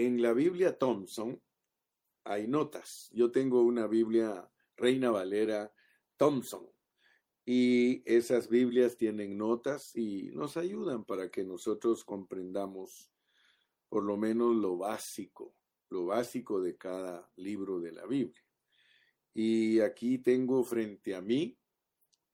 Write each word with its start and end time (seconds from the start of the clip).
En 0.00 0.22
la 0.22 0.32
Biblia 0.32 0.78
Thompson 0.78 1.38
hay 2.24 2.48
notas. 2.48 3.10
Yo 3.12 3.30
tengo 3.30 3.60
una 3.60 3.86
Biblia 3.86 4.50
Reina 4.74 5.10
Valera 5.10 5.74
Thompson 6.16 6.66
y 7.44 8.02
esas 8.10 8.48
Biblias 8.48 8.96
tienen 8.96 9.36
notas 9.36 9.94
y 9.94 10.30
nos 10.32 10.56
ayudan 10.56 11.04
para 11.04 11.30
que 11.30 11.44
nosotros 11.44 12.02
comprendamos 12.02 13.12
por 13.90 14.04
lo 14.04 14.16
menos 14.16 14.56
lo 14.56 14.78
básico, 14.78 15.54
lo 15.90 16.06
básico 16.06 16.62
de 16.62 16.78
cada 16.78 17.30
libro 17.36 17.78
de 17.78 17.92
la 17.92 18.06
Biblia. 18.06 18.42
Y 19.34 19.80
aquí 19.80 20.16
tengo 20.16 20.64
frente 20.64 21.14
a 21.14 21.20
mí 21.20 21.58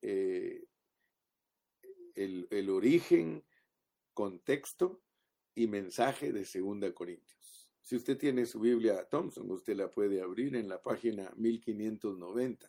eh, 0.03 0.69
el, 2.14 2.46
el, 2.48 2.71
origen, 2.71 3.45
contexto 4.14 5.03
y 5.57 5.67
mensaje 5.67 6.30
de 6.30 6.45
Segunda 6.45 6.95
Corintios. 6.95 7.46
Si 7.86 7.95
usted 7.95 8.18
tiene 8.18 8.46
su 8.46 8.58
Biblia 8.58 9.08
Thompson, 9.08 9.49
usted 9.53 9.76
la 9.76 9.89
puede 9.89 10.21
abrir 10.21 10.57
en 10.57 10.68
la 10.68 10.82
página 10.82 11.32
1590 11.36 12.68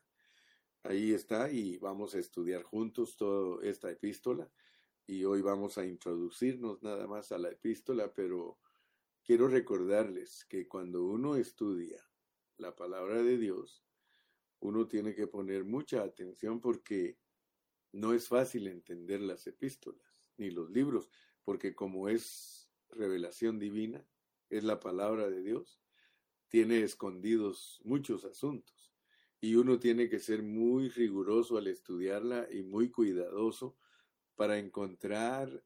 Ahí 0.83 1.11
está 1.11 1.51
y 1.51 1.79
vamos 1.79 2.13
a 2.13 2.19
estudiar 2.19 2.61
juntos 2.61 3.17
toda 3.17 3.65
esta 3.67 3.89
epístola. 3.89 4.47
Y 5.07 5.23
hoy 5.23 5.41
vamos 5.41 5.79
a 5.79 5.85
introducirnos 5.87 6.83
nada 6.83 7.07
más 7.07 7.31
a 7.31 7.39
la 7.39 7.49
epístola, 7.49 8.13
pero 8.13 8.59
quiero 9.23 9.47
recordarles 9.47 10.45
que 10.45 10.67
cuando 10.67 11.03
uno 11.03 11.35
estudia 11.35 11.99
la 12.57 12.75
palabra 12.75 13.23
de 13.23 13.39
Dios, 13.39 13.83
uno 14.59 14.87
tiene 14.87 15.15
que 15.15 15.25
poner 15.25 15.65
mucha 15.65 16.03
atención 16.03 16.61
porque 16.61 17.17
no 17.91 18.13
es 18.13 18.27
fácil 18.27 18.67
entender 18.67 19.21
las 19.21 19.47
epístolas 19.47 20.27
ni 20.37 20.51
los 20.51 20.69
libros, 20.69 21.09
porque 21.43 21.73
como 21.73 22.07
es 22.07 22.69
revelación 22.91 23.57
divina, 23.57 24.05
es 24.49 24.63
la 24.63 24.79
palabra 24.79 25.29
de 25.29 25.41
Dios, 25.41 25.81
tiene 26.49 26.81
escondidos 26.81 27.81
muchos 27.83 28.25
asuntos 28.25 28.93
y 29.39 29.55
uno 29.55 29.79
tiene 29.79 30.09
que 30.09 30.19
ser 30.19 30.43
muy 30.43 30.89
riguroso 30.89 31.57
al 31.57 31.67
estudiarla 31.67 32.47
y 32.51 32.63
muy 32.63 32.89
cuidadoso 32.89 33.77
para 34.35 34.57
encontrar 34.57 35.63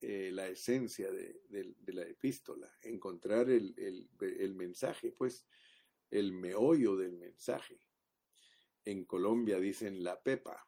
eh, 0.00 0.30
la 0.32 0.48
esencia 0.48 1.10
de, 1.12 1.42
la 1.86 2.02
epístola, 2.02 2.72
encontrar 2.82 3.50
el, 3.50 4.54
mensaje, 4.54 5.12
pues 5.12 5.46
el 6.10 6.32
meollo 6.32 6.96
del 6.96 7.12
mensaje. 7.12 7.78
En 8.84 9.04
Colombia 9.04 9.60
dicen 9.60 10.02
la 10.02 10.22
pepa, 10.22 10.66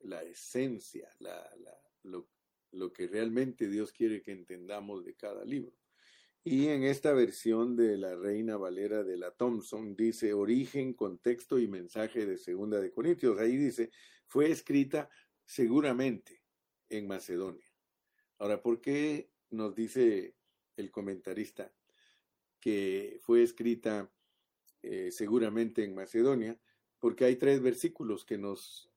la 0.00 0.22
esencia, 0.22 1.08
lo 2.02 2.92
que 2.92 3.06
realmente 3.06 3.68
Dios 3.68 3.92
quiere 3.92 4.20
que 4.20 4.32
entendamos 4.32 5.04
de 5.04 5.14
cada 5.14 5.44
libro. 5.44 5.81
Y 6.44 6.68
en 6.68 6.82
esta 6.82 7.12
versión 7.12 7.76
de 7.76 7.96
la 7.96 8.16
Reina 8.16 8.56
Valera 8.56 9.04
de 9.04 9.16
la 9.16 9.30
Thompson 9.30 9.94
dice 9.94 10.34
origen, 10.34 10.92
contexto 10.92 11.60
y 11.60 11.68
mensaje 11.68 12.26
de 12.26 12.36
Segunda 12.36 12.80
de 12.80 12.90
Corintios. 12.90 13.38
Ahí 13.38 13.56
dice, 13.56 13.92
fue 14.26 14.50
escrita 14.50 15.08
seguramente 15.44 16.42
en 16.88 17.06
Macedonia. 17.06 17.64
Ahora, 18.38 18.60
¿por 18.60 18.80
qué 18.80 19.30
nos 19.50 19.76
dice 19.76 20.34
el 20.76 20.90
comentarista 20.90 21.72
que 22.58 23.20
fue 23.22 23.44
escrita 23.44 24.12
eh, 24.82 25.12
seguramente 25.12 25.84
en 25.84 25.94
Macedonia? 25.94 26.58
Porque 26.98 27.24
hay 27.24 27.36
tres 27.36 27.62
versículos 27.62 28.24
que 28.24 28.38
nos 28.38 28.90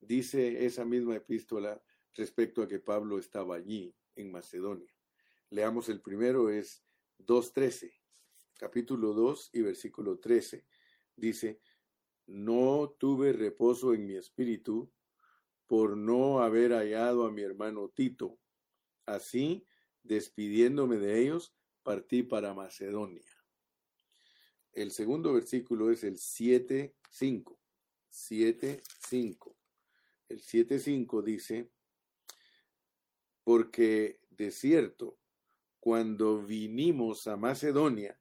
dice 0.00 0.64
esa 0.64 0.84
misma 0.84 1.16
epístola 1.16 1.82
respecto 2.12 2.62
a 2.62 2.68
que 2.68 2.78
Pablo 2.78 3.18
estaba 3.18 3.56
allí 3.56 3.96
en 4.14 4.30
Macedonia. 4.30 4.94
Leamos 5.50 5.88
el 5.88 6.00
primero, 6.00 6.50
es 6.50 6.83
2.13, 7.18 7.92
capítulo 8.58 9.12
2 9.12 9.50
y 9.52 9.62
versículo 9.62 10.18
13. 10.18 10.66
Dice, 11.16 11.60
no 12.26 12.94
tuve 12.98 13.32
reposo 13.32 13.94
en 13.94 14.06
mi 14.06 14.14
espíritu 14.16 14.90
por 15.66 15.96
no 15.96 16.40
haber 16.40 16.72
hallado 16.72 17.26
a 17.26 17.30
mi 17.30 17.42
hermano 17.42 17.88
Tito. 17.88 18.38
Así, 19.06 19.66
despidiéndome 20.02 20.96
de 20.96 21.20
ellos, 21.20 21.54
partí 21.82 22.22
para 22.22 22.54
Macedonia. 22.54 23.24
El 24.72 24.90
segundo 24.90 25.32
versículo 25.32 25.90
es 25.90 26.04
el 26.04 26.16
7.5. 26.16 27.58
7.5. 28.10 29.56
El 30.28 30.40
7.5 30.40 31.22
dice, 31.22 31.70
porque 33.44 34.20
de 34.30 34.50
cierto, 34.50 35.18
cuando 35.84 36.42
vinimos 36.42 37.26
a 37.26 37.36
Macedonia, 37.36 38.18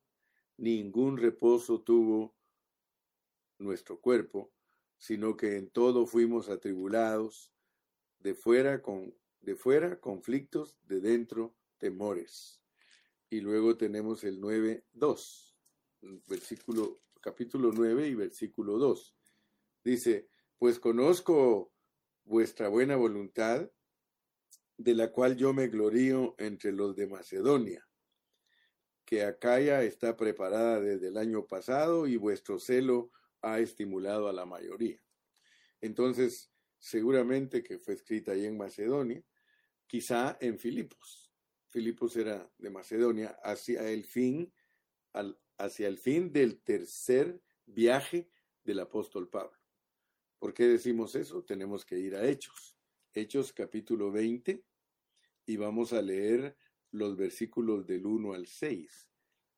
ningún 0.58 1.16
reposo 1.16 1.80
tuvo 1.82 2.36
nuestro 3.58 4.02
cuerpo, 4.02 4.52
sino 4.98 5.38
que 5.38 5.56
en 5.56 5.70
todo 5.70 6.06
fuimos 6.06 6.50
atribulados, 6.50 7.54
de 8.20 8.36
fuera 8.36 8.82
con 8.82 9.16
de 9.40 9.56
fuera 9.56 10.02
conflictos, 10.02 10.78
de 10.84 11.00
dentro 11.00 11.56
temores. 11.78 12.62
Y 13.30 13.40
luego 13.40 13.78
tenemos 13.78 14.26
el 14.26 14.42
9:2, 14.42 15.56
versículo 16.28 17.00
capítulo 17.22 17.72
9 17.72 18.10
y 18.10 18.14
versículo 18.14 18.78
2. 18.78 19.16
Dice, 19.86 20.28
"Pues 20.58 20.82
conozco 20.82 21.72
vuestra 22.26 22.68
buena 22.68 22.98
voluntad 22.98 23.72
de 24.78 24.96
la 24.96 25.12
cual 25.12 25.36
yo 25.36 25.54
me 25.54 25.68
glorío 25.68 26.36
entre 26.38 26.72
los 26.72 26.96
de 26.96 27.08
Macedonia, 27.08 27.88
que 29.06 29.24
Acaya 29.24 29.84
está 29.84 30.16
preparada 30.16 30.80
desde 30.80 31.10
el 31.10 31.18
año 31.18 31.46
pasado 31.46 32.08
y 32.08 32.18
vuestro 32.18 32.60
celo 32.60 33.12
ha 33.42 33.60
estimulado 33.60 34.28
a 34.28 34.34
la 34.34 34.46
mayoría. 34.46 35.00
Entonces, 35.82 36.52
seguramente 36.80 37.64
que 37.64 37.78
fue 37.78 37.94
escrita 37.94 38.32
ahí 38.32 38.46
en 38.46 38.58
Macedonia, 38.58 39.24
quizá 39.86 40.38
en 40.40 40.58
Filipos. 40.58 41.32
Filipos 41.68 42.16
era 42.16 42.50
de 42.58 42.70
Macedonia 42.70 43.38
hacia 43.44 43.90
el 43.90 44.06
fin, 44.06 44.54
hacia 45.58 45.88
el 45.88 45.98
fin 45.98 46.32
del 46.32 46.62
tercer 46.62 47.42
viaje 47.66 48.30
del 48.64 48.80
apóstol 48.80 49.30
Pablo. 49.30 49.58
¿Por 50.40 50.54
qué 50.54 50.68
decimos 50.68 51.16
eso? 51.16 51.44
Tenemos 51.44 51.86
que 51.86 51.98
ir 51.98 52.16
a 52.16 52.26
Hechos. 52.26 52.73
Hechos 53.16 53.54
capítulo 53.54 54.12
20 54.12 54.66
y 55.46 55.58
vamos 55.58 55.94
a 55.94 56.02
leer 56.02 56.58
los 56.90 57.16
versículos 57.16 57.86
del 57.86 58.08
1 58.08 58.34
al 58.34 58.48
6. 58.48 59.12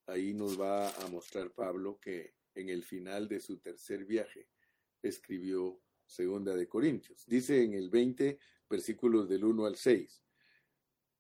Ahí 0.08 0.34
nos 0.34 0.60
va 0.60 0.90
a 0.90 1.08
mostrar 1.08 1.54
Pablo 1.54 1.98
que 2.02 2.36
en 2.54 2.68
el 2.68 2.84
final 2.84 3.30
de 3.30 3.40
su 3.40 3.60
tercer 3.60 4.04
viaje 4.04 4.50
escribió 5.02 5.82
Segunda 6.06 6.54
de 6.54 6.68
Corintios. 6.68 7.24
Dice 7.28 7.64
en 7.64 7.76
el 7.76 7.90
20 7.90 8.38
versículos 8.70 9.30
del 9.30 9.46
1 9.46 9.66
al 9.68 9.78
6. 9.78 10.22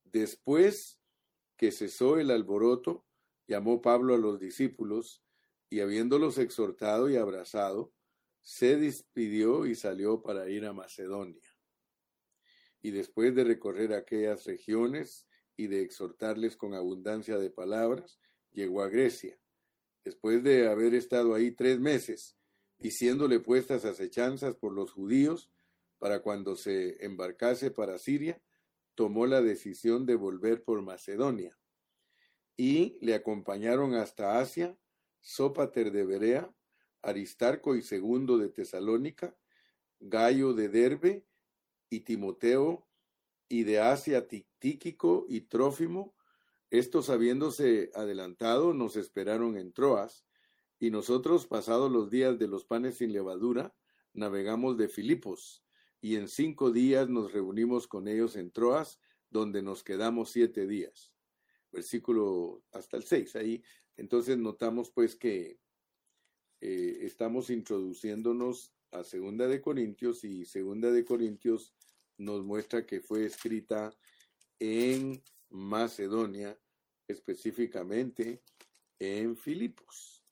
Después 0.03 0.99
que 1.55 1.71
cesó 1.71 2.19
el 2.19 2.31
alboroto, 2.31 3.05
llamó 3.47 3.81
Pablo 3.81 4.13
a 4.13 4.17
los 4.17 4.41
discípulos 4.41 5.23
y 5.69 5.79
habiéndolos 5.79 6.37
exhortado 6.37 7.09
y 7.09 7.15
abrazado, 7.15 7.93
se 8.41 8.75
despidió 8.75 9.65
y 9.65 9.75
salió 9.75 10.21
para 10.21 10.49
ir 10.49 10.65
a 10.65 10.73
Macedonia 10.73 11.44
y 12.85 12.91
después 12.91 13.33
de 13.33 13.43
recorrer 13.43 13.93
aquellas 13.93 14.45
regiones 14.45 15.25
y 15.57 15.65
de 15.65 15.81
exhortarles 15.81 16.55
con 16.55 16.75
abundancia 16.75 17.39
de 17.39 17.49
palabras, 17.49 18.19
llegó 18.51 18.83
a 18.83 18.89
Grecia. 18.89 19.39
Después 20.03 20.43
de 20.43 20.67
haber 20.67 20.93
estado 20.93 21.33
ahí 21.33 21.49
tres 21.49 21.79
meses, 21.79 22.37
diciéndole 22.77 23.39
puestas 23.39 23.85
acechanzas 23.85 24.53
por 24.53 24.71
los 24.71 24.91
judíos, 24.91 25.49
para 25.97 26.19
cuando 26.21 26.55
se 26.55 27.03
embarcase 27.03 27.71
para 27.71 27.97
Siria, 27.97 28.39
tomó 28.93 29.25
la 29.25 29.41
decisión 29.41 30.05
de 30.05 30.13
volver 30.13 30.63
por 30.63 30.83
Macedonia. 30.83 31.57
Y 32.55 32.99
le 33.01 33.15
acompañaron 33.15 33.95
hasta 33.95 34.39
Asia, 34.39 34.77
Sópater 35.21 35.91
de 35.91 36.05
Berea, 36.05 36.53
Aristarco 37.01 37.75
y 37.75 37.81
Segundo 37.81 38.37
de 38.37 38.49
Tesalónica, 38.49 39.35
Gallo 39.99 40.53
de 40.53 40.69
Derbe 40.69 41.25
y 41.89 42.01
Timoteo, 42.01 42.87
y 43.47 43.63
de 43.63 43.79
Asia 43.79 44.27
Tíquico 44.27 45.25
y 45.29 45.41
Trófimo, 45.41 46.15
estos 46.71 47.09
habiéndose 47.09 47.91
adelantado 47.93 48.73
nos 48.73 48.95
esperaron 48.95 49.57
en 49.57 49.71
Troas, 49.71 50.25
y 50.79 50.89
nosotros, 50.91 51.47
pasados 51.47 51.91
los 51.91 52.09
días 52.09 52.37
de 52.37 52.47
los 52.47 52.65
panes 52.65 52.97
sin 52.97 53.13
levadura, 53.13 53.73
navegamos 54.13 54.77
de 54.77 54.87
Filipos, 54.87 55.63
y 56.01 56.17
en 56.17 56.27
cinco 56.27 56.71
días 56.71 57.09
nos 57.09 57.31
reunimos 57.31 57.87
con 57.87 58.07
ellos 58.07 58.35
en 58.35 58.51
Troas, 58.51 58.99
donde 59.29 59.61
nos 59.61 59.83
quedamos 59.83 60.29
siete 60.29 60.67
días. 60.67 61.13
Versículo 61.71 62.63
hasta 62.71 62.97
el 62.97 63.03
seis. 63.03 63.35
Ahí, 63.35 63.63
entonces 63.97 64.37
notamos 64.37 64.91
pues 64.91 65.15
que 65.15 65.59
eh, 66.61 66.97
estamos 67.01 67.49
introduciéndonos 67.49 68.74
a 68.99 69.03
Segunda 69.03 69.47
de 69.47 69.61
Corintios 69.61 70.23
y 70.23 70.45
Segunda 70.45 70.91
de 70.91 71.03
Corintios 71.03 71.73
nos 72.17 72.43
muestra 72.43 72.85
que 72.85 73.01
fue 73.01 73.25
escrita 73.25 73.93
en 74.59 75.21
Macedonia 75.49 76.57
específicamente 77.07 78.41
en 78.99 79.35
Filipos. 79.35 80.23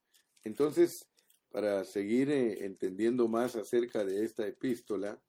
Entonces, 0.44 1.06
para 1.50 1.84
seguir 1.84 2.32
eh, 2.32 2.66
entendiendo 2.66 3.28
más 3.28 3.56
acerca 3.56 4.04
de 4.06 4.24
esta 4.24 4.48
epístola, 4.48 5.22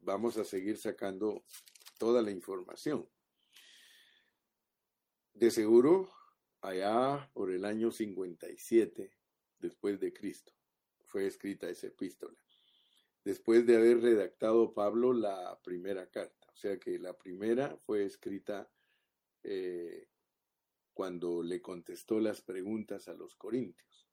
vamos 0.00 0.38
a 0.38 0.44
seguir 0.44 0.78
sacando 0.78 1.44
toda 1.98 2.22
la 2.22 2.30
información. 2.30 3.08
De 5.34 5.50
seguro, 5.50 6.10
allá 6.62 7.30
por 7.34 7.50
el 7.50 7.64
año 7.64 7.90
57 7.90 9.12
después 9.58 10.00
de 10.00 10.12
Cristo, 10.12 10.52
fue 11.06 11.26
escrita 11.26 11.68
esa 11.68 11.86
epístola. 11.86 12.41
Después 13.24 13.66
de 13.66 13.76
haber 13.76 14.00
redactado 14.00 14.74
Pablo 14.74 15.12
la 15.12 15.60
primera 15.62 16.10
carta. 16.10 16.48
O 16.52 16.56
sea 16.56 16.78
que 16.78 16.98
la 16.98 17.16
primera 17.16 17.76
fue 17.86 18.04
escrita 18.04 18.70
eh, 19.42 20.08
cuando 20.92 21.42
le 21.42 21.62
contestó 21.62 22.20
las 22.20 22.42
preguntas 22.42 23.08
a 23.08 23.14
los 23.14 23.34
corintios. 23.36 24.08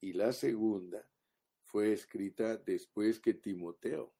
Y 0.00 0.12
la 0.12 0.32
segunda 0.32 1.08
fue 1.62 1.92
escrita 1.92 2.56
después 2.56 3.18
que 3.18 3.34
Timoteo 3.34 4.14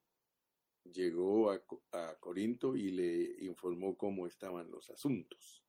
llegó 0.85 1.51
a, 1.51 1.63
a 1.93 2.17
Corinto 2.19 2.77
y 2.77 2.91
le 2.91 3.45
informó 3.45 3.97
cómo 3.97 4.27
estaban 4.27 4.71
los 4.71 4.91
asuntos. 4.91 5.65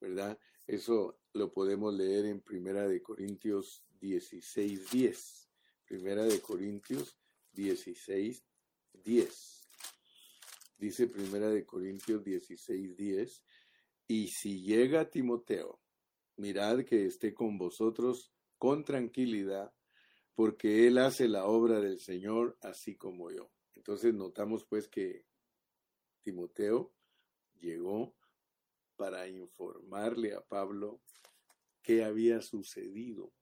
¿Verdad? 0.00 0.38
Eso 0.66 1.20
lo 1.32 1.52
podemos 1.52 1.94
leer 1.94 2.26
en 2.26 2.40
Primera 2.40 2.86
de 2.86 3.02
Corintios 3.02 3.84
16, 4.00 4.90
10. 4.90 5.50
Primera 5.86 6.24
de 6.24 6.40
Corintios 6.40 7.16
16, 7.58 8.44
10. 8.92 9.68
Dice 10.78 11.08
Primera 11.08 11.50
de 11.50 11.66
Corintios 11.66 12.22
16, 12.22 12.96
10. 12.96 13.44
Y 14.06 14.28
si 14.28 14.62
llega 14.62 15.10
Timoteo, 15.10 15.80
mirad 16.36 16.84
que 16.84 17.06
esté 17.06 17.34
con 17.34 17.58
vosotros 17.58 18.32
con 18.58 18.84
tranquilidad, 18.84 19.74
porque 20.36 20.86
él 20.86 20.98
hace 20.98 21.26
la 21.26 21.46
obra 21.46 21.80
del 21.80 21.98
Señor 21.98 22.56
así 22.60 22.94
como 22.94 23.32
yo. 23.32 23.50
Entonces 23.74 24.14
notamos 24.14 24.64
pues 24.64 24.86
que 24.86 25.26
Timoteo 26.22 26.94
llegó 27.58 28.14
para 28.94 29.26
informarle 29.26 30.32
a 30.32 30.42
Pablo 30.42 31.00
qué 31.82 32.04
había 32.04 32.40
sucedido 32.40 33.32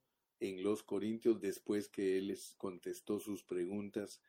en 0.40 0.62
los 0.62 0.82
Corintios 0.82 1.40
después 1.40 1.88
que 1.88 2.18
él 2.18 2.28
les 2.28 2.54
contestó 2.56 3.18
sus 3.18 3.42
preguntas 3.42 4.22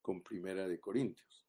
con 0.00 0.22
Primera 0.22 0.66
de 0.68 0.80
Corintios. 0.80 1.46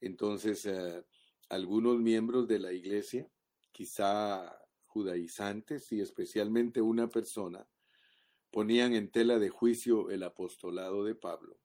Entonces, 0.00 0.66
eh, 0.66 1.04
algunos 1.48 1.98
miembros 1.98 2.48
de 2.48 2.58
la 2.58 2.72
iglesia, 2.72 3.30
quizá 3.72 4.58
judaizantes 4.86 5.90
y 5.92 6.00
especialmente 6.00 6.80
una 6.80 7.08
persona, 7.08 7.68
ponían 8.50 8.94
en 8.94 9.10
tela 9.10 9.38
de 9.38 9.48
juicio 9.48 10.10
el 10.10 10.22
apostolado 10.22 11.04
de 11.04 11.14
Pablo. 11.14 11.58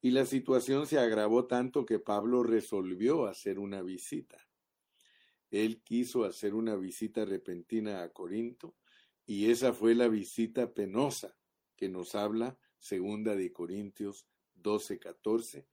Y 0.00 0.10
la 0.10 0.26
situación 0.26 0.86
se 0.86 0.98
agravó 0.98 1.46
tanto 1.46 1.86
que 1.86 1.98
Pablo 1.98 2.42
resolvió 2.42 3.26
hacer 3.26 3.58
una 3.58 3.82
visita 3.82 4.48
él 5.50 5.82
quiso 5.82 6.24
hacer 6.24 6.54
una 6.54 6.76
visita 6.76 7.24
repentina 7.24 8.02
a 8.02 8.10
Corinto 8.10 8.76
y 9.28 9.50
esa 9.50 9.74
fue 9.74 9.94
la 9.94 10.08
visita 10.08 10.72
penosa 10.72 11.36
que 11.76 11.90
nos 11.90 12.14
habla 12.14 12.58
segunda 12.78 13.36
de 13.36 13.52
Corintios 13.52 14.26
12, 14.54 14.98
14. 14.98 15.68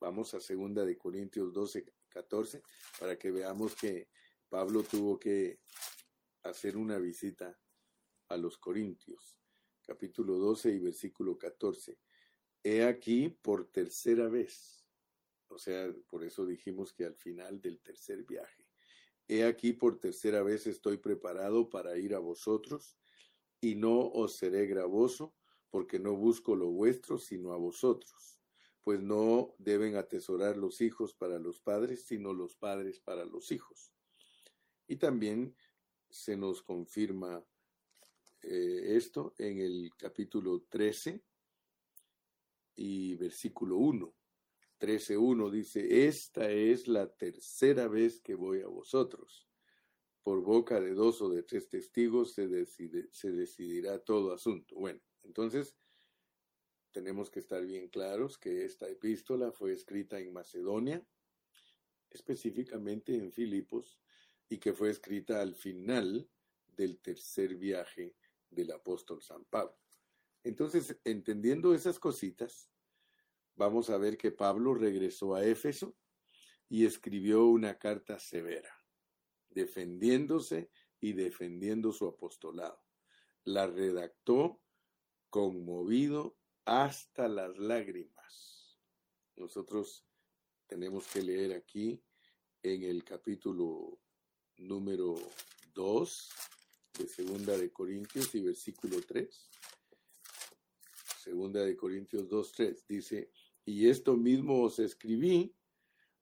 Vamos 0.00 0.32
a 0.32 0.40
segunda 0.40 0.86
de 0.86 0.96
Corintios 0.96 1.52
12, 1.52 1.84
14 2.08 2.62
para 2.98 3.18
que 3.18 3.30
veamos 3.30 3.76
que 3.76 4.08
Pablo 4.48 4.82
tuvo 4.82 5.18
que 5.18 5.60
hacer 6.42 6.78
una 6.78 6.98
visita 6.98 7.60
a 8.28 8.38
los 8.38 8.56
Corintios. 8.56 9.38
Capítulo 9.82 10.38
12 10.38 10.70
y 10.70 10.78
versículo 10.78 11.36
14. 11.36 11.98
He 12.64 12.82
aquí 12.82 13.28
por 13.28 13.70
tercera 13.70 14.26
vez. 14.28 14.86
O 15.48 15.58
sea, 15.58 15.94
por 16.08 16.24
eso 16.24 16.46
dijimos 16.46 16.94
que 16.94 17.04
al 17.04 17.14
final 17.14 17.60
del 17.60 17.82
tercer 17.82 18.24
viaje 18.24 18.59
He 19.32 19.44
aquí 19.44 19.72
por 19.72 20.00
tercera 20.00 20.42
vez 20.42 20.66
estoy 20.66 20.96
preparado 20.96 21.70
para 21.70 21.96
ir 21.96 22.16
a 22.16 22.18
vosotros, 22.18 22.98
y 23.60 23.76
no 23.76 24.08
os 24.08 24.34
seré 24.34 24.66
gravoso, 24.66 25.36
porque 25.70 26.00
no 26.00 26.16
busco 26.16 26.56
lo 26.56 26.72
vuestro, 26.72 27.16
sino 27.16 27.52
a 27.52 27.56
vosotros, 27.56 28.40
pues 28.82 29.00
no 29.00 29.54
deben 29.56 29.94
atesorar 29.94 30.56
los 30.56 30.80
hijos 30.80 31.14
para 31.14 31.38
los 31.38 31.60
padres, 31.60 32.06
sino 32.06 32.32
los 32.32 32.56
padres 32.56 32.98
para 32.98 33.24
los 33.24 33.52
hijos. 33.52 33.92
Y 34.88 34.96
también 34.96 35.54
se 36.08 36.36
nos 36.36 36.60
confirma 36.60 37.40
eh, 38.42 38.96
esto 38.96 39.32
en 39.38 39.60
el 39.60 39.92
capítulo 39.96 40.64
13 40.68 41.22
y 42.74 43.14
versículo 43.14 43.76
1. 43.76 44.12
13.1 44.80 45.50
dice, 45.50 46.06
esta 46.06 46.50
es 46.50 46.88
la 46.88 47.14
tercera 47.14 47.86
vez 47.86 48.20
que 48.20 48.34
voy 48.34 48.62
a 48.62 48.66
vosotros. 48.66 49.46
Por 50.22 50.42
boca 50.42 50.80
de 50.80 50.94
dos 50.94 51.20
o 51.20 51.28
de 51.28 51.42
tres 51.42 51.68
testigos 51.68 52.32
se, 52.32 52.48
se 53.12 53.32
decidirá 53.32 53.98
todo 53.98 54.32
asunto. 54.32 54.74
Bueno, 54.76 55.00
entonces 55.22 55.76
tenemos 56.92 57.30
que 57.30 57.40
estar 57.40 57.64
bien 57.64 57.88
claros 57.88 58.38
que 58.38 58.64
esta 58.64 58.88
epístola 58.88 59.52
fue 59.52 59.72
escrita 59.72 60.18
en 60.18 60.32
Macedonia, 60.32 61.06
específicamente 62.08 63.14
en 63.14 63.30
Filipos, 63.32 64.00
y 64.48 64.58
que 64.58 64.72
fue 64.72 64.90
escrita 64.90 65.40
al 65.40 65.54
final 65.54 66.28
del 66.66 66.98
tercer 67.00 67.54
viaje 67.56 68.16
del 68.48 68.72
apóstol 68.72 69.22
San 69.22 69.44
Pablo. 69.44 69.78
Entonces, 70.42 70.98
entendiendo 71.04 71.74
esas 71.74 71.98
cositas, 71.98 72.70
vamos 73.60 73.90
a 73.90 73.98
ver 73.98 74.16
que 74.16 74.30
Pablo 74.30 74.72
regresó 74.72 75.34
a 75.34 75.44
Éfeso 75.44 75.94
y 76.70 76.86
escribió 76.86 77.44
una 77.44 77.78
carta 77.78 78.18
severa, 78.18 78.74
defendiéndose 79.50 80.70
y 80.98 81.12
defendiendo 81.12 81.92
su 81.92 82.06
apostolado. 82.06 82.82
La 83.44 83.66
redactó 83.66 84.62
conmovido 85.28 86.38
hasta 86.64 87.28
las 87.28 87.58
lágrimas. 87.58 88.78
Nosotros 89.36 90.06
tenemos 90.66 91.06
que 91.08 91.22
leer 91.22 91.52
aquí 91.52 92.02
en 92.62 92.84
el 92.84 93.04
capítulo 93.04 94.00
número 94.56 95.16
2 95.74 96.30
de 96.98 97.06
Segunda 97.06 97.58
de 97.58 97.70
Corintios 97.70 98.34
y 98.34 98.40
versículo 98.40 99.02
3. 99.06 99.50
Segunda 101.22 101.62
de 101.62 101.76
Corintios 101.76 102.26
2, 102.26 102.52
3 102.52 102.86
dice, 102.88 103.30
y 103.64 103.88
esto 103.88 104.16
mismo 104.16 104.62
os 104.62 104.78
escribí 104.78 105.54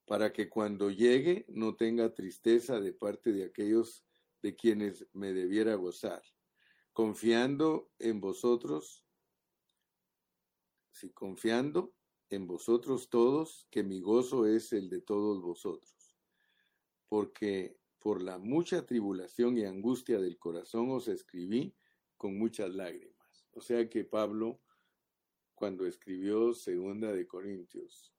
para 0.06 0.32
que 0.32 0.48
cuando 0.48 0.90
llegue 0.90 1.44
no 1.48 1.76
tenga 1.76 2.14
tristeza 2.14 2.80
de 2.80 2.92
parte 2.92 3.32
de 3.32 3.44
aquellos 3.44 4.04
de 4.42 4.56
quienes 4.56 5.06
me 5.12 5.32
debiera 5.32 5.74
gozar, 5.74 6.22
confiando 6.92 7.90
en 7.98 8.20
vosotros, 8.20 9.04
si 10.90 11.10
confiando 11.10 11.94
en 12.30 12.46
vosotros 12.46 13.08
todos, 13.10 13.66
que 13.70 13.82
mi 13.82 14.00
gozo 14.00 14.46
es 14.46 14.72
el 14.72 14.88
de 14.88 15.00
todos 15.00 15.42
vosotros, 15.42 16.16
porque 17.08 17.78
por 17.98 18.22
la 18.22 18.38
mucha 18.38 18.86
tribulación 18.86 19.58
y 19.58 19.64
angustia 19.64 20.18
del 20.18 20.38
corazón 20.38 20.90
os 20.90 21.08
escribí 21.08 21.74
con 22.16 22.38
muchas 22.38 22.74
lágrimas. 22.74 23.46
O 23.52 23.60
sea 23.60 23.88
que 23.88 24.04
Pablo 24.04 24.60
cuando 25.58 25.86
escribió 25.86 26.54
Segunda 26.54 27.12
de 27.12 27.26
Corintios, 27.26 28.14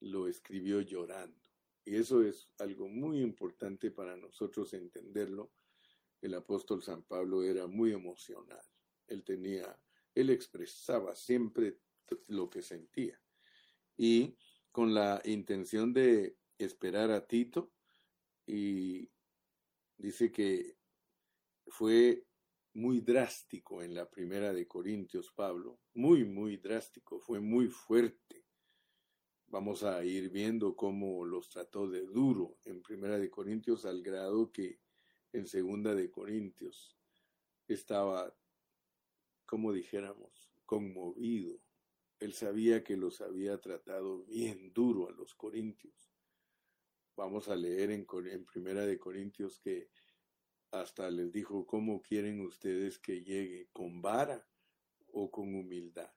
lo 0.00 0.26
escribió 0.26 0.80
llorando. 0.80 1.38
Y 1.84 1.96
eso 1.96 2.22
es 2.22 2.48
algo 2.58 2.88
muy 2.88 3.20
importante 3.20 3.90
para 3.90 4.16
nosotros 4.16 4.72
entenderlo. 4.72 5.52
El 6.22 6.32
apóstol 6.32 6.82
San 6.82 7.02
Pablo 7.02 7.42
era 7.42 7.66
muy 7.66 7.92
emocional. 7.92 8.64
Él 9.06 9.22
tenía, 9.22 9.78
él 10.14 10.30
expresaba 10.30 11.14
siempre 11.14 11.78
lo 12.28 12.48
que 12.48 12.62
sentía. 12.62 13.20
Y 13.98 14.38
con 14.72 14.94
la 14.94 15.20
intención 15.26 15.92
de 15.92 16.38
esperar 16.56 17.10
a 17.10 17.26
Tito, 17.26 17.70
y 18.46 19.10
dice 19.98 20.32
que 20.32 20.78
fue 21.66 22.24
muy 22.74 23.00
drástico 23.00 23.82
en 23.82 23.94
la 23.94 24.08
primera 24.10 24.52
de 24.52 24.66
Corintios, 24.66 25.32
Pablo, 25.32 25.80
muy, 25.94 26.24
muy 26.24 26.56
drástico, 26.56 27.20
fue 27.20 27.40
muy 27.40 27.68
fuerte. 27.68 28.44
Vamos 29.46 29.84
a 29.84 30.04
ir 30.04 30.30
viendo 30.30 30.74
cómo 30.74 31.24
los 31.24 31.48
trató 31.48 31.88
de 31.88 32.04
duro 32.04 32.58
en 32.64 32.82
primera 32.82 33.16
de 33.18 33.30
Corintios 33.30 33.84
al 33.84 34.02
grado 34.02 34.50
que 34.50 34.80
en 35.32 35.46
segunda 35.46 35.94
de 35.94 36.10
Corintios 36.10 36.96
estaba, 37.68 38.34
como 39.46 39.72
dijéramos, 39.72 40.52
conmovido. 40.66 41.60
Él 42.18 42.32
sabía 42.32 42.82
que 42.82 42.96
los 42.96 43.20
había 43.20 43.60
tratado 43.60 44.24
bien 44.24 44.72
duro 44.72 45.08
a 45.08 45.12
los 45.12 45.34
corintios. 45.34 46.12
Vamos 47.16 47.48
a 47.48 47.54
leer 47.54 47.90
en, 47.90 48.06
en 48.30 48.44
primera 48.44 48.84
de 48.86 48.98
Corintios 48.98 49.60
que 49.60 49.90
hasta 50.80 51.10
les 51.10 51.32
dijo, 51.32 51.66
¿cómo 51.66 52.02
quieren 52.02 52.40
ustedes 52.40 52.98
que 52.98 53.22
llegue? 53.22 53.68
¿Con 53.72 54.02
vara 54.02 54.46
o 55.12 55.30
con 55.30 55.54
humildad? 55.54 56.10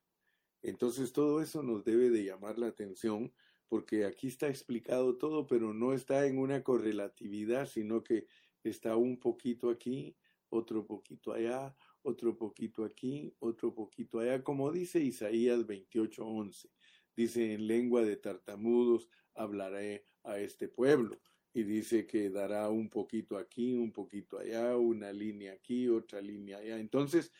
Entonces 0.61 1.13
todo 1.13 1.41
eso 1.41 1.63
nos 1.63 1.83
debe 1.83 2.09
de 2.09 2.23
llamar 2.23 2.57
la 2.57 2.67
atención 2.67 3.31
porque 3.67 4.05
aquí 4.05 4.27
está 4.27 4.47
explicado 4.47 5.17
todo, 5.17 5.45
pero 5.45 5.73
no 5.73 5.93
está 5.93 6.25
en 6.25 6.39
una 6.39 6.63
correlatividad, 6.63 7.67
sino 7.67 8.03
que 8.03 8.27
está 8.63 8.95
un 8.95 9.19
poquito 9.19 9.69
aquí, 9.69 10.15
otro 10.49 10.85
poquito 10.85 11.33
allá, 11.33 11.75
otro 12.01 12.37
poquito 12.37 12.85
aquí, 12.85 13.35
otro 13.39 13.73
poquito 13.73 14.19
allá, 14.19 14.43
como 14.43 14.71
dice 14.71 14.99
Isaías 14.99 15.65
28:11. 15.65 16.69
Dice, 17.15 17.53
en 17.53 17.67
lengua 17.67 18.03
de 18.03 18.15
tartamudos 18.15 19.09
hablaré 19.33 20.05
a 20.23 20.39
este 20.39 20.67
pueblo. 20.67 21.19
Y 21.57 21.63
dice 21.63 22.05
que 22.05 22.29
dará 22.29 22.69
un 22.69 22.87
poquito 22.87 23.35
aquí, 23.35 23.73
un 23.73 23.91
poquito 23.91 24.37
allá, 24.37 24.77
una 24.77 25.11
línea 25.11 25.53
aquí, 25.53 25.87
otra 25.89 26.21
línea 26.21 26.59
allá. 26.59 26.77
Entonces, 26.77 27.31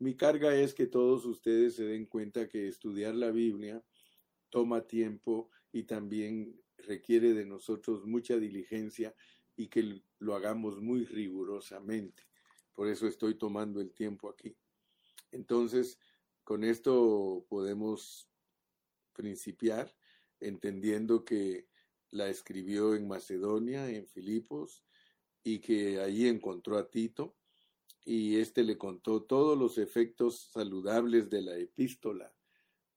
mi 0.00 0.16
carga 0.16 0.52
es 0.56 0.74
que 0.74 0.88
todos 0.88 1.24
ustedes 1.26 1.76
se 1.76 1.84
den 1.84 2.06
cuenta 2.06 2.48
que 2.48 2.66
estudiar 2.66 3.14
la 3.14 3.30
Biblia 3.30 3.80
toma 4.50 4.84
tiempo 4.88 5.48
y 5.70 5.84
también 5.84 6.60
requiere 6.76 7.34
de 7.34 7.46
nosotros 7.46 8.04
mucha 8.04 8.36
diligencia 8.36 9.14
y 9.54 9.68
que 9.68 10.02
lo 10.18 10.34
hagamos 10.34 10.80
muy 10.80 11.04
rigurosamente. 11.04 12.24
Por 12.74 12.88
eso 12.88 13.06
estoy 13.06 13.36
tomando 13.36 13.80
el 13.80 13.92
tiempo 13.92 14.28
aquí. 14.28 14.56
Entonces, 15.30 16.00
con 16.42 16.64
esto 16.64 17.46
podemos 17.48 18.28
principiar 19.12 19.94
entendiendo 20.40 21.24
que 21.24 21.70
la 22.12 22.28
escribió 22.28 22.94
en 22.94 23.08
Macedonia, 23.08 23.90
en 23.90 24.06
Filipos, 24.06 24.84
y 25.42 25.58
que 25.58 26.00
allí 26.00 26.28
encontró 26.28 26.78
a 26.78 26.88
Tito, 26.88 27.36
y 28.04 28.36
éste 28.36 28.62
le 28.62 28.78
contó 28.78 29.22
todos 29.22 29.58
los 29.58 29.78
efectos 29.78 30.50
saludables 30.52 31.30
de 31.30 31.42
la 31.42 31.56
epístola, 31.56 32.32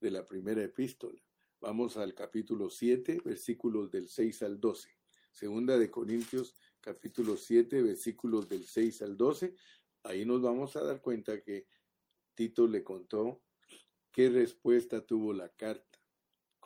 de 0.00 0.10
la 0.10 0.24
primera 0.24 0.62
epístola. 0.62 1.20
Vamos 1.60 1.96
al 1.96 2.14
capítulo 2.14 2.68
7, 2.68 3.22
versículos 3.24 3.90
del 3.90 4.08
6 4.08 4.42
al 4.42 4.60
12. 4.60 4.90
Segunda 5.32 5.78
de 5.78 5.90
Corintios, 5.90 6.56
capítulo 6.80 7.36
7, 7.36 7.82
versículos 7.82 8.48
del 8.48 8.64
6 8.64 9.02
al 9.02 9.16
12. 9.16 9.54
Ahí 10.02 10.24
nos 10.24 10.42
vamos 10.42 10.76
a 10.76 10.84
dar 10.84 11.00
cuenta 11.00 11.40
que 11.42 11.66
Tito 12.34 12.66
le 12.66 12.84
contó 12.84 13.42
qué 14.12 14.28
respuesta 14.28 15.04
tuvo 15.04 15.32
la 15.32 15.48
carta, 15.48 15.95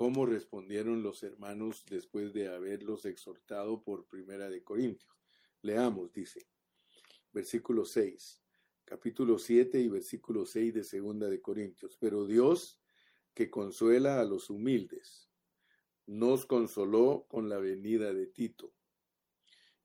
cómo 0.00 0.24
respondieron 0.24 1.02
los 1.02 1.22
hermanos 1.22 1.84
después 1.90 2.32
de 2.32 2.48
haberlos 2.48 3.04
exhortado 3.04 3.82
por 3.82 4.06
Primera 4.06 4.48
de 4.48 4.64
Corintios. 4.64 5.12
Leamos, 5.60 6.10
dice, 6.10 6.48
versículo 7.34 7.84
6, 7.84 8.42
capítulo 8.86 9.38
7 9.38 9.78
y 9.78 9.88
versículo 9.90 10.46
6 10.46 10.72
de 10.72 10.84
Segunda 10.84 11.28
de 11.28 11.42
Corintios. 11.42 11.98
Pero 12.00 12.24
Dios, 12.24 12.80
que 13.34 13.50
consuela 13.50 14.22
a 14.22 14.24
los 14.24 14.48
humildes, 14.48 15.28
nos 16.06 16.46
consoló 16.46 17.26
con 17.28 17.50
la 17.50 17.58
venida 17.58 18.14
de 18.14 18.26
Tito, 18.26 18.72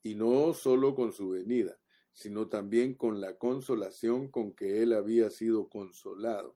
y 0.01 0.15
no 0.15 0.53
solo 0.53 0.95
con 0.95 1.11
su 1.11 1.31
venida, 1.31 1.77
sino 2.13 2.47
también 2.47 2.93
con 2.93 3.19
la 3.19 3.37
consolación 3.37 4.29
con 4.31 4.53
que 4.53 4.81
él 4.81 4.93
había 4.93 5.29
sido 5.29 5.67
consolado 5.67 6.55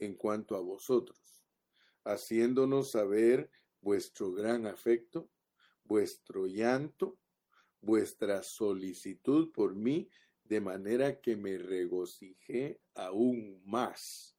en 0.00 0.16
cuanto 0.16 0.56
a 0.56 0.60
vosotros, 0.60 1.27
haciéndonos 2.12 2.90
saber 2.90 3.50
vuestro 3.80 4.32
gran 4.32 4.66
afecto, 4.66 5.30
vuestro 5.84 6.46
llanto, 6.46 7.18
vuestra 7.80 8.42
solicitud 8.42 9.52
por 9.52 9.74
mí, 9.74 10.08
de 10.44 10.60
manera 10.60 11.20
que 11.20 11.36
me 11.36 11.58
regocijé 11.58 12.80
aún 12.94 13.62
más, 13.64 14.36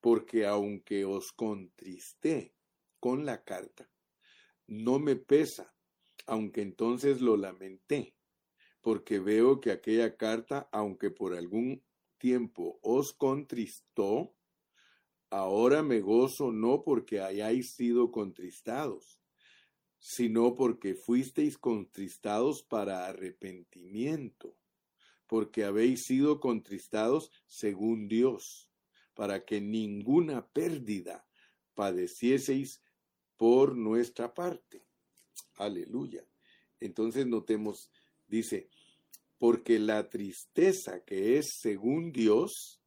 porque 0.00 0.46
aunque 0.46 1.04
os 1.04 1.32
contristé 1.32 2.54
con 2.98 3.26
la 3.26 3.44
carta, 3.44 3.90
no 4.66 4.98
me 4.98 5.16
pesa, 5.16 5.74
aunque 6.26 6.62
entonces 6.62 7.20
lo 7.20 7.36
lamenté 7.36 8.14
porque 8.80 9.18
veo 9.18 9.60
que 9.60 9.70
aquella 9.70 10.16
carta, 10.16 10.68
aunque 10.72 11.10
por 11.10 11.34
algún 11.34 11.84
tiempo 12.18 12.78
os 12.82 13.12
contristó, 13.12 14.34
ahora 15.30 15.82
me 15.82 16.00
gozo 16.00 16.52
no 16.52 16.82
porque 16.82 17.20
hayáis 17.20 17.74
sido 17.74 18.10
contristados, 18.10 19.20
sino 19.98 20.54
porque 20.54 20.94
fuisteis 20.94 21.58
contristados 21.58 22.62
para 22.62 23.06
arrepentimiento, 23.06 24.56
porque 25.26 25.64
habéis 25.64 26.04
sido 26.04 26.40
contristados 26.40 27.30
según 27.46 28.08
Dios, 28.08 28.68
para 29.14 29.44
que 29.44 29.60
ninguna 29.60 30.46
pérdida 30.48 31.26
padecieseis 31.74 32.82
por 33.36 33.76
nuestra 33.76 34.34
parte. 34.34 34.84
Aleluya. 35.56 36.24
Entonces 36.80 37.26
notemos 37.26 37.90
Dice, 38.30 38.68
porque 39.38 39.80
la 39.80 40.08
tristeza 40.08 41.04
que 41.04 41.36
es 41.38 41.48
según 41.60 42.12
Dios 42.12 42.80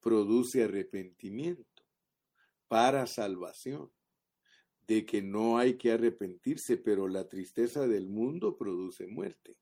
produce 0.00 0.64
arrepentimiento 0.64 1.67
para 2.68 3.06
salvación, 3.06 3.90
de 4.86 5.04
que 5.04 5.20
no 5.20 5.58
hay 5.58 5.76
que 5.76 5.92
arrepentirse, 5.92 6.76
pero 6.76 7.08
la 7.08 7.28
tristeza 7.28 7.86
del 7.86 8.08
mundo 8.08 8.56
produce 8.56 9.06
muerte. 9.06 9.56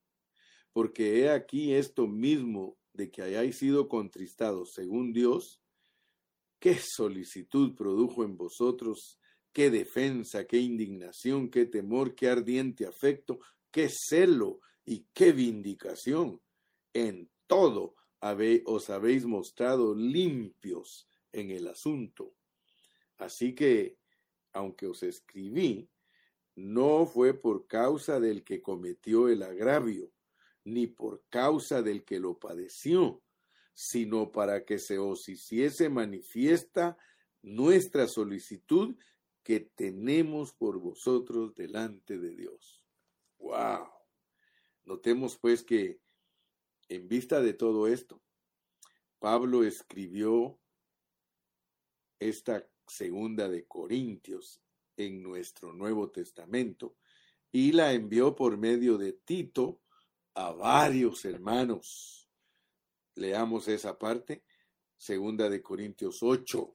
Porque 0.72 1.20
he 1.20 1.30
aquí 1.30 1.72
esto 1.72 2.06
mismo 2.06 2.76
de 2.92 3.10
que 3.10 3.22
hayáis 3.22 3.58
sido 3.58 3.88
contristados 3.88 4.72
según 4.74 5.12
Dios, 5.12 5.60
qué 6.58 6.78
solicitud 6.78 7.74
produjo 7.74 8.24
en 8.24 8.36
vosotros, 8.36 9.18
qué 9.52 9.70
defensa, 9.70 10.46
qué 10.46 10.58
indignación, 10.58 11.50
qué 11.50 11.66
temor, 11.66 12.14
qué 12.14 12.28
ardiente 12.28 12.86
afecto, 12.86 13.40
qué 13.70 13.88
celo, 13.88 14.60
y 14.86 15.04
qué 15.12 15.32
vindicación. 15.32 16.40
En 16.94 17.28
todo 17.46 17.96
os 18.64 18.90
habéis 18.90 19.26
mostrado 19.26 19.94
limpios 19.94 21.08
en 21.32 21.50
el 21.50 21.68
asunto. 21.68 22.34
Así 23.18 23.54
que, 23.54 23.98
aunque 24.52 24.86
os 24.86 25.02
escribí, 25.02 25.88
no 26.54 27.06
fue 27.06 27.34
por 27.34 27.66
causa 27.66 28.18
del 28.20 28.42
que 28.42 28.62
cometió 28.62 29.28
el 29.28 29.42
agravio, 29.42 30.10
ni 30.64 30.86
por 30.86 31.24
causa 31.28 31.82
del 31.82 32.04
que 32.04 32.18
lo 32.18 32.38
padeció, 32.38 33.22
sino 33.74 34.32
para 34.32 34.64
que 34.64 34.78
se 34.78 34.98
os 34.98 35.28
hiciese 35.28 35.88
manifiesta 35.88 36.96
nuestra 37.42 38.08
solicitud 38.08 38.96
que 39.42 39.60
tenemos 39.60 40.52
por 40.52 40.80
vosotros 40.80 41.54
delante 41.54 42.18
de 42.18 42.34
Dios. 42.34 42.82
¡Wow! 43.38 43.88
Notemos 44.84 45.36
pues 45.36 45.62
que 45.62 46.00
en 46.88 47.06
vista 47.06 47.40
de 47.40 47.52
todo 47.52 47.86
esto, 47.86 48.22
Pablo 49.18 49.62
escribió 49.62 50.58
esta 52.18 52.68
segunda 52.86 53.48
de 53.48 53.66
Corintios 53.66 54.60
en 54.96 55.22
nuestro 55.22 55.72
Nuevo 55.72 56.10
Testamento 56.10 56.96
y 57.52 57.72
la 57.72 57.92
envió 57.92 58.34
por 58.34 58.56
medio 58.56 58.98
de 58.98 59.12
Tito 59.12 59.80
a 60.34 60.52
varios 60.52 61.24
hermanos. 61.24 62.28
Leamos 63.14 63.68
esa 63.68 63.98
parte, 63.98 64.44
segunda 64.96 65.48
de 65.48 65.62
Corintios 65.62 66.22
8, 66.22 66.72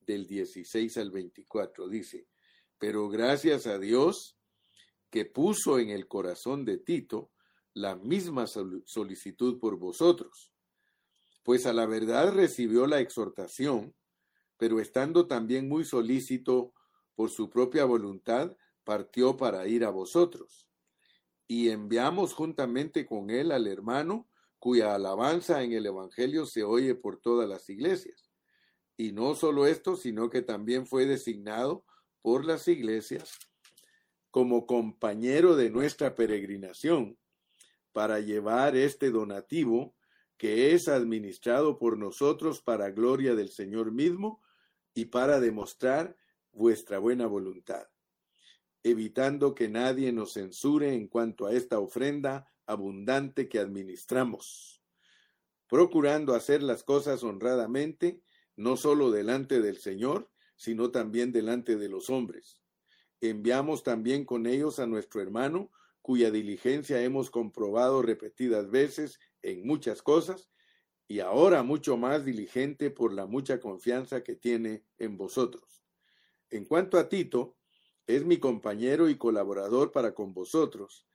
del 0.00 0.26
16 0.26 0.96
al 0.96 1.10
24, 1.10 1.88
dice, 1.88 2.26
pero 2.78 3.08
gracias 3.08 3.66
a 3.66 3.78
Dios, 3.78 4.36
que 5.10 5.26
puso 5.26 5.78
en 5.78 5.90
el 5.90 6.08
corazón 6.08 6.64
de 6.64 6.78
Tito 6.78 7.30
la 7.74 7.96
misma 7.96 8.46
solicitud 8.46 9.58
por 9.60 9.76
vosotros, 9.76 10.52
pues 11.42 11.66
a 11.66 11.72
la 11.72 11.86
verdad 11.86 12.32
recibió 12.32 12.86
la 12.86 13.00
exhortación, 13.00 13.94
pero 14.62 14.78
estando 14.78 15.26
también 15.26 15.68
muy 15.68 15.84
solícito 15.84 16.72
por 17.16 17.30
su 17.30 17.50
propia 17.50 17.84
voluntad, 17.84 18.56
partió 18.84 19.36
para 19.36 19.66
ir 19.66 19.84
a 19.84 19.90
vosotros. 19.90 20.68
Y 21.48 21.70
enviamos 21.70 22.32
juntamente 22.32 23.04
con 23.04 23.30
él 23.30 23.50
al 23.50 23.66
hermano, 23.66 24.28
cuya 24.60 24.94
alabanza 24.94 25.64
en 25.64 25.72
el 25.72 25.86
Evangelio 25.86 26.46
se 26.46 26.62
oye 26.62 26.94
por 26.94 27.18
todas 27.18 27.48
las 27.48 27.68
iglesias. 27.70 28.30
Y 28.96 29.10
no 29.10 29.34
solo 29.34 29.66
esto, 29.66 29.96
sino 29.96 30.30
que 30.30 30.42
también 30.42 30.86
fue 30.86 31.06
designado 31.06 31.84
por 32.20 32.44
las 32.44 32.68
iglesias 32.68 33.36
como 34.30 34.68
compañero 34.68 35.56
de 35.56 35.70
nuestra 35.70 36.14
peregrinación 36.14 37.18
para 37.90 38.20
llevar 38.20 38.76
este 38.76 39.10
donativo 39.10 39.96
que 40.36 40.72
es 40.72 40.86
administrado 40.86 41.80
por 41.80 41.98
nosotros 41.98 42.62
para 42.62 42.90
gloria 42.90 43.34
del 43.34 43.48
Señor 43.48 43.90
mismo 43.90 44.40
y 44.94 45.06
para 45.06 45.40
demostrar 45.40 46.16
vuestra 46.52 46.98
buena 46.98 47.26
voluntad, 47.26 47.88
evitando 48.82 49.54
que 49.54 49.68
nadie 49.68 50.12
nos 50.12 50.34
censure 50.34 50.94
en 50.94 51.08
cuanto 51.08 51.46
a 51.46 51.52
esta 51.52 51.78
ofrenda 51.78 52.52
abundante 52.66 53.48
que 53.48 53.58
administramos, 53.58 54.82
procurando 55.68 56.34
hacer 56.34 56.62
las 56.62 56.84
cosas 56.84 57.22
honradamente, 57.22 58.22
no 58.56 58.76
solo 58.76 59.10
delante 59.10 59.60
del 59.60 59.78
Señor, 59.78 60.30
sino 60.56 60.90
también 60.90 61.32
delante 61.32 61.76
de 61.76 61.88
los 61.88 62.10
hombres. 62.10 62.60
Enviamos 63.20 63.82
también 63.82 64.24
con 64.24 64.46
ellos 64.46 64.78
a 64.78 64.86
nuestro 64.86 65.22
hermano, 65.22 65.70
cuya 66.02 66.30
diligencia 66.30 67.02
hemos 67.02 67.30
comprobado 67.30 68.02
repetidas 68.02 68.70
veces 68.70 69.20
en 69.42 69.66
muchas 69.66 70.02
cosas, 70.02 70.50
y 71.12 71.20
ahora 71.20 71.62
mucho 71.62 71.98
más 71.98 72.24
diligente 72.24 72.90
por 72.90 73.12
la 73.12 73.26
mucha 73.26 73.60
confianza 73.60 74.24
que 74.24 74.34
tiene 74.34 74.86
en 74.96 75.18
vosotros. 75.18 75.84
En 76.48 76.64
cuanto 76.64 76.98
a 76.98 77.10
Tito, 77.10 77.58
es 78.06 78.24
mi 78.24 78.38
compañero 78.38 79.10
y 79.10 79.18
colaborador 79.18 79.92
para 79.92 80.14
con 80.14 80.32
vosotros, 80.32 81.06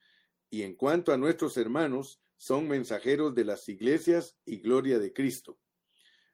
y 0.50 0.62
en 0.62 0.76
cuanto 0.76 1.12
a 1.12 1.16
nuestros 1.16 1.56
hermanos, 1.56 2.22
son 2.36 2.68
mensajeros 2.68 3.34
de 3.34 3.44
las 3.44 3.68
iglesias 3.68 4.36
y 4.44 4.58
gloria 4.58 5.00
de 5.00 5.12
Cristo. 5.12 5.58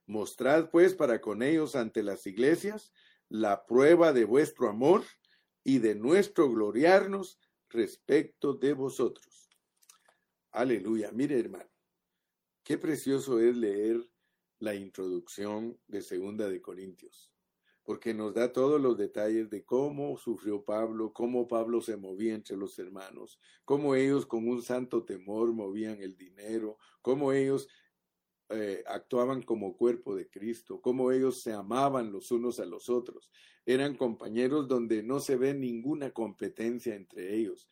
Mostrad 0.04 0.68
pues 0.68 0.92
para 0.92 1.22
con 1.22 1.42
ellos 1.42 1.74
ante 1.74 2.02
las 2.02 2.26
iglesias 2.26 2.92
la 3.30 3.64
prueba 3.64 4.12
de 4.12 4.26
vuestro 4.26 4.68
amor 4.68 5.04
y 5.62 5.78
de 5.78 5.94
nuestro 5.94 6.50
gloriarnos 6.50 7.40
respecto 7.70 8.52
de 8.52 8.74
vosotros. 8.74 9.48
Aleluya. 10.50 11.10
Mire, 11.12 11.40
hermano, 11.40 11.73
qué 12.64 12.78
precioso 12.78 13.38
es 13.38 13.56
leer 13.56 14.00
la 14.58 14.74
introducción 14.74 15.78
de 15.86 16.02
Segunda 16.02 16.48
de 16.48 16.60
Corintios 16.60 17.34
porque 17.84 18.14
nos 18.14 18.32
da 18.34 18.52
todos 18.52 18.80
los 18.80 18.96
detalles 18.96 19.50
de 19.50 19.64
cómo 19.64 20.16
sufrió 20.16 20.64
Pablo, 20.64 21.12
cómo 21.12 21.46
Pablo 21.46 21.82
se 21.82 21.98
movía 21.98 22.34
entre 22.34 22.56
los 22.56 22.78
hermanos, 22.78 23.38
cómo 23.64 23.94
ellos 23.94 24.24
con 24.24 24.48
un 24.48 24.62
santo 24.62 25.04
temor 25.04 25.52
movían 25.52 26.00
el 26.00 26.16
dinero, 26.16 26.78
cómo 27.02 27.32
ellos 27.32 27.68
eh, 28.48 28.82
actuaban 28.86 29.42
como 29.42 29.76
cuerpo 29.76 30.16
de 30.16 30.30
Cristo, 30.30 30.80
cómo 30.80 31.12
ellos 31.12 31.42
se 31.42 31.52
amaban 31.52 32.10
los 32.10 32.30
unos 32.30 32.58
a 32.58 32.64
los 32.64 32.88
otros. 32.88 33.30
Eran 33.66 33.96
compañeros 33.96 34.66
donde 34.66 35.02
no 35.02 35.20
se 35.20 35.36
ve 35.36 35.52
ninguna 35.52 36.10
competencia 36.10 36.94
entre 36.94 37.34
ellos. 37.34 37.68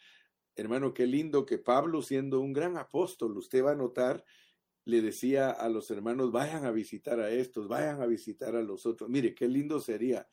Hermano, 0.57 0.93
qué 0.93 1.07
lindo 1.07 1.47
que 1.47 1.57
Pablo, 1.57 2.03
siendo 2.03 2.41
un 2.41 2.53
gran 2.53 2.77
apóstol, 2.77 3.39
usted 3.39 3.65
va 3.65 3.73
a 3.73 3.77
notar 3.77 4.23
le 4.85 5.01
decía 5.01 5.51
a 5.51 5.69
los 5.69 5.91
hermanos, 5.91 6.33
vayan 6.33 6.65
a 6.65 6.71
visitar 6.71 7.21
a 7.21 7.31
estos, 7.31 7.69
vayan 7.69 8.03
a 8.03 8.07
visitar 8.07 8.57
a 8.57 8.63
los 8.63 8.87
otros. 8.87 9.09
Mire, 9.09 9.35
qué 9.35 9.49
lindo 9.49 9.81
sería 9.81 10.27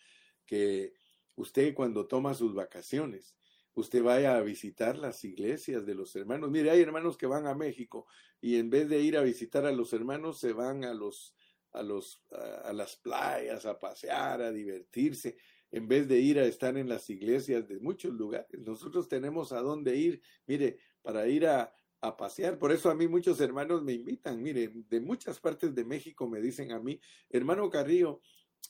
que 0.46 0.94
usted 1.36 1.74
cuando 1.74 2.08
toma 2.08 2.34
sus 2.34 2.54
vacaciones, 2.54 3.36
usted 3.76 4.04
vaya 4.04 4.38
a 4.38 4.42
visitar 4.42 4.98
las 4.98 5.24
iglesias 5.24 5.86
de 5.86 5.96
los 5.96 6.16
hermanos. 6.16 6.50
Mire, 6.50 6.72
hay 6.72 6.82
hermanos 6.82 7.18
que 7.18 7.28
van 7.28 7.48
a 7.48 7.56
México 7.56 8.08
y 8.42 8.58
en 8.58 8.70
vez 8.70 8.90
de 8.90 9.00
ir 9.02 9.18
a 9.18 9.22
visitar 9.22 9.66
a 9.66 9.72
los 9.72 9.94
hermanos, 9.94 10.40
se 10.40 10.54
van 10.54 10.84
a 10.84 10.94
los 10.94 11.36
a 11.72 11.84
los 11.84 12.24
a, 12.32 12.74
las 12.74 12.96
playas 12.96 13.66
a 13.68 13.80
pasear, 13.80 14.42
a 14.42 14.52
divertirse, 14.52 15.38
en 15.72 15.88
vez 15.88 16.08
de 16.08 16.20
ir 16.20 16.40
a 16.40 16.46
estar 16.46 16.76
en 16.78 16.90
las 16.90 17.10
iglesias 17.12 17.68
de 17.68 17.80
muchos 17.80 18.12
lugares. 18.14 18.60
Nosotros 18.60 19.08
tenemos 19.08 19.52
a 19.52 19.62
dónde 19.62 19.96
ir. 19.96 20.22
Mire, 20.48 20.80
para 21.04 21.28
ir 21.28 21.46
a 21.46 21.72
a 22.02 22.16
pasear. 22.16 22.58
Por 22.58 22.72
eso 22.72 22.90
a 22.90 22.96
mí 22.96 23.08
muchos 23.08 23.40
hermanos 23.42 23.84
me 23.84 23.94
invitan. 23.94 24.42
Mire, 24.42 24.72
de 24.90 25.02
muchas 25.02 25.40
partes 25.40 25.74
de 25.76 25.84
México 25.84 26.28
me 26.28 26.42
dicen 26.42 26.72
a 26.72 26.80
mí, 26.80 27.00
hermano 27.30 27.70
Carrillo, 27.70 28.22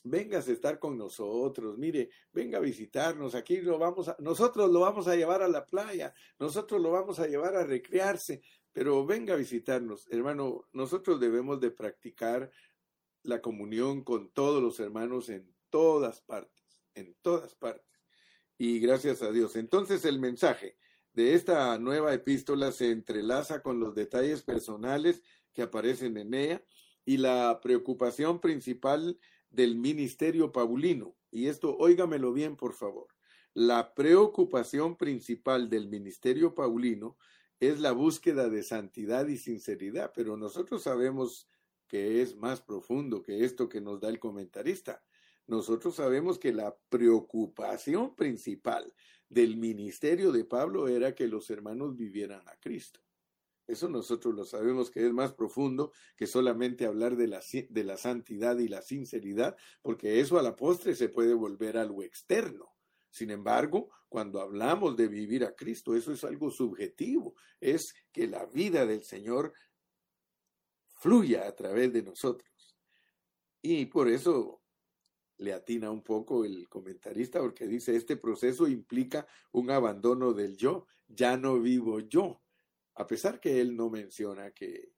vengas 0.04 0.48
a 0.48 0.52
estar 0.52 0.78
con 0.78 0.96
nosotros, 0.96 1.76
mire, 1.78 2.10
venga 2.32 2.58
a 2.58 2.60
visitarnos, 2.60 3.34
aquí 3.34 3.60
lo 3.60 3.78
vamos 3.78 4.08
a, 4.08 4.16
nosotros 4.18 4.70
lo 4.70 4.80
vamos 4.80 5.08
a 5.08 5.16
llevar 5.16 5.42
a 5.42 5.48
la 5.48 5.66
playa, 5.66 6.14
nosotros 6.38 6.80
lo 6.80 6.90
vamos 6.90 7.18
a 7.18 7.26
llevar 7.26 7.54
a 7.56 7.64
recrearse, 7.64 8.42
pero 8.72 9.04
venga 9.04 9.34
a 9.34 9.36
visitarnos, 9.36 10.06
hermano, 10.10 10.68
nosotros 10.72 11.20
debemos 11.20 11.60
de 11.60 11.70
practicar 11.70 12.50
la 13.22 13.42
comunión 13.42 14.02
con 14.02 14.30
todos 14.30 14.62
los 14.62 14.80
hermanos 14.80 15.28
en 15.28 15.54
todas 15.68 16.22
partes, 16.22 16.64
en 16.94 17.14
todas 17.20 17.54
partes. 17.54 17.86
Y 18.56 18.78
gracias 18.78 19.22
a 19.22 19.30
Dios. 19.30 19.56
Entonces 19.56 20.04
el 20.04 20.18
mensaje, 20.18 20.76
de 21.12 21.34
esta 21.34 21.78
nueva 21.78 22.14
epístola 22.14 22.72
se 22.72 22.90
entrelaza 22.90 23.62
con 23.62 23.80
los 23.80 23.94
detalles 23.94 24.42
personales 24.42 25.22
que 25.52 25.62
aparecen 25.62 26.16
en 26.16 26.34
ella 26.34 26.64
y 27.04 27.16
la 27.16 27.60
preocupación 27.60 28.40
principal 28.40 29.18
del 29.50 29.76
ministerio 29.76 30.52
paulino. 30.52 31.16
Y 31.30 31.46
esto, 31.46 31.76
óigamelo 31.76 32.32
bien, 32.32 32.56
por 32.56 32.74
favor. 32.74 33.08
La 33.52 33.94
preocupación 33.94 34.96
principal 34.96 35.68
del 35.68 35.88
ministerio 35.88 36.54
paulino 36.54 37.16
es 37.58 37.80
la 37.80 37.92
búsqueda 37.92 38.48
de 38.48 38.62
santidad 38.62 39.26
y 39.26 39.36
sinceridad, 39.36 40.12
pero 40.14 40.36
nosotros 40.36 40.84
sabemos 40.84 41.48
que 41.88 42.22
es 42.22 42.36
más 42.36 42.60
profundo 42.60 43.22
que 43.22 43.44
esto 43.44 43.68
que 43.68 43.80
nos 43.80 44.00
da 44.00 44.08
el 44.08 44.20
comentarista. 44.20 45.02
Nosotros 45.48 45.96
sabemos 45.96 46.38
que 46.38 46.52
la 46.52 46.76
preocupación 46.88 48.14
principal 48.14 48.94
del 49.30 49.56
ministerio 49.56 50.32
de 50.32 50.44
Pablo 50.44 50.88
era 50.88 51.14
que 51.14 51.28
los 51.28 51.48
hermanos 51.48 51.96
vivieran 51.96 52.46
a 52.48 52.56
Cristo. 52.56 53.00
Eso 53.66 53.88
nosotros 53.88 54.34
lo 54.34 54.44
sabemos 54.44 54.90
que 54.90 55.06
es 55.06 55.12
más 55.12 55.32
profundo 55.32 55.92
que 56.16 56.26
solamente 56.26 56.86
hablar 56.86 57.16
de 57.16 57.28
la, 57.28 57.40
de 57.68 57.84
la 57.84 57.96
santidad 57.96 58.58
y 58.58 58.66
la 58.66 58.82
sinceridad, 58.82 59.56
porque 59.80 60.18
eso 60.18 60.38
a 60.38 60.42
la 60.42 60.56
postre 60.56 60.96
se 60.96 61.08
puede 61.08 61.34
volver 61.34 61.78
algo 61.78 62.02
externo. 62.02 62.74
Sin 63.10 63.30
embargo, 63.30 63.90
cuando 64.08 64.40
hablamos 64.40 64.96
de 64.96 65.06
vivir 65.06 65.44
a 65.44 65.54
Cristo, 65.54 65.94
eso 65.94 66.12
es 66.12 66.24
algo 66.24 66.50
subjetivo, 66.50 67.34
es 67.60 67.94
que 68.10 68.26
la 68.26 68.44
vida 68.46 68.86
del 68.86 69.04
Señor 69.04 69.52
fluya 70.88 71.46
a 71.46 71.54
través 71.54 71.92
de 71.92 72.02
nosotros. 72.02 72.76
Y 73.62 73.86
por 73.86 74.08
eso 74.08 74.59
le 75.40 75.54
atina 75.54 75.90
un 75.90 76.02
poco 76.02 76.44
el 76.44 76.68
comentarista 76.68 77.40
porque 77.40 77.66
dice, 77.66 77.96
este 77.96 78.16
proceso 78.16 78.68
implica 78.68 79.26
un 79.52 79.70
abandono 79.70 80.34
del 80.34 80.56
yo, 80.56 80.86
ya 81.08 81.36
no 81.36 81.58
vivo 81.58 82.00
yo, 82.00 82.42
a 82.94 83.06
pesar 83.06 83.40
que 83.40 83.60
él 83.60 83.74
no 83.74 83.88
menciona 83.88 84.52
que 84.52 84.92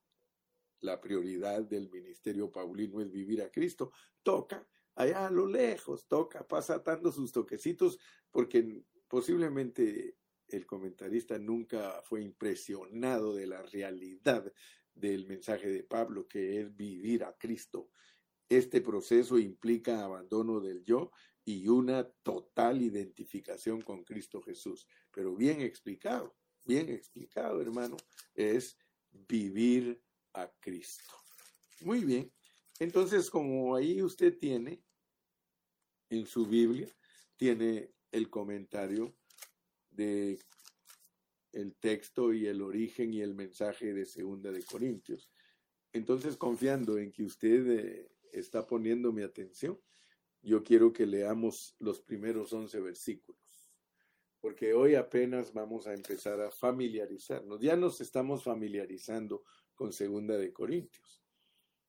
la 0.81 1.00
prioridad 1.00 1.62
del 1.62 1.88
ministerio 1.90 2.50
paulino 2.50 3.00
es 3.00 3.11
vivir 3.11 3.40
a 3.40 3.52
Cristo, 3.52 3.92
toca 4.24 4.66
allá 4.96 5.28
a 5.28 5.31
lo 5.31 5.46
lejos, 5.46 6.09
toca, 6.09 6.46
pasa 6.46 6.81
dando 6.81 7.12
sus 7.12 7.31
toquecitos, 7.31 8.00
porque 8.33 8.83
posiblemente 9.07 10.16
el 10.48 10.66
comentarista 10.66 11.38
nunca 11.38 12.02
fue 12.02 12.20
impresionado 12.20 13.33
de 13.33 13.46
la 13.46 13.62
realidad 13.62 14.52
del 14.92 15.24
mensaje 15.26 15.68
de 15.68 15.85
Pablo, 15.85 16.26
que 16.26 16.61
es 16.61 16.76
vivir 16.76 17.22
a 17.22 17.38
Cristo 17.38 17.90
este 18.48 18.81
proceso 18.81 19.38
implica 19.38 20.05
abandono 20.05 20.61
del 20.61 20.85
yo 20.85 21.11
y 21.44 21.68
una 21.68 22.09
total 22.22 22.83
identificación 22.83 23.81
con 23.83 24.05
Cristo 24.05 24.40
Jesús. 24.42 24.87
Pero 25.11 25.35
bien 25.35 25.61
explicado, 25.61 26.37
bien 26.64 26.88
explicado, 26.88 27.61
hermano, 27.61 27.96
es 28.35 28.76
vivir 29.11 30.00
a 30.35 30.50
Cristo. 30.61 31.14
Muy 31.81 32.05
bien. 32.05 32.33
Entonces, 32.78 33.31
como 33.31 33.74
ahí 33.74 34.02
usted 34.02 34.38
tiene 34.38 34.83
en 36.11 36.26
su 36.26 36.46
Biblia, 36.46 36.88
tiene 37.37 37.92
el 38.11 38.31
comentario 38.31 39.16
de 39.90 40.38
el 41.52 41.74
texto 41.76 42.33
y 42.33 42.46
el 42.46 42.62
origen 42.62 43.12
y 43.12 43.20
el 43.20 43.35
mensaje 43.35 43.92
de 43.92 44.07
Segunda 44.07 44.50
de 44.50 44.64
Corintios. 44.64 45.31
Entonces, 45.92 46.37
confiando 46.37 46.96
en 46.96 47.12
que 47.12 47.24
usted 47.24 47.70
eh, 47.70 48.12
está 48.33 48.66
poniendo 48.66 49.12
mi 49.12 49.23
atención, 49.23 49.81
yo 50.42 50.64
quiero 50.64 50.92
que 50.92 51.07
leamos 51.07 51.77
los 51.79 52.01
primeros 52.01 52.53
once 52.53 52.81
versículos, 52.81 53.73
porque 54.40 54.75
hoy 54.75 54.97
apenas 54.97 55.53
vamos 55.53 55.87
a 55.87 55.95
empezar 55.95 56.40
a 56.40 56.51
familiarizarnos. 56.51 57.61
Ya 57.61 57.77
nos 57.77 58.01
estamos 58.01 58.42
familiarizando 58.42 59.45
con 59.75 59.92
Segunda 59.92 60.37
de 60.37 60.53
Corintios, 60.53 61.23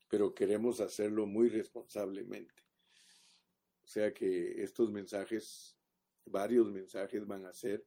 pero 0.08 0.36
queremos 0.36 0.80
hacerlo 0.80 1.26
muy 1.26 1.50
responsablemente. 1.50 2.64
O 3.84 3.88
sea 3.88 4.14
que 4.14 4.62
estos 4.62 4.92
mensajes, 4.92 5.78
varios 6.26 6.72
mensajes 6.72 7.26
van 7.26 7.46
a 7.46 7.54
ser 7.54 7.86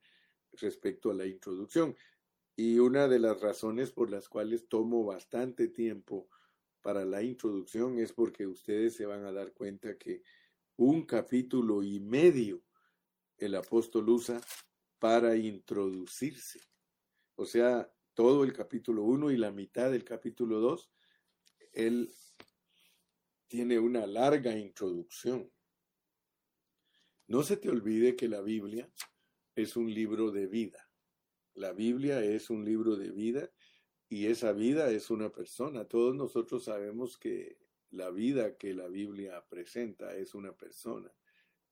respecto 0.53 1.11
a 1.11 1.14
la 1.14 1.27
introducción. 1.27 1.97
Y 2.57 2.79
una 2.79 3.07
de 3.07 3.19
las 3.19 3.40
razones 3.40 3.92
por 3.92 4.11
las 4.11 4.29
cuales 4.29 4.66
tomo 4.69 5.05
bastante 5.05 5.69
tiempo 5.69 6.29
para 6.87 7.05
la 7.05 7.20
introducción 7.20 7.99
es 7.99 8.12
porque 8.12 8.46
ustedes 8.46 8.94
se 8.94 9.07
van 9.07 9.25
a 9.25 9.33
dar 9.33 9.53
cuenta 9.53 9.99
que 9.99 10.22
un 10.77 11.05
capítulo 11.05 11.83
y 11.83 11.99
medio 11.99 12.62
el 13.38 13.57
apóstol 13.57 14.09
usa 14.09 14.40
para 15.01 15.35
introducirse. 15.35 16.61
O 17.35 17.44
sea, 17.44 17.92
todo 18.14 18.44
el 18.44 18.53
capítulo 18.53 19.03
1 19.03 19.33
y 19.33 19.37
la 19.37 19.51
mitad 19.51 19.90
del 19.90 20.05
capítulo 20.05 20.61
2, 20.61 20.88
él 21.72 22.14
tiene 23.49 23.81
una 23.81 24.07
larga 24.07 24.57
introducción. 24.57 25.51
No 27.27 27.42
se 27.42 27.57
te 27.57 27.68
olvide 27.68 28.14
que 28.14 28.29
la 28.29 28.42
Biblia 28.42 28.88
es 29.57 29.75
un 29.75 29.92
libro 29.92 30.31
de 30.31 30.46
vida. 30.46 30.88
La 31.55 31.72
Biblia 31.72 32.22
es 32.22 32.49
un 32.49 32.64
libro 32.64 32.94
de 32.94 33.11
vida 33.11 33.51
Y 34.09 34.27
esa 34.27 34.53
vida 34.53 34.90
es 34.90 35.11
una 35.11 35.31
persona. 35.31 35.85
Todos 35.85 36.14
nosotros 36.14 36.64
sabemos 36.64 37.19
que 37.19 37.59
la 37.90 38.11
vida 38.11 38.57
que 38.57 38.75
la 38.75 38.88
Biblia 38.88 39.45
presenta 39.49 40.16
es 40.16 40.35
una 40.35 40.53
persona. 40.53 41.11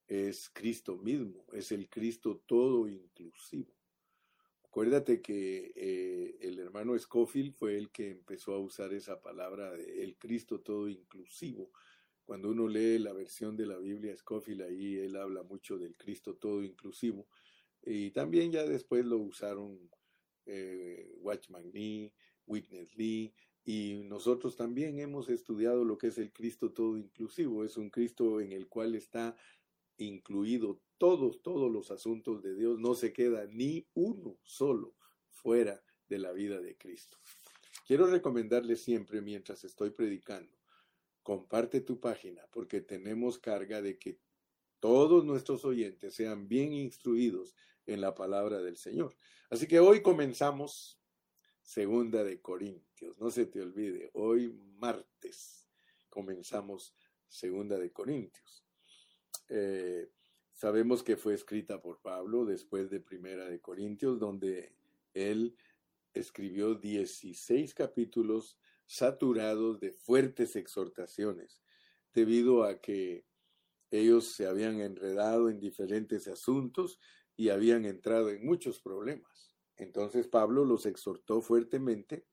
Es 0.07 0.51
Cristo 0.51 0.97
mismo, 0.99 1.47
es 1.53 1.73
el 1.73 1.89
Cristo 1.89 2.43
todo 2.47 2.89
inclusivo. 2.89 3.73
Acuérdate 4.65 5.23
que 5.23 5.73
eh, 5.77 6.37
el 6.41 6.59
hermano 6.59 6.99
Scofield 6.99 7.55
fue 7.55 7.77
el 7.77 7.91
que 7.91 8.11
empezó 8.11 8.55
a 8.55 8.59
usar 8.59 8.93
esa 8.93 9.23
palabra 9.23 9.71
de 9.71 10.03
el 10.03 10.17
Cristo 10.19 10.61
todo 10.61 10.89
inclusivo. 10.89 11.71
Cuando 12.25 12.51
uno 12.51 12.67
lee 12.67 12.99
la 12.99 13.13
versión 13.13 13.57
de 13.57 13.67
la 13.67 13.77
Biblia 13.77 14.17
Scofield, 14.17 14.63
ahí 14.63 14.97
él 14.97 15.15
habla 15.15 15.45
mucho 15.45 15.79
del 15.79 15.97
Cristo 15.97 16.35
todo 16.35 16.65
inclusivo. 16.65 17.29
Y 17.83 18.11
también 18.11 18.51
ya 18.51 18.65
después 18.65 19.05
lo 19.05 19.19
usaron 19.19 19.79
eh, 20.47 21.15
Watchman 21.21 21.71
Nee, 21.73 22.13
Witness 22.47 22.97
Lee, 22.97 23.35
y 23.65 24.03
nosotros 24.05 24.57
también 24.57 24.99
hemos 25.01 25.29
estudiado 25.31 25.85
lo 25.85 25.97
que 25.97 26.09
es 26.09 26.19
el 26.19 26.33
Cristo 26.33 26.73
todo 26.73 26.99
inclusivo. 26.99 27.65
Es 27.65 27.77
un 27.79 27.89
Cristo 27.89 28.41
en 28.41 28.53
el 28.53 28.69
cual 28.69 28.95
está 28.95 29.37
incluido 29.97 30.81
todos, 30.99 31.43
todos 31.43 31.71
los 31.71 31.91
asuntos 31.91 32.43
de 32.43 32.55
Dios, 32.55 32.79
no 32.79 32.95
se 32.95 33.13
queda 33.13 33.47
ni 33.47 33.87
uno 33.95 34.39
solo 34.43 34.95
fuera 35.31 35.83
de 36.09 36.19
la 36.19 36.33
vida 36.33 36.61
de 36.61 36.77
Cristo. 36.77 37.19
Quiero 37.87 38.07
recomendarle 38.07 38.77
siempre 38.77 39.21
mientras 39.21 39.65
estoy 39.65 39.91
predicando, 39.91 40.57
comparte 41.23 41.81
tu 41.81 42.01
página 42.01 42.47
porque 42.51 42.81
tenemos 42.81 43.39
carga 43.39 43.83
de 43.83 43.99
que 43.99 44.19
todos 44.81 45.25
nuestros 45.25 45.65
oyentes 45.65 46.15
sean 46.15 46.49
bien 46.49 46.73
instruidos 46.73 47.55
en 47.87 48.01
la 48.01 48.15
palabra 48.15 48.61
del 48.63 48.77
Señor. 48.77 49.17
Así 49.51 49.67
que 49.67 49.81
hoy 49.81 50.03
comenzamos 50.03 50.99
segunda 51.63 52.23
de 52.25 52.41
Corintios, 52.41 53.19
no 53.19 53.31
se 53.31 53.47
te 53.47 53.61
olvide, 53.61 54.11
hoy 54.13 54.53
martes 54.79 55.69
comenzamos 56.09 56.95
segunda 57.29 57.79
de 57.79 57.91
Corintios. 57.91 58.65
Eh, 59.49 60.11
sabemos 60.53 61.03
que 61.03 61.17
fue 61.17 61.35
escrita 61.35 61.81
por 61.81 62.01
Pablo 62.01 62.45
después 62.45 62.91
de 62.91 63.01
Primera 63.01 63.49
de 63.49 63.61
Corintios, 63.61 64.21
donde 64.21 64.75
él 65.15 65.57
escribió 66.13 66.75
16 66.75 67.75
capítulos 67.75 68.57
saturados 68.87 69.81
de 69.81 69.93
fuertes 69.93 70.57
exhortaciones, 70.57 71.61
debido 72.13 72.65
a 72.65 72.81
que 72.81 73.25
ellos 73.99 74.29
se 74.29 74.47
habían 74.47 74.81
enredado 74.81 75.49
en 75.51 75.61
diferentes 75.61 76.29
asuntos 76.29 76.99
y 77.37 77.49
habían 77.49 77.85
entrado 77.85 78.31
en 78.31 78.45
muchos 78.45 78.81
problemas. 78.81 79.55
Entonces 79.77 80.29
Pablo 80.29 80.65
los 80.65 80.87
exhortó 80.87 81.41
fuertemente, 81.41 82.27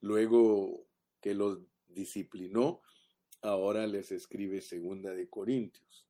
luego 0.00 0.86
que 1.20 1.34
los 1.34 1.60
disciplinó, 1.86 2.82
ahora 3.42 3.86
les 3.86 4.12
escribe 4.12 4.60
segunda 4.60 5.12
de 5.12 5.28
Corintios 5.28 6.06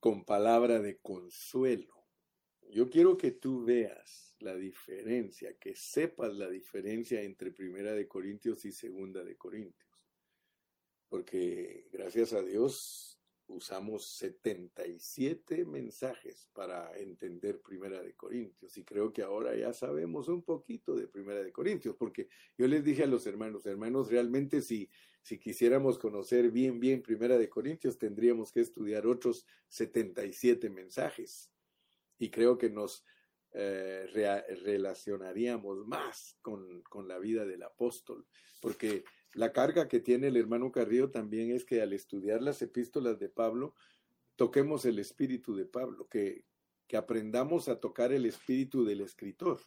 con 0.00 0.24
palabra 0.24 0.80
de 0.80 0.98
consuelo. 0.98 2.06
Yo 2.70 2.88
quiero 2.88 3.16
que 3.16 3.32
tú 3.32 3.64
veas 3.64 4.34
la 4.40 4.54
diferencia, 4.54 5.56
que 5.58 5.74
sepas 5.74 6.34
la 6.34 6.48
diferencia 6.48 7.22
entre 7.22 7.50
Primera 7.50 7.92
de 7.92 8.06
Corintios 8.06 8.64
y 8.64 8.72
Segunda 8.72 9.24
de 9.24 9.36
Corintios. 9.36 9.88
Porque 11.08 11.88
gracias 11.90 12.32
a 12.34 12.42
Dios 12.42 13.17
usamos 13.48 14.06
77 14.18 15.64
mensajes 15.64 16.48
para 16.52 16.96
entender 16.98 17.60
Primera 17.60 18.02
de 18.02 18.14
Corintios 18.14 18.76
y 18.76 18.84
creo 18.84 19.12
que 19.12 19.22
ahora 19.22 19.56
ya 19.56 19.72
sabemos 19.72 20.28
un 20.28 20.42
poquito 20.42 20.94
de 20.94 21.08
Primera 21.08 21.42
de 21.42 21.50
Corintios, 21.50 21.96
porque 21.96 22.28
yo 22.56 22.68
les 22.68 22.84
dije 22.84 23.04
a 23.04 23.06
los 23.06 23.26
hermanos, 23.26 23.66
hermanos, 23.66 24.10
realmente 24.10 24.60
si, 24.60 24.90
si 25.22 25.38
quisiéramos 25.38 25.98
conocer 25.98 26.50
bien, 26.50 26.78
bien 26.78 27.02
Primera 27.02 27.38
de 27.38 27.48
Corintios, 27.48 27.98
tendríamos 27.98 28.52
que 28.52 28.60
estudiar 28.60 29.06
otros 29.06 29.46
77 29.68 30.70
mensajes. 30.70 31.50
Y 32.18 32.30
creo 32.30 32.58
que 32.58 32.68
nos 32.68 33.04
eh, 33.52 34.06
relacionaríamos 34.64 35.86
más 35.86 36.36
con, 36.42 36.82
con 36.82 37.08
la 37.08 37.18
vida 37.18 37.46
del 37.46 37.62
apóstol, 37.62 38.26
porque 38.60 39.04
la 39.34 39.52
carga 39.52 39.88
que 39.88 40.00
tiene 40.00 40.28
el 40.28 40.36
hermano 40.36 40.72
Carrillo 40.72 41.10
también 41.10 41.50
es 41.50 41.64
que 41.64 41.82
al 41.82 41.92
estudiar 41.92 42.42
las 42.42 42.62
epístolas 42.62 43.18
de 43.18 43.28
Pablo, 43.28 43.74
toquemos 44.36 44.84
el 44.84 44.98
espíritu 44.98 45.54
de 45.54 45.66
Pablo, 45.66 46.08
que, 46.08 46.44
que 46.86 46.96
aprendamos 46.96 47.68
a 47.68 47.80
tocar 47.80 48.12
el 48.12 48.26
espíritu 48.26 48.84
del 48.84 49.00
escritor. 49.00 49.60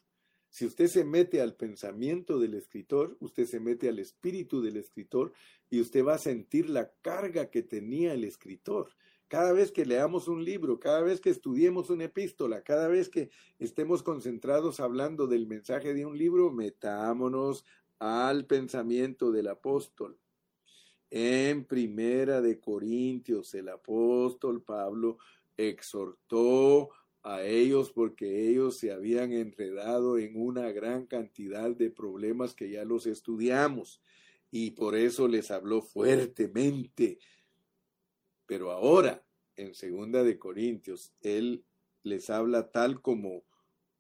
Si 0.50 0.66
usted 0.66 0.88
se 0.88 1.06
mete 1.06 1.40
al 1.40 1.56
pensamiento 1.56 2.38
del 2.38 2.56
escritor, 2.56 3.16
usted 3.22 3.46
se 3.46 3.62
mete 3.62 3.88
al 3.88 4.00
espíritu 4.00 4.62
del 4.62 4.76
escritor 4.76 5.32
y 5.70 5.80
usted 5.80 6.04
va 6.04 6.16
a 6.16 6.20
sentir 6.20 6.70
la 6.70 6.92
carga 7.02 7.50
que 7.50 7.64
tenía 7.64 8.14
el 8.14 8.26
escritor. 8.26 8.90
Cada 9.30 9.54
vez 9.54 9.72
que 9.72 9.86
leamos 9.86 10.28
un 10.28 10.44
libro, 10.44 10.78
cada 10.78 11.02
vez 11.04 11.22
que 11.22 11.30
estudiemos 11.30 11.90
una 11.90 12.04
epístola, 12.04 12.64
cada 12.64 12.90
vez 12.90 13.08
que 13.08 13.30
estemos 13.60 14.04
concentrados 14.04 14.82
hablando 14.82 15.26
del 15.26 15.48
mensaje 15.48 15.94
de 15.94 16.06
un 16.06 16.18
libro, 16.18 16.52
metámonos 16.52 17.64
al 18.02 18.48
pensamiento 18.48 19.32
del 19.32 19.48
apóstol. 19.48 20.18
En 21.12 21.66
primera 21.66 22.42
de 22.42 22.60
Corintios, 22.60 23.54
el 23.54 23.70
apóstol 23.70 24.64
Pablo 24.64 25.20
exhortó 25.56 26.90
a 27.22 27.44
ellos 27.44 27.92
porque 27.92 28.50
ellos 28.50 28.78
se 28.78 28.92
habían 28.92 29.34
enredado 29.34 30.18
en 30.18 30.36
una 30.36 30.72
gran 30.72 31.06
cantidad 31.06 31.70
de 31.70 31.92
problemas 31.92 32.56
que 32.56 32.72
ya 32.72 32.86
los 32.86 33.06
estudiamos 33.06 34.02
y 34.50 34.72
por 34.72 34.96
eso 34.96 35.28
les 35.28 35.52
habló 35.52 35.84
fuertemente. 35.84 37.20
Pero 38.48 38.72
ahora, 38.72 39.24
en 39.56 39.76
segunda 39.76 40.24
de 40.24 40.40
Corintios, 40.40 41.14
él 41.22 41.64
les 42.02 42.32
habla 42.32 42.72
tal 42.72 43.00
como 43.00 43.44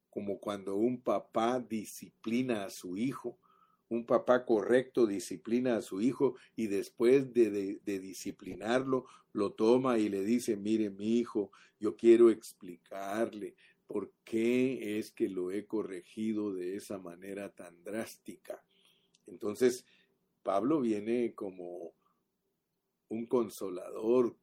como 0.10 0.40
cuando 0.40 0.76
un 0.76 1.02
papá 1.02 1.62
disciplina 1.62 2.66
a 2.66 2.70
su 2.70 2.98
hijo 2.98 3.40
un 3.91 4.06
papá 4.06 4.45
correcto 4.45 5.06
disciplina 5.06 5.75
a 5.75 5.82
su 5.82 6.01
hijo 6.01 6.36
y 6.56 6.67
después 6.67 7.34
de, 7.34 7.82
disciplinarlo 7.84 9.06
lo 9.34 9.51
toma 9.51 9.97
y 9.97 10.08
le 10.08 10.23
dice, 10.23 10.56
mire 10.56 10.89
mi 10.89 11.19
hijo, 11.19 11.51
yo 11.77 11.97
quiero 11.97 12.30
explicarle 12.30 13.56
por 13.86 14.13
qué 14.23 14.97
es 14.97 15.12
que 15.12 15.27
lo 15.27 15.51
he 15.51 15.65
corregido 15.65 16.54
de 16.54 16.77
esa 16.77 16.99
manera 16.99 17.49
tan 17.49 17.84
drástica. 17.84 18.63
Entonces, 19.27 19.86
Pablo 20.41 20.80
viene 20.80 21.34
como 21.36 21.93
un 23.10 23.25
consolador 23.25 24.38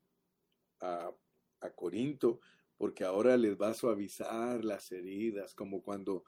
a, 0.80 1.10
a 1.60 1.70
Corinto, 1.70 2.40
porque 2.76 3.04
ahora 3.04 3.38
les 3.38 3.58
va 3.58 3.70
a 3.70 3.74
suavizar 3.74 4.62
las 4.62 4.92
heridas, 4.92 5.54
como 5.54 5.82
cuando 5.82 6.24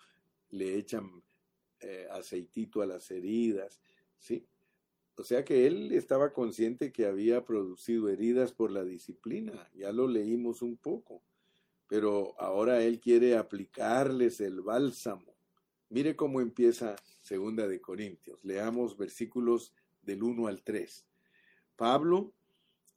le 0.49 0.77
echan 0.77 1.23
eh, 1.81 2.07
aceitito 2.11 2.83
a 2.83 2.87
las 2.87 3.11
heridas, 3.11 3.81
¿sí? 4.19 4.47
O 5.17 5.25
sea 5.25 5.45
que 5.45 5.67
él 5.67 5.93
estaba 5.93 6.33
consciente 6.33 6.93
que 6.93 7.07
había 7.07 7.45
producido 7.45 8.09
heridas 8.09 8.53
por 8.53 8.71
la 8.71 8.85
disciplina, 8.85 9.69
ya 9.75 9.93
lo 9.93 10.09
leímos 10.09 10.63
un 10.63 10.77
poco, 10.77 11.23
pero 11.89 12.35
ahora 12.39 12.83
él 12.83 13.01
quiere 13.01 13.37
aplicarles 13.37 14.41
el 14.41 14.61
bálsamo. 14.61 15.35
Mire 15.91 16.17
cómo 16.17 16.41
empieza 16.41 16.97
Segunda 17.21 17.67
de 17.69 17.81
Corintios. 17.81 18.45
Leamos 18.45 18.97
versículos 18.97 19.75
del 20.03 20.23
1 20.23 20.47
al 20.47 20.63
3. 20.63 21.05
Pablo, 21.77 22.33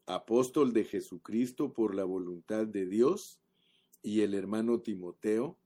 apóstol 0.05 0.73
de 0.73 0.85
Jesucristo 0.85 1.73
por 1.73 1.95
la 1.95 2.03
voluntad 2.03 2.67
de 2.67 2.85
Dios, 2.85 3.39
y 4.01 4.21
el 4.21 4.33
hermano 4.33 4.81
Timoteo, 4.81 5.57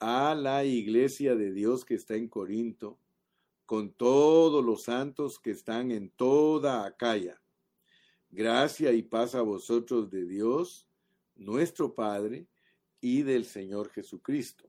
a 0.00 0.34
la 0.34 0.64
iglesia 0.64 1.36
de 1.36 1.52
Dios 1.52 1.84
que 1.84 1.94
está 1.94 2.16
en 2.16 2.28
Corinto, 2.28 2.98
con 3.66 3.92
todos 3.92 4.64
los 4.64 4.82
santos 4.82 5.38
que 5.38 5.50
están 5.52 5.92
en 5.92 6.10
toda 6.10 6.84
Acaya. 6.84 7.40
Gracia 8.30 8.92
y 8.92 9.02
paz 9.02 9.34
a 9.34 9.42
vosotros 9.42 10.10
de 10.10 10.24
Dios, 10.24 10.88
nuestro 11.36 11.94
Padre, 11.94 12.46
y 13.00 13.22
del 13.22 13.44
Señor 13.44 13.90
Jesucristo. 13.90 14.68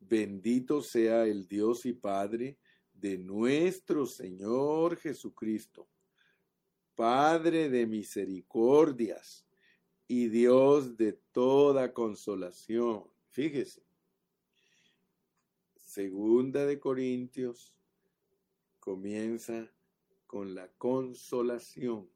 Bendito 0.00 0.82
sea 0.82 1.24
el 1.24 1.46
Dios 1.46 1.86
y 1.86 1.92
Padre 1.92 2.58
de 2.92 3.18
nuestro 3.18 4.06
Señor 4.06 4.96
Jesucristo, 4.96 5.88
Padre 6.94 7.68
de 7.68 7.86
misericordias 7.86 9.46
y 10.08 10.28
Dios 10.28 10.96
de 10.96 11.12
toda 11.32 11.92
consolación. 11.92 13.04
Fíjese, 13.30 13.85
Segunda 15.96 16.66
de 16.66 16.78
Corintios 16.78 17.74
comienza 18.80 19.72
con 20.26 20.54
la 20.54 20.68
consolación. 20.76 22.10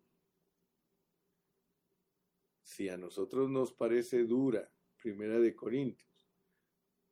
Si 2.62 2.90
a 2.90 2.98
nosotros 2.98 3.48
nos 3.48 3.72
parece 3.72 4.24
dura 4.24 4.70
Primera 5.02 5.40
de 5.40 5.56
Corintios, 5.56 6.30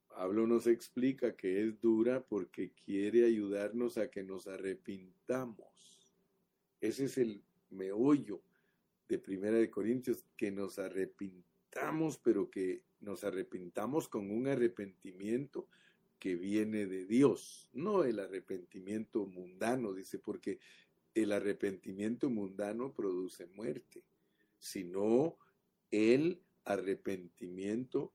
Pablo 0.08 0.46
nos 0.46 0.66
explica 0.66 1.34
que 1.34 1.64
es 1.64 1.80
dura 1.80 2.22
porque 2.22 2.74
quiere 2.74 3.24
ayudarnos 3.24 3.96
a 3.96 4.10
que 4.10 4.22
nos 4.22 4.46
arrepintamos. 4.46 6.06
Ese 6.82 7.06
es 7.06 7.16
el 7.16 7.42
meollo 7.70 8.42
de 9.08 9.18
Primera 9.18 9.56
de 9.56 9.70
Corintios, 9.70 10.22
que 10.36 10.50
nos 10.50 10.78
arrepintamos, 10.78 12.18
pero 12.18 12.50
que 12.50 12.82
nos 13.00 13.24
arrepintamos 13.24 14.06
con 14.06 14.30
un 14.30 14.48
arrepentimiento 14.48 15.66
que 16.18 16.34
viene 16.34 16.86
de 16.86 17.06
Dios, 17.06 17.68
no 17.72 18.04
el 18.04 18.18
arrepentimiento 18.18 19.26
mundano, 19.26 19.92
dice, 19.92 20.18
porque 20.18 20.58
el 21.14 21.32
arrepentimiento 21.32 22.30
mundano 22.30 22.92
produce 22.92 23.46
muerte, 23.46 24.04
sino 24.58 25.38
el 25.90 26.42
arrepentimiento 26.64 28.12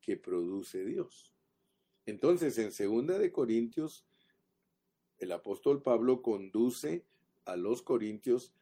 que 0.00 0.16
produce 0.16 0.84
Dios. 0.84 1.34
Entonces, 2.06 2.56
en 2.58 2.72
segunda 2.72 3.18
de 3.18 3.32
Corintios, 3.32 4.06
el 5.18 5.32
apóstol 5.32 5.82
Pablo 5.82 6.22
conduce 6.22 7.04
a 7.44 7.56
los 7.56 7.82
corintios 7.82 8.54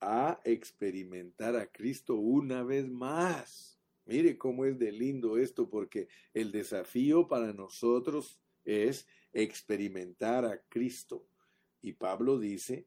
a 0.00 0.40
experimentar 0.44 1.56
a 1.56 1.70
Cristo 1.70 2.14
una 2.14 2.62
vez 2.62 2.88
más. 2.88 3.77
Mire 4.08 4.38
cómo 4.38 4.64
es 4.64 4.78
de 4.78 4.90
lindo 4.90 5.36
esto, 5.36 5.68
porque 5.68 6.08
el 6.32 6.50
desafío 6.50 7.28
para 7.28 7.52
nosotros 7.52 8.40
es 8.64 9.06
experimentar 9.34 10.46
a 10.46 10.62
Cristo. 10.62 11.28
Y 11.82 11.92
Pablo 11.92 12.38
dice 12.38 12.86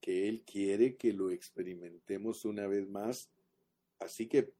que 0.00 0.28
él 0.28 0.42
quiere 0.44 0.96
que 0.96 1.12
lo 1.12 1.30
experimentemos 1.30 2.44
una 2.44 2.66
vez 2.66 2.88
más. 2.88 3.30
Así 4.00 4.26
que 4.26 4.52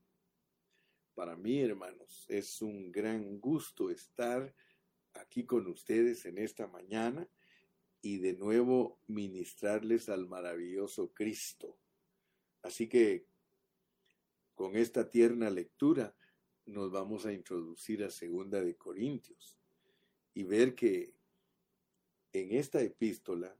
para 1.17 1.37
mí, 1.37 1.61
hermanos, 1.61 2.25
es 2.29 2.63
un 2.63 2.93
gran 2.93 3.41
gusto 3.41 3.91
estar 3.91 4.55
aquí 5.15 5.45
con 5.45 5.67
ustedes 5.67 6.25
en 6.25 6.39
esta 6.39 6.69
mañana 6.69 7.29
y 8.01 8.19
de 8.19 8.35
nuevo 8.35 9.01
ministrarles 9.09 10.09
al 10.09 10.29
maravilloso 10.29 11.13
Cristo. 11.13 11.77
Así 12.63 12.89
que 12.89 13.27
con 14.55 14.77
esta 14.77 15.11
tierna 15.11 15.51
lectura 15.51 16.15
nos 16.67 16.91
vamos 16.91 17.27
a 17.27 17.33
introducir 17.33 18.05
a 18.05 18.11
Segunda 18.11 18.63
de 18.63 18.77
Corintios 18.77 19.59
y 20.33 20.45
ver 20.45 20.75
que 20.75 21.15
en 22.33 22.53
esta 22.53 22.81
epístola 22.81 23.57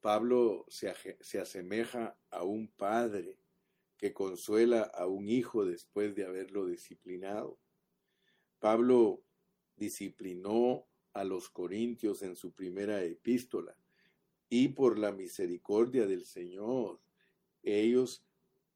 Pablo 0.00 0.66
se, 0.68 0.92
se 1.20 1.40
asemeja 1.40 2.18
a 2.30 2.42
un 2.42 2.68
padre 2.68 3.38
que 3.96 4.12
consuela 4.12 4.82
a 4.82 5.06
un 5.06 5.28
hijo 5.28 5.64
después 5.64 6.14
de 6.14 6.26
haberlo 6.26 6.66
disciplinado. 6.66 7.58
Pablo 8.58 9.22
disciplinó 9.76 10.86
a 11.12 11.24
los 11.24 11.48
corintios 11.48 12.22
en 12.22 12.36
su 12.36 12.52
primera 12.52 13.02
epístola 13.02 13.76
y 14.48 14.68
por 14.68 14.98
la 14.98 15.12
misericordia 15.12 16.06
del 16.06 16.24
Señor 16.24 17.00
ellos 17.62 18.24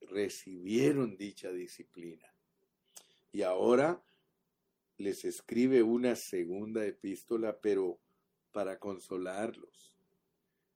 recibieron 0.01 1.17
dicha 1.17 1.51
disciplina. 1.53 2.33
Y 3.33 3.43
ahora 3.43 4.03
les 4.97 5.25
escribe 5.25 5.83
una 5.83 6.17
segunda 6.17 6.85
epístola, 6.85 7.59
pero 7.61 7.99
para 8.53 8.79
consolarlos. 8.79 9.97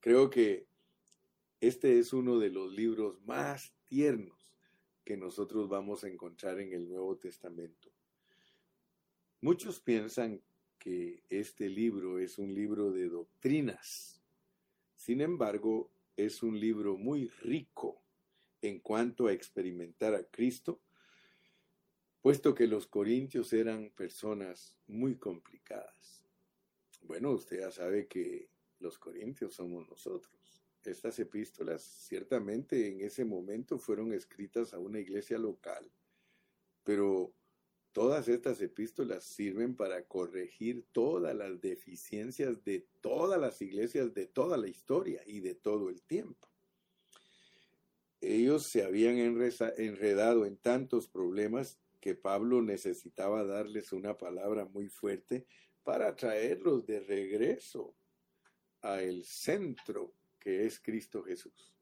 Creo 0.01 0.31
que 0.31 0.67
este 1.61 1.99
es 1.99 2.13
uno 2.13 2.39
de 2.39 2.51
los 2.51 2.73
libros 2.73 3.21
más 3.23 3.75
tiernos 3.85 4.55
que 5.05 5.17
nosotros 5.17 5.69
vamos 5.69 6.05
a 6.05 6.09
encontrar 6.09 6.61
en 6.61 6.73
el 6.73 6.89
Nuevo 6.89 7.17
Testamento. 7.17 7.91
Muchos 9.41 9.81
piensan 9.81 10.41
que 10.79 11.23
este 11.29 11.69
libro 11.69 12.19
es 12.19 12.39
un 12.39 12.55
libro 12.55 12.93
de 12.93 13.09
doctrinas. 13.09 14.23
Sin 14.97 15.21
embargo, 15.21 15.91
es 16.17 16.43
un 16.43 16.59
libro 16.59 16.97
muy 16.97 17.29
rico 17.29 18.04
en 18.69 18.81
cuanto 18.81 19.27
a 19.27 19.33
experimentar 19.33 20.15
a 20.15 20.25
Cristo, 20.25 20.81
puesto 22.21 22.55
que 22.55 22.67
los 22.67 22.87
corintios 22.87 23.53
eran 23.53 23.91
personas 23.91 24.77
muy 24.87 25.17
complicadas. 25.17 26.23
Bueno, 27.03 27.33
usted 27.33 27.61
ya 27.61 27.71
sabe 27.71 28.07
que 28.07 28.49
los 28.79 28.99
corintios 28.99 29.55
somos 29.55 29.89
nosotros 29.89 30.65
estas 30.91 31.19
epístolas 31.19 31.83
ciertamente 31.83 32.89
en 32.89 33.01
ese 33.01 33.25
momento 33.25 33.79
fueron 33.79 34.13
escritas 34.13 34.75
a 34.75 34.79
una 34.79 35.01
iglesia 35.01 35.39
local, 35.39 35.91
pero 36.83 37.33
todas 37.93 38.29
estas 38.29 38.61
epístolas 38.61 39.25
sirven 39.25 39.77
para 39.77 40.05
corregir 40.07 40.85
todas 40.93 41.35
las 41.35 41.61
deficiencias 41.61 42.63
de 42.65 42.87
todas 43.01 43.41
las 43.41 43.61
iglesias 43.63 44.15
de 44.15 44.27
toda 44.27 44.57
la 44.57 44.69
historia 44.69 45.23
y 45.27 45.41
de 45.41 45.55
todo 45.55 45.89
el 45.89 46.03
tiempo. 46.03 46.49
Ellos 48.25 48.69
se 48.69 48.83
habían 48.83 49.19
enredado 49.19 50.47
en 50.47 50.57
tantos 50.57 51.09
problemas 51.09 51.79
que 52.01 52.15
Pablo 52.15 52.63
necesitaba 52.63 53.45
darles 53.45 53.93
una 53.93 54.17
palabra 54.17 54.65
muy 54.67 54.89
fuerte 54.89 55.47
para 55.83 56.17
traerlos 56.17 56.87
de 56.87 57.01
regreso 57.01 57.95
al 58.81 59.25
centro 59.25 60.15
que 60.39 60.67
es 60.67 60.81
Cristo 60.81 61.23
Jesús. 61.23 61.75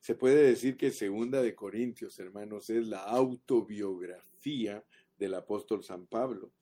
Se 0.00 0.14
puede 0.14 0.42
decir 0.42 0.76
que 0.76 0.92
Segunda 0.92 1.42
de 1.42 1.56
Corintios, 1.56 2.18
hermanos, 2.20 2.70
es 2.70 2.86
la 2.86 3.02
autobiografía 3.02 4.84
del 5.18 5.34
apóstol 5.34 5.82
San 5.82 6.06
Pablo, 6.06 6.52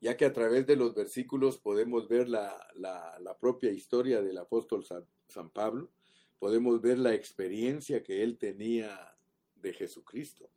ya 0.00 0.16
que 0.16 0.24
a 0.24 0.32
través 0.32 0.66
de 0.66 0.74
los 0.74 0.94
versículos 0.94 1.58
podemos 1.58 2.08
ver 2.08 2.28
la, 2.28 3.36
propia 3.40 3.70
historia 3.70 4.22
del 4.22 4.38
apóstol 4.38 4.84
San 5.28 5.50
Pablo, 5.50 5.92
podemos 6.40 6.80
ver 6.80 6.98
la 6.98 7.14
experiencia 7.14 8.02
que 8.02 8.24
él 8.24 8.38
tenía 8.38 9.14
de 9.56 9.74
Jesucristo. 9.74 10.50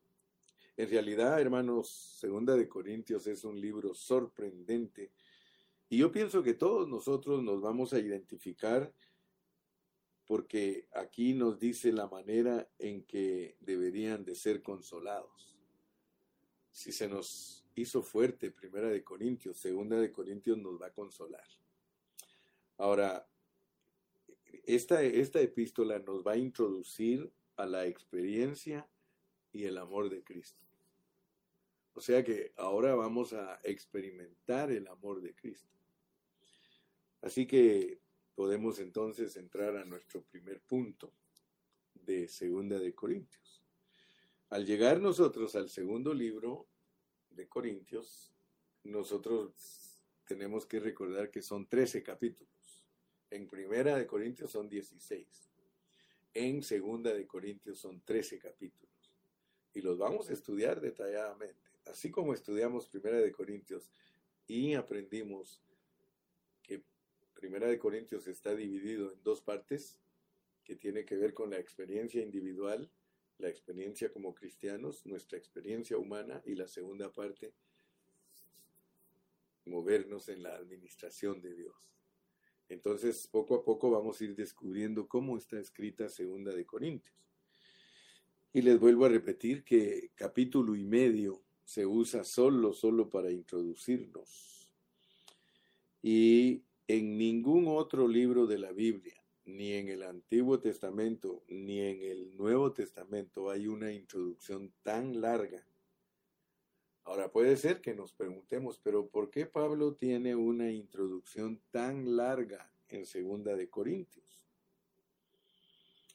En 0.77 0.89
realidad, 0.89 1.39
hermanos, 1.39 1.89
Segunda 2.19 2.55
de 2.55 2.67
Corintios 2.67 3.27
es 3.27 3.43
un 3.43 3.59
libro 3.59 3.93
sorprendente 3.93 5.11
y 5.89 5.97
yo 5.97 6.11
pienso 6.11 6.41
que 6.41 6.55
todos 6.55 6.87
nosotros 6.87 7.43
nos 7.43 7.61
vamos 7.61 7.93
a 7.93 7.99
identificar 7.99 8.91
porque 10.25 10.87
aquí 10.93 11.33
nos 11.33 11.59
dice 11.59 11.91
la 11.91 12.07
manera 12.07 12.67
en 12.79 13.03
que 13.03 13.57
deberían 13.59 14.23
de 14.23 14.35
ser 14.35 14.63
consolados. 14.63 15.59
Si 16.71 16.93
se 16.93 17.09
nos 17.09 17.65
hizo 17.75 18.01
fuerte 18.01 18.51
Primera 18.51 18.89
de 18.89 19.03
Corintios, 19.03 19.57
Segunda 19.57 19.99
de 19.99 20.13
Corintios 20.13 20.57
nos 20.57 20.81
va 20.81 20.87
a 20.87 20.93
consolar. 20.93 21.45
Ahora, 22.77 23.27
esta, 24.63 25.01
esta 25.01 25.41
epístola 25.41 25.99
nos 25.99 26.25
va 26.25 26.33
a 26.33 26.37
introducir 26.37 27.31
a 27.55 27.65
la 27.65 27.85
experiencia 27.85 28.87
y 29.51 29.65
el 29.65 29.77
amor 29.77 30.09
de 30.09 30.23
Cristo. 30.23 30.63
O 31.93 32.01
sea 32.01 32.23
que 32.23 32.53
ahora 32.57 32.95
vamos 32.95 33.33
a 33.33 33.59
experimentar 33.63 34.71
el 34.71 34.87
amor 34.87 35.21
de 35.21 35.35
Cristo. 35.35 35.71
Así 37.21 37.45
que 37.45 37.99
podemos 38.35 38.79
entonces 38.79 39.37
entrar 39.37 39.77
a 39.77 39.85
nuestro 39.85 40.23
primer 40.23 40.59
punto 40.61 41.13
de 41.93 42.27
Segunda 42.27 42.79
de 42.79 42.93
Corintios. 42.95 43.63
Al 44.49 44.65
llegar 44.65 44.99
nosotros 44.99 45.55
al 45.55 45.69
segundo 45.69 46.13
libro 46.13 46.67
de 47.29 47.47
Corintios, 47.47 48.33
nosotros 48.83 50.03
tenemos 50.25 50.65
que 50.65 50.79
recordar 50.79 51.29
que 51.31 51.41
son 51.41 51.67
13 51.67 52.03
capítulos. 52.03 52.52
En 53.33 53.47
Primera 53.47 53.97
de 53.97 54.05
Corintios 54.05 54.51
son 54.51 54.69
16. 54.69 55.27
En 56.35 56.61
Segunda 56.61 57.13
de 57.13 57.25
Corintios 57.25 57.79
son 57.79 58.01
13 58.01 58.37
capítulos. 58.37 59.11
Y 59.73 59.81
los 59.81 59.97
vamos 59.97 60.29
a 60.29 60.33
estudiar 60.33 60.79
detalladamente. 60.79 61.71
Así 61.85 62.11
como 62.11 62.33
estudiamos 62.33 62.87
Primera 62.87 63.17
de 63.17 63.31
Corintios 63.31 63.91
y 64.47 64.75
aprendimos 64.75 65.63
Primera 67.43 67.67
de 67.67 67.77
Corintios 67.77 68.25
está 68.27 68.55
dividido 68.55 69.11
en 69.11 69.21
dos 69.21 69.41
partes 69.41 69.99
que 70.63 70.77
tiene 70.77 71.03
que 71.03 71.17
ver 71.17 71.33
con 71.33 71.49
la 71.49 71.59
experiencia 71.59 72.21
individual, 72.21 72.89
la 73.37 73.49
experiencia 73.49 74.13
como 74.13 74.33
cristianos, 74.33 75.05
nuestra 75.05 75.37
experiencia 75.37 75.97
humana 75.97 76.41
y 76.45 76.55
la 76.55 76.69
segunda 76.69 77.11
parte, 77.11 77.53
movernos 79.65 80.29
en 80.29 80.41
la 80.41 80.55
administración 80.55 81.41
de 81.41 81.53
Dios. 81.53 81.92
Entonces, 82.73 83.27
poco 83.31 83.55
a 83.55 83.63
poco 83.63 83.91
vamos 83.91 84.19
a 84.19 84.23
ir 84.23 84.35
descubriendo 84.35 85.07
cómo 85.07 85.37
está 85.37 85.59
escrita 85.59 86.09
Segunda 86.09 86.53
de 86.53 86.65
Corintios. 86.65 87.15
Y 88.51 88.61
les 88.61 88.79
vuelvo 88.79 89.05
a 89.05 89.09
repetir 89.09 89.63
que 89.63 90.11
capítulo 90.15 90.75
y 90.75 90.83
medio 90.83 91.43
se 91.63 91.85
usa 91.85 92.23
solo, 92.23 92.73
solo 92.73 93.09
para 93.09 93.31
introducirnos. 93.31 94.69
Y 96.01 96.63
en 96.87 97.17
ningún 97.17 97.67
otro 97.67 98.07
libro 98.07 98.47
de 98.47 98.57
la 98.57 98.71
Biblia, 98.71 99.23
ni 99.45 99.73
en 99.73 99.89
el 99.89 100.03
Antiguo 100.03 100.59
Testamento, 100.59 101.43
ni 101.47 101.79
en 101.79 102.01
el 102.01 102.35
Nuevo 102.35 102.73
Testamento 102.73 103.49
hay 103.49 103.67
una 103.67 103.91
introducción 103.91 104.73
tan 104.81 105.21
larga 105.21 105.65
Ahora 107.03 107.31
puede 107.31 107.57
ser 107.57 107.81
que 107.81 107.93
nos 107.93 108.13
preguntemos, 108.13 108.79
pero 108.79 109.07
¿por 109.07 109.29
qué 109.29 109.45
Pablo 109.45 109.93
tiene 109.95 110.35
una 110.35 110.71
introducción 110.71 111.61
tan 111.69 112.15
larga 112.15 112.71
en 112.87 113.05
Segunda 113.05 113.55
de 113.55 113.69
Corintios? 113.69 114.47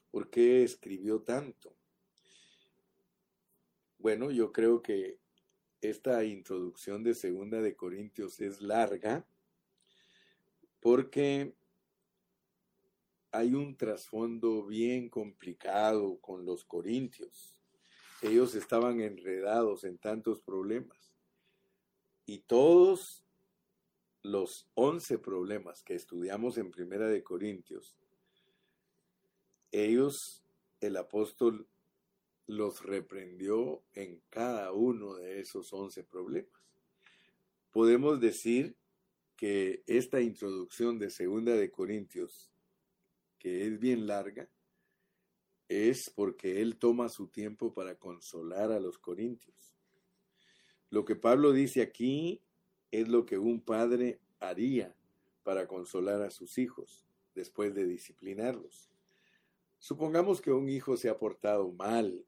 ¿Por 0.09 0.29
qué 0.29 0.63
escribió 0.63 1.21
tanto? 1.21 1.75
Bueno, 3.99 4.31
yo 4.31 4.51
creo 4.51 4.81
que 4.81 5.19
esta 5.81 6.23
introducción 6.23 7.03
de 7.03 7.13
Segunda 7.13 7.61
de 7.61 7.75
Corintios 7.75 8.41
es 8.41 8.61
larga 8.61 9.25
porque 10.79 11.53
hay 13.31 13.53
un 13.53 13.75
trasfondo 13.77 14.65
bien 14.65 15.09
complicado 15.09 16.19
con 16.19 16.45
los 16.45 16.65
corintios. 16.65 17.58
Ellos 18.21 18.55
estaban 18.55 18.99
enredados 18.99 19.83
en 19.83 19.97
tantos 19.97 20.41
problemas. 20.41 21.13
Y 22.25 22.39
todos 22.39 23.23
los 24.21 24.69
once 24.73 25.17
problemas 25.17 25.83
que 25.83 25.95
estudiamos 25.95 26.57
en 26.57 26.71
Primera 26.71 27.07
de 27.07 27.23
Corintios, 27.23 27.97
ellos, 29.71 30.43
el 30.81 30.97
apóstol 30.97 31.67
los 32.47 32.83
reprendió 32.83 33.83
en 33.93 34.21
cada 34.29 34.71
uno 34.71 35.15
de 35.15 35.39
esos 35.39 35.71
once 35.71 36.03
problemas. 36.03 36.59
Podemos 37.71 38.19
decir 38.19 38.75
que 39.35 39.83
esta 39.85 40.19
introducción 40.19 40.97
de 40.97 41.11
Segunda 41.11 41.55
de 41.55 41.71
Corintios, 41.71 42.51
que 43.37 43.67
es 43.67 43.79
bien 43.79 44.07
larga, 44.07 44.49
es 45.69 46.09
porque 46.09 46.61
él 46.61 46.77
toma 46.77 47.09
su 47.09 47.27
tiempo 47.27 47.73
para 47.73 47.95
consolar 47.95 48.71
a 48.71 48.79
los 48.79 48.97
corintios. 48.97 49.75
Lo 50.89 51.05
que 51.05 51.15
Pablo 51.15 51.53
dice 51.53 51.83
aquí 51.83 52.41
es 52.91 53.07
lo 53.07 53.25
que 53.27 53.37
un 53.37 53.61
padre 53.61 54.19
haría 54.39 54.95
para 55.43 55.67
consolar 55.67 56.23
a 56.23 56.31
sus 56.31 56.57
hijos 56.57 57.05
después 57.35 57.75
de 57.75 57.85
disciplinarlos. 57.85 58.89
Supongamos 59.77 60.41
que 60.41 60.51
un 60.51 60.67
hijo 60.67 60.97
se 60.97 61.07
ha 61.07 61.19
portado 61.19 61.71
mal 61.71 62.25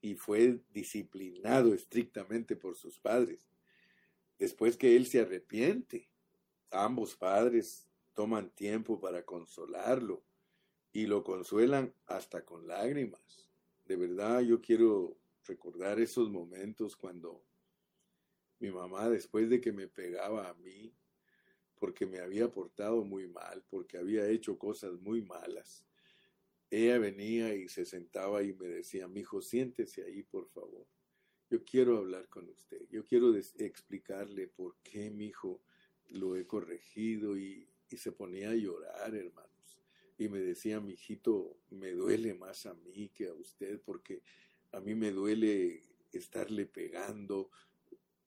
y 0.00 0.14
fue 0.14 0.58
disciplinado 0.72 1.74
estrictamente 1.74 2.56
por 2.56 2.76
sus 2.76 2.98
padres. 2.98 3.52
Después 4.38 4.78
que 4.78 4.96
él 4.96 5.06
se 5.06 5.20
arrepiente, 5.20 6.08
ambos 6.70 7.14
padres 7.14 7.86
toman 8.14 8.50
tiempo 8.50 8.98
para 8.98 9.24
consolarlo 9.24 10.24
y 10.92 11.06
lo 11.06 11.24
consuelan 11.24 11.94
hasta 12.06 12.44
con 12.44 12.66
lágrimas. 12.66 13.48
De 13.84 13.96
verdad 13.96 14.40
yo 14.40 14.60
quiero 14.60 15.16
recordar 15.44 16.00
esos 16.00 16.30
momentos 16.30 16.96
cuando 16.96 17.44
mi 18.58 18.70
mamá, 18.70 19.08
después 19.08 19.50
de 19.50 19.60
que 19.60 19.72
me 19.72 19.88
pegaba 19.88 20.48
a 20.48 20.54
mí, 20.54 20.94
porque 21.74 22.06
me 22.06 22.20
había 22.20 22.48
portado 22.48 23.04
muy 23.04 23.26
mal, 23.26 23.64
porque 23.68 23.98
había 23.98 24.28
hecho 24.28 24.56
cosas 24.56 25.00
muy 25.00 25.22
malas, 25.22 25.84
ella 26.70 26.98
venía 26.98 27.54
y 27.54 27.68
se 27.68 27.84
sentaba 27.84 28.42
y 28.42 28.52
me 28.54 28.68
decía, 28.68 29.08
mi 29.08 29.20
hijo, 29.20 29.42
siéntese 29.42 30.04
ahí, 30.04 30.22
por 30.22 30.48
favor. 30.48 30.86
Yo 31.50 31.64
quiero 31.64 31.98
hablar 31.98 32.28
con 32.28 32.48
usted. 32.48 32.86
Yo 32.88 33.04
quiero 33.04 33.36
explicarle 33.36 34.46
por 34.46 34.76
qué 34.82 35.10
mi 35.10 35.26
hijo 35.26 35.60
lo 36.06 36.34
he 36.36 36.46
corregido 36.46 37.36
y, 37.36 37.68
y 37.90 37.96
se 37.98 38.12
ponía 38.12 38.50
a 38.50 38.54
llorar, 38.54 39.14
hermanos. 39.14 39.51
Y 40.22 40.28
me 40.28 40.38
decía, 40.38 40.78
mi 40.78 40.92
hijito, 40.92 41.58
me 41.70 41.90
duele 41.90 42.32
más 42.34 42.66
a 42.66 42.74
mí 42.74 43.08
que 43.08 43.26
a 43.26 43.34
usted 43.34 43.80
porque 43.84 44.22
a 44.70 44.78
mí 44.78 44.94
me 44.94 45.10
duele 45.10 45.82
estarle 46.12 46.66
pegando, 46.66 47.50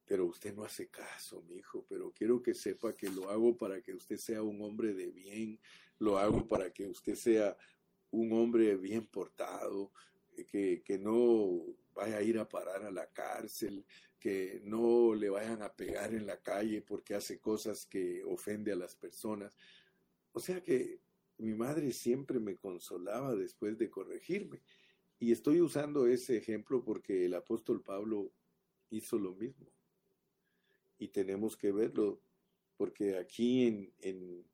pero 0.03 0.25
usted 0.25 0.53
no 0.53 0.65
hace 0.65 0.89
caso, 0.89 1.41
mi 1.43 1.55
hijo, 1.55 1.85
pero 1.87 2.11
quiero 2.11 2.41
que 2.41 2.53
sepa 2.53 2.93
que 2.93 3.09
lo 3.09 3.29
hago 3.29 3.55
para 3.55 3.81
que 3.81 3.93
usted 3.93 4.17
sea 4.17 4.43
un 4.43 4.61
hombre 4.61 4.93
de 4.93 5.09
bien, 5.09 5.57
lo 5.97 6.17
hago 6.17 6.45
para 6.45 6.69
que 6.73 6.85
usted 6.85 7.15
sea 7.15 7.55
un 8.11 8.33
hombre 8.33 8.75
bien 8.75 9.07
portado, 9.07 9.93
que, 10.51 10.83
que 10.83 10.97
no 10.97 11.61
vaya 11.93 12.17
a 12.17 12.23
ir 12.23 12.37
a 12.39 12.49
parar 12.49 12.83
a 12.83 12.91
la 12.91 13.07
cárcel, 13.07 13.85
que 14.19 14.59
no 14.65 15.15
le 15.15 15.29
vayan 15.29 15.61
a 15.61 15.73
pegar 15.73 16.13
en 16.13 16.27
la 16.27 16.41
calle 16.41 16.81
porque 16.81 17.15
hace 17.15 17.39
cosas 17.39 17.85
que 17.85 18.21
ofende 18.25 18.73
a 18.73 18.75
las 18.75 18.95
personas. 18.97 19.55
O 20.33 20.41
sea 20.41 20.61
que 20.61 21.04
mi 21.37 21.53
madre 21.53 21.91
siempre 21.91 22.39
me 22.39 22.55
consolaba 22.55 23.35
después 23.35 23.77
de 23.77 23.89
corregirme. 23.89 24.61
Y 25.19 25.31
estoy 25.31 25.61
usando 25.61 26.07
ese 26.07 26.37
ejemplo 26.37 26.83
porque 26.83 27.25
el 27.25 27.33
apóstol 27.33 27.81
Pablo 27.81 28.31
hizo 28.89 29.17
lo 29.17 29.33
mismo. 29.33 29.67
Y 30.97 31.09
tenemos 31.09 31.57
que 31.57 31.71
verlo, 31.71 32.21
porque 32.77 33.17
aquí 33.17 33.67
en, 33.67 33.93
en, 34.01 34.45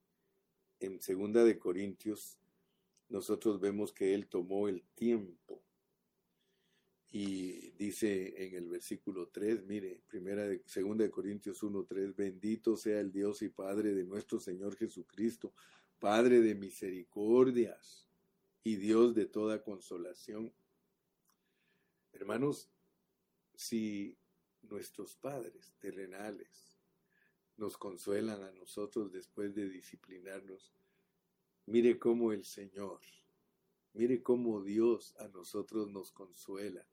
Segunda 1.00 1.44
de 1.44 1.60
Corintios 1.60 2.40
nosotros 3.10 3.60
vemos 3.60 3.94
que 3.94 4.14
Él 4.14 4.28
tomó 4.28 4.68
el 4.68 4.84
tiempo. 4.96 5.62
Y 7.12 7.72
dice 7.72 8.46
en 8.46 8.56
el 8.56 8.68
versículo 8.68 9.28
3, 9.28 9.66
mire, 9.66 10.02
primera 10.08 10.48
de, 10.48 10.64
segunda 10.66 11.04
de 11.04 11.12
Corintios 11.12 11.62
1, 11.62 11.84
3, 11.84 12.16
bendito 12.16 12.78
sea 12.78 13.00
el 13.02 13.12
Dios 13.12 13.42
y 13.42 13.50
Padre 13.50 13.94
de 13.94 14.06
nuestro 14.06 14.40
Señor 14.40 14.78
Jesucristo, 14.78 15.54
Padre 16.02 16.42
de 16.42 16.56
misericordias 16.56 18.06
y 18.64 18.76
Dios 18.76 19.16
de 19.16 19.26
toda 19.26 19.64
consolación. 19.64 20.52
Hermanos, 22.12 22.70
si 23.56 24.18
nuestros 24.64 25.16
padres 25.16 25.74
terrenales 25.80 26.78
nos 27.56 27.78
consuelan 27.78 28.44
a 28.44 28.52
nosotros 28.52 29.14
después 29.14 29.56
de 29.56 29.70
disciplinarnos, 29.70 30.74
Mire 31.68 32.00
cómo 32.00 32.34
el 32.34 32.44
Señor, 32.44 33.00
mire 33.94 34.24
cómo 34.24 34.62
Dios 34.62 35.16
a 35.20 35.28
nosotros 35.28 35.88
nos 35.90 36.12
consuela, 36.12 36.86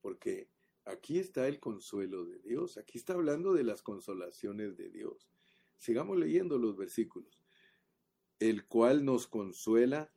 porque 0.00 0.48
aquí 0.86 1.18
está 1.18 1.46
el 1.46 1.60
consuelo 1.60 2.24
de 2.24 2.38
Dios, 2.40 2.78
aquí 2.78 2.96
está 2.96 3.12
hablando 3.12 3.52
de 3.52 3.62
las 3.62 3.82
consolaciones 3.82 4.76
de 4.76 4.88
Dios. 4.88 5.28
Sigamos 5.76 6.18
leyendo 6.18 6.58
los 6.58 6.74
versículos. 6.76 7.43
El 8.38 8.66
cual 8.66 9.04
nos 9.04 9.26
consuela 9.26 10.12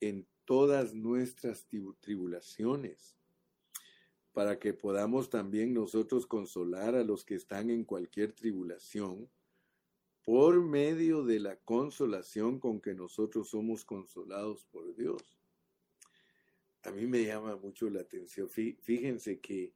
en 0.00 0.26
todas 0.44 0.94
nuestras 0.94 1.68
tribulaciones, 2.00 3.16
para 4.32 4.58
que 4.58 4.72
podamos 4.72 5.30
también 5.30 5.74
nosotros 5.74 6.26
consolar 6.26 6.94
a 6.94 7.04
los 7.04 7.24
que 7.24 7.34
están 7.34 7.70
en 7.70 7.84
cualquier 7.84 8.32
tribulación 8.32 9.30
por 10.24 10.60
medio 10.62 11.24
de 11.24 11.40
la 11.40 11.56
consolación 11.56 12.58
con 12.58 12.80
que 12.80 12.94
nosotros 12.94 13.50
somos 13.50 13.84
consolados 13.84 14.64
por 14.66 14.94
Dios. 14.94 15.40
A 16.82 16.90
mí 16.92 17.06
me 17.06 17.24
llama 17.24 17.56
mucho 17.56 17.90
la 17.90 18.00
atención. 18.00 18.48
Fíjense 18.48 19.40
que 19.40 19.74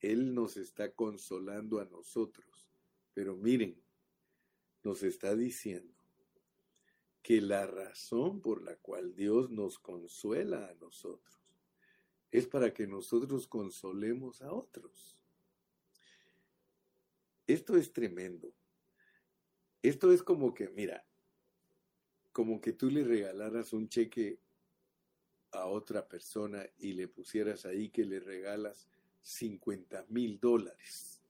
Él 0.00 0.34
nos 0.34 0.56
está 0.56 0.92
consolando 0.92 1.80
a 1.80 1.84
nosotros, 1.84 2.68
pero 3.12 3.36
miren, 3.36 3.80
nos 4.82 5.02
está 5.02 5.34
diciendo 5.34 5.93
que 7.24 7.40
la 7.40 7.66
razón 7.66 8.42
por 8.42 8.62
la 8.62 8.76
cual 8.76 9.16
Dios 9.16 9.50
nos 9.50 9.78
consuela 9.78 10.68
a 10.68 10.74
nosotros 10.74 11.40
es 12.30 12.46
para 12.46 12.74
que 12.74 12.86
nosotros 12.86 13.48
consolemos 13.48 14.42
a 14.42 14.52
otros. 14.52 15.16
Esto 17.46 17.78
es 17.78 17.94
tremendo. 17.94 18.52
Esto 19.80 20.12
es 20.12 20.22
como 20.22 20.52
que, 20.52 20.68
mira, 20.68 21.06
como 22.30 22.60
que 22.60 22.74
tú 22.74 22.90
le 22.90 23.02
regalaras 23.02 23.72
un 23.72 23.88
cheque 23.88 24.38
a 25.52 25.64
otra 25.64 26.06
persona 26.06 26.66
y 26.76 26.92
le 26.92 27.08
pusieras 27.08 27.64
ahí 27.64 27.88
que 27.88 28.04
le 28.04 28.20
regalas 28.20 28.86
50 29.22 30.04
mil 30.10 30.38
dólares. 30.38 31.22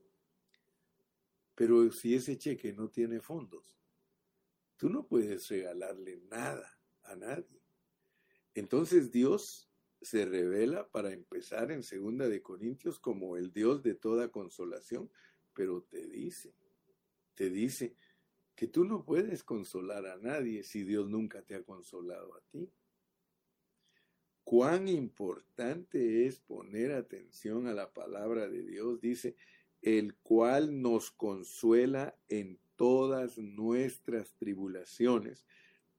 Pero 1.55 1.93
si 1.93 2.17
ese 2.17 2.37
cheque 2.37 2.73
no 2.73 2.89
tiene 2.89 3.21
fondos, 3.21 3.77
tú 4.85 4.91
no 4.91 5.07
puedes 5.07 5.49
regalarle 5.49 6.21
nada 6.31 6.79
a 7.05 7.17
nadie. 7.17 7.63
Entonces 8.53 9.11
Dios 9.11 9.71
se 10.03 10.27
revela 10.27 10.91
para 10.91 11.11
empezar 11.11 11.73
en 11.73 11.83
segunda 11.83 12.29
de 12.29 12.43
Corintios 12.43 13.01
como 13.01 13.39
el 13.39 13.51
Dios 13.51 13.83
de 13.83 13.95
toda 13.95 14.31
consolación, 14.31 15.11
pero 15.55 15.85
te 15.85 16.07
dice, 16.07 16.55
te 17.35 17.49
dice, 17.49 17.97
que 18.55 18.67
tú 18.67 18.85
no 18.85 19.07
puedes 19.07 19.43
consolar 19.43 20.05
a 20.05 20.19
nadie 20.19 20.63
si 20.63 20.85
Dios 20.85 21.09
nunca 21.09 21.41
te 21.41 21.55
ha 21.55 21.63
consolado 21.63 22.35
a 22.35 22.43
ti. 22.51 22.71
Cuán 24.43 24.87
importante 24.89 26.27
es 26.27 26.41
poner 26.41 26.93
atención 26.93 27.69
a 27.69 27.73
la 27.73 27.91
palabra 27.91 28.51
de 28.51 28.63
Dios, 28.63 29.01
dice, 29.01 29.35
el 29.81 30.15
cual 30.17 30.83
nos 30.83 31.11
consuela 31.11 32.19
en 32.29 32.61
todas 32.77 33.39
nuestras 33.39 34.35
tribulaciones, 34.35 35.45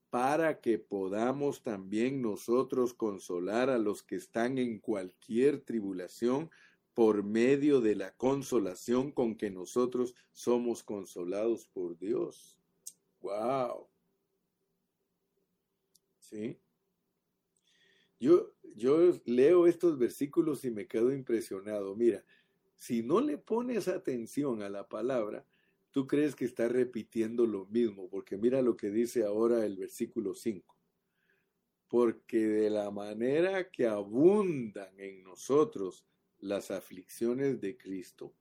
para 0.10 0.62
que 0.62 0.80
podamos 0.80 1.62
también 1.62 2.22
nosotros 2.22 2.94
consolar 2.94 3.70
a 3.70 3.78
los 3.78 4.04
que 4.04 4.16
están 4.16 4.58
en 4.58 4.80
cualquier 4.80 5.60
tribulación 5.60 6.50
por 6.94 7.24
medio 7.24 7.82
de 7.82 7.96
la 7.96 8.12
consolación 8.16 9.12
con 9.12 9.36
que 9.36 9.52
nosotros 9.52 10.16
somos 10.32 10.84
consolados 10.84 11.68
por 11.68 11.98
Dios. 11.98 12.58
¡Wow! 13.20 13.90
¿Sí? 16.20 16.58
Yo, 18.18 18.54
yo 18.76 19.12
leo 19.26 19.68
estos 19.68 19.98
versículos 19.98 20.64
y 20.64 20.72
me 20.72 20.88
quedo 20.88 21.12
impresionado. 21.12 21.96
Mira, 21.96 22.24
si 22.76 23.04
no 23.04 23.20
le 23.20 23.38
pones 23.38 23.90
atención 23.90 24.62
a 24.62 24.70
la 24.70 24.88
palabra, 24.88 25.46
tú 25.96 26.08
crees 26.08 26.36
que 26.36 26.43
está 26.43 26.68
repitiendo 26.68 27.46
lo 27.46 27.68
mismo, 27.68 28.10
porque 28.10 28.36
mira 28.36 28.62
lo 28.62 28.76
que 28.76 28.89
dice 28.89 29.24
ahora 29.24 29.66
el 29.66 29.78
versículo 29.78 30.36
5 30.36 30.76
porque 31.88 32.46
de 32.46 32.70
la 32.70 32.91
manera 32.91 33.70
que 33.70 33.88
abundan 33.88 35.00
en 35.00 35.24
nosotros 35.24 36.06
las 36.39 36.70
aflicciones 36.70 37.62
de 37.62 37.78
Cristo, 37.78 38.34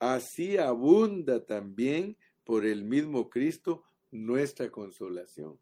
así 0.00 0.58
abunda 0.58 1.46
también 1.46 2.16
por 2.42 2.66
el 2.66 2.82
mismo 2.82 3.30
Cristo 3.30 3.84
nuestra 4.10 4.72
consolación. 4.72 5.60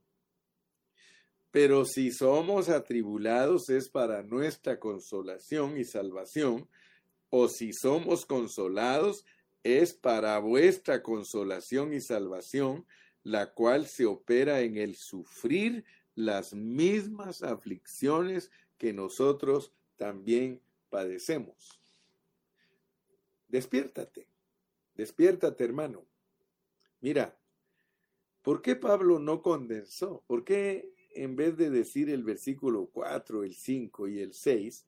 Pero 1.50 1.84
si 1.84 2.10
somos 2.10 2.70
atribulados 2.70 3.68
es 3.68 3.90
para 3.90 4.22
nuestra 4.22 4.80
consolación 4.80 5.76
y 5.76 5.84
salvación, 5.84 6.66
o 7.28 7.48
si 7.48 7.74
somos 7.74 8.24
consolados 8.24 9.26
es 9.64 9.94
para 9.94 10.38
vuestra 10.38 11.02
consolación 11.02 11.92
y 11.94 12.00
salvación, 12.00 12.86
la 13.22 13.52
cual 13.54 13.86
se 13.86 14.04
opera 14.04 14.60
en 14.60 14.76
el 14.76 14.94
sufrir 14.94 15.84
las 16.14 16.54
mismas 16.54 17.42
aflicciones 17.42 18.50
que 18.76 18.92
nosotros 18.92 19.72
también 19.96 20.60
padecemos. 20.90 21.80
Despiértate, 23.48 24.28
despiértate 24.94 25.64
hermano. 25.64 26.06
Mira, 27.00 27.38
¿por 28.42 28.60
qué 28.60 28.76
Pablo 28.76 29.18
no 29.18 29.40
condensó? 29.40 30.22
¿Por 30.26 30.44
qué 30.44 30.92
en 31.14 31.36
vez 31.36 31.56
de 31.56 31.70
decir 31.70 32.10
el 32.10 32.22
versículo 32.22 32.90
4, 32.92 33.44
el 33.44 33.54
5 33.54 34.08
y 34.08 34.20
el 34.20 34.34
6, 34.34 34.86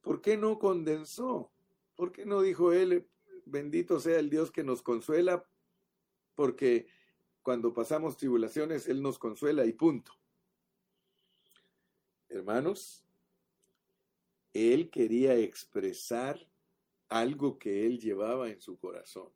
¿por 0.00 0.20
qué 0.20 0.36
no 0.36 0.58
condensó? 0.58 1.50
¿Por 1.96 2.12
qué 2.12 2.24
no 2.24 2.42
dijo 2.42 2.72
él, 2.72 3.06
bendito 3.52 4.00
sea 4.00 4.18
el 4.18 4.30
Dios 4.30 4.50
que 4.50 4.64
nos 4.64 4.82
consuela? 4.82 5.46
Porque 6.34 6.88
cuando 7.42 7.72
pasamos 7.72 8.16
tribulaciones, 8.16 8.88
Él 8.88 9.02
nos 9.02 9.18
consuela 9.18 9.64
y 9.66 9.72
punto. 9.72 10.12
Hermanos, 12.28 13.04
Él 14.52 14.90
quería 14.90 15.36
expresar 15.36 16.48
algo 17.08 17.58
que 17.58 17.86
Él 17.86 18.00
llevaba 18.00 18.48
en 18.48 18.60
su 18.60 18.78
corazón. 18.78 19.30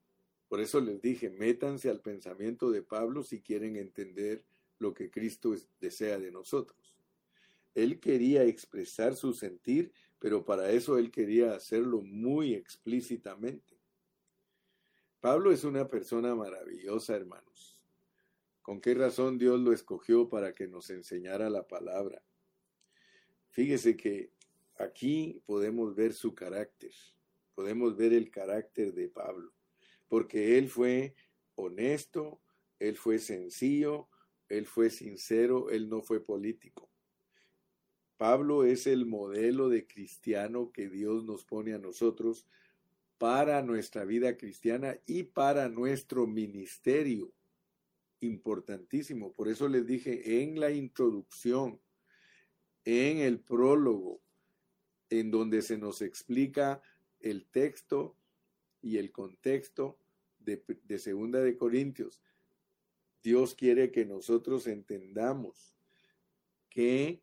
Por 0.48 0.60
eso 0.60 0.80
les 0.80 1.02
dije, 1.02 1.28
métanse 1.28 1.90
al 1.90 2.00
pensamiento 2.00 2.70
de 2.70 2.82
Pablo 2.82 3.22
si 3.22 3.42
quieren 3.42 3.76
entender 3.76 4.44
lo 4.78 4.94
que 4.94 5.10
Cristo 5.10 5.54
desea 5.80 6.18
de 6.18 6.30
nosotros. 6.30 6.94
Él 7.74 8.00
quería 8.00 8.44
expresar 8.44 9.14
su 9.14 9.34
sentir, 9.34 9.92
pero 10.18 10.44
para 10.44 10.70
eso 10.70 10.96
él 10.96 11.10
quería 11.10 11.54
hacerlo 11.54 12.00
muy 12.00 12.54
explícitamente. 12.54 13.75
Pablo 15.26 15.50
es 15.50 15.64
una 15.64 15.88
persona 15.88 16.36
maravillosa, 16.36 17.16
hermanos. 17.16 17.82
¿Con 18.62 18.80
qué 18.80 18.94
razón 18.94 19.38
Dios 19.38 19.58
lo 19.58 19.72
escogió 19.72 20.28
para 20.28 20.54
que 20.54 20.68
nos 20.68 20.88
enseñara 20.88 21.50
la 21.50 21.66
palabra? 21.66 22.22
Fíjese 23.48 23.96
que 23.96 24.30
aquí 24.78 25.42
podemos 25.44 25.96
ver 25.96 26.12
su 26.12 26.32
carácter, 26.32 26.92
podemos 27.56 27.96
ver 27.96 28.12
el 28.12 28.30
carácter 28.30 28.94
de 28.94 29.08
Pablo, 29.08 29.52
porque 30.06 30.58
él 30.58 30.68
fue 30.68 31.16
honesto, 31.56 32.40
él 32.78 32.94
fue 32.94 33.18
sencillo, 33.18 34.08
él 34.48 34.64
fue 34.64 34.90
sincero, 34.90 35.70
él 35.70 35.88
no 35.88 36.02
fue 36.02 36.24
político. 36.24 36.88
Pablo 38.16 38.62
es 38.62 38.86
el 38.86 39.06
modelo 39.06 39.70
de 39.70 39.88
cristiano 39.88 40.70
que 40.70 40.88
Dios 40.88 41.24
nos 41.24 41.44
pone 41.44 41.74
a 41.74 41.78
nosotros 41.78 42.46
para 43.18 43.62
nuestra 43.62 44.04
vida 44.04 44.36
cristiana 44.36 44.98
y 45.06 45.24
para 45.24 45.68
nuestro 45.68 46.26
ministerio 46.26 47.32
importantísimo. 48.20 49.32
Por 49.32 49.48
eso 49.48 49.68
les 49.68 49.86
dije 49.86 50.42
en 50.42 50.60
la 50.60 50.70
introducción, 50.70 51.80
en 52.84 53.18
el 53.18 53.40
prólogo, 53.40 54.20
en 55.10 55.30
donde 55.30 55.62
se 55.62 55.78
nos 55.78 56.02
explica 56.02 56.82
el 57.20 57.46
texto 57.46 58.16
y 58.80 58.98
el 58.98 59.12
contexto 59.12 59.98
de, 60.38 60.98
Segunda 60.98 61.40
de 61.40 61.56
Corintios. 61.56 62.22
Dios 63.22 63.54
quiere 63.54 63.90
que 63.90 64.04
nosotros 64.04 64.66
entendamos 64.66 65.76
que 66.70 67.22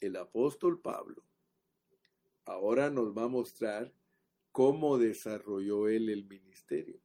el 0.00 0.16
apóstol 0.16 0.80
Pablo 0.80 1.24
ahora 2.44 2.90
nos 2.90 3.16
va 3.16 3.24
a 3.24 3.28
mostrar 3.28 3.94
cómo 4.52 4.98
desarrolló 4.98 5.88
él 5.88 6.08
el 6.08 6.24
ministerio. 6.26 7.00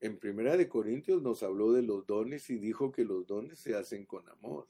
En 0.00 0.18
Primera 0.18 0.56
de 0.56 0.68
Corintios 0.68 1.22
nos 1.22 1.42
habló 1.42 1.72
de 1.72 1.82
los 1.82 2.06
dones 2.06 2.50
y 2.50 2.58
dijo 2.58 2.92
que 2.92 3.04
los 3.04 3.26
dones 3.26 3.58
se 3.58 3.74
hacen 3.74 4.04
con 4.04 4.28
amor. 4.28 4.68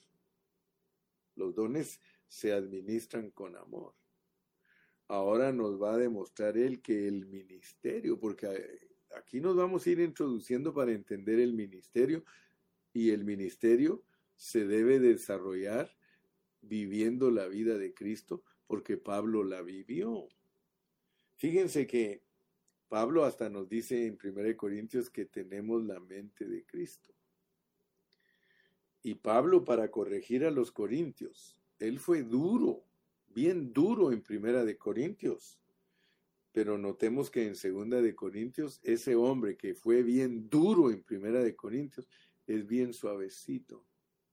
Los 1.35 1.55
dones 1.55 2.01
se 2.29 2.53
administran 2.53 3.31
con 3.31 3.57
amor. 3.57 3.95
Ahora 5.09 5.53
nos 5.53 5.81
va 5.81 5.95
a 5.95 5.99
demostrar 5.99 6.57
él 6.57 6.81
que 6.81 7.09
el 7.09 7.27
ministerio, 7.27 8.19
porque 8.19 8.47
aquí 9.17 9.41
nos 9.41 9.57
vamos 9.57 9.87
a 9.87 9.91
ir 9.91 10.01
introduciendo 10.01 10.73
para 10.73 10.93
entender 10.93 11.41
el 11.41 11.53
ministerio 11.53 12.25
y 12.93 13.11
el 13.11 13.25
ministerio 13.25 14.03
se 14.37 14.67
debe 14.67 14.99
desarrollar 14.99 15.91
viviendo 16.63 17.31
la 17.31 17.47
vida 17.47 17.77
de 17.77 17.93
Cristo 17.93 18.43
porque 18.67 18.97
Pablo 18.97 19.45
la 19.45 19.63
vivió. 19.63 20.29
Fíjense 21.37 21.87
que 21.87 22.23
Pablo 22.89 23.25
hasta 23.25 23.49
nos 23.49 23.69
dice 23.69 24.07
en 24.07 24.19
1 24.23 24.57
Corintios 24.57 25.11
que 25.11 25.25
tenemos 25.25 25.85
la 25.85 25.99
mente 26.01 26.47
de 26.47 26.65
Cristo. 26.65 27.13
Y 29.03 29.17
Pablo 29.17 29.65
para 29.65 29.91
corregir 29.91 30.45
a 30.45 30.51
los 30.51 30.73
corintios, 30.73 31.61
él 31.79 31.99
fue 31.99 32.23
duro, 32.23 32.85
bien 33.29 33.73
duro 33.73 34.13
en 34.13 34.23
Primera 34.23 34.65
de 34.65 34.79
Corintios. 34.79 35.61
Pero 36.53 36.79
notemos 36.79 37.31
que 37.31 37.47
en 37.47 37.57
Segunda 37.57 38.01
de 38.01 38.15
Corintios 38.15 38.81
ese 38.85 39.17
hombre 39.17 39.57
que 39.57 39.75
fue 39.75 40.03
bien 40.03 40.49
duro 40.49 40.91
en 40.91 41.03
Primera 41.03 41.43
de 41.43 41.57
Corintios 41.57 42.09
es 42.47 42.67
bien 42.67 42.95
suavecito. 42.95 43.85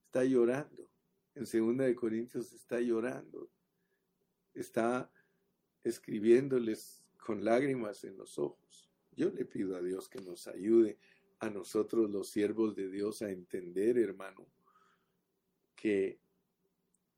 Está 0.05 0.23
llorando. 0.23 0.87
En 1.33 1.45
Segunda 1.47 1.85
de 1.85 1.95
Corintios 1.95 2.53
está 2.53 2.79
llorando. 2.79 3.49
Está 4.53 5.11
escribiéndoles 5.83 7.03
con 7.17 7.43
lágrimas 7.43 8.03
en 8.03 8.17
los 8.17 8.37
ojos. 8.39 8.89
Yo 9.15 9.29
le 9.29 9.45
pido 9.45 9.75
a 9.75 9.81
Dios 9.81 10.09
que 10.09 10.21
nos 10.21 10.47
ayude 10.47 10.97
a 11.39 11.49
nosotros 11.49 12.09
los 12.09 12.29
siervos 12.29 12.75
de 12.75 12.89
Dios 12.89 13.21
a 13.21 13.29
entender, 13.29 13.97
hermano, 13.97 14.45
que 15.75 16.19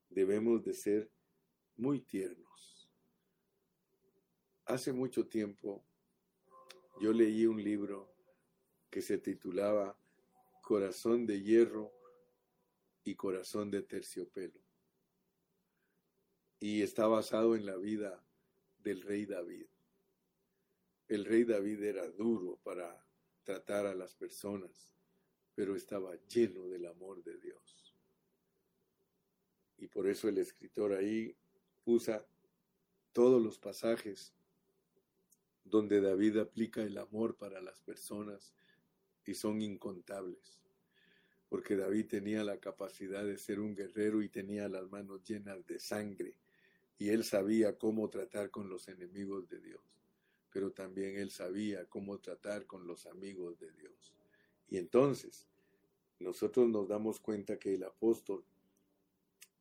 debemos 0.08 0.64
de 0.64 0.72
ser 0.72 1.10
muy 1.76 2.00
tiernos. 2.00 2.88
Hace 4.64 4.92
mucho 4.92 5.26
tiempo 5.26 5.84
yo 7.00 7.12
leí 7.12 7.46
un 7.46 7.62
libro 7.62 8.14
que 8.88 9.02
se 9.02 9.18
titulaba 9.18 9.98
Corazón 10.62 11.26
de 11.26 11.42
hierro 11.42 11.92
y 13.02 13.14
corazón 13.14 13.70
de 13.70 13.82
terciopelo. 13.82 14.60
Y 16.60 16.80
está 16.80 17.06
basado 17.06 17.56
en 17.56 17.66
la 17.66 17.76
vida 17.76 18.23
del 18.84 19.00
rey 19.00 19.24
David. 19.24 19.66
El 21.08 21.24
rey 21.24 21.44
David 21.44 21.82
era 21.82 22.08
duro 22.10 22.60
para 22.62 23.02
tratar 23.42 23.86
a 23.86 23.94
las 23.94 24.14
personas, 24.14 24.94
pero 25.54 25.74
estaba 25.74 26.14
lleno 26.28 26.68
del 26.68 26.86
amor 26.86 27.24
de 27.24 27.38
Dios. 27.38 27.96
Y 29.78 29.88
por 29.88 30.06
eso 30.06 30.28
el 30.28 30.38
escritor 30.38 30.92
ahí 30.92 31.34
usa 31.86 32.24
todos 33.12 33.42
los 33.42 33.58
pasajes 33.58 34.34
donde 35.64 36.00
David 36.00 36.38
aplica 36.38 36.82
el 36.82 36.98
amor 36.98 37.36
para 37.36 37.60
las 37.62 37.80
personas 37.80 38.54
y 39.24 39.34
son 39.34 39.62
incontables. 39.62 40.62
Porque 41.48 41.76
David 41.76 42.06
tenía 42.06 42.44
la 42.44 42.58
capacidad 42.58 43.24
de 43.24 43.38
ser 43.38 43.60
un 43.60 43.74
guerrero 43.74 44.22
y 44.22 44.28
tenía 44.28 44.68
las 44.68 44.90
manos 44.90 45.22
llenas 45.24 45.66
de 45.66 45.78
sangre 45.78 46.36
y 46.98 47.10
él 47.10 47.24
sabía 47.24 47.76
cómo 47.78 48.08
tratar 48.08 48.50
con 48.50 48.68
los 48.68 48.88
enemigos 48.88 49.48
de 49.48 49.60
Dios 49.60 49.94
pero 50.54 50.70
también 50.70 51.16
él 51.18 51.32
sabía 51.32 51.84
cómo 51.86 52.20
tratar 52.20 52.64
con 52.64 52.86
los 52.86 53.06
amigos 53.06 53.58
de 53.58 53.72
Dios. 53.72 54.14
Y 54.68 54.78
entonces 54.78 55.48
nosotros 56.20 56.68
nos 56.68 56.86
damos 56.86 57.18
cuenta 57.18 57.58
que 57.58 57.74
el 57.74 57.82
apóstol 57.82 58.44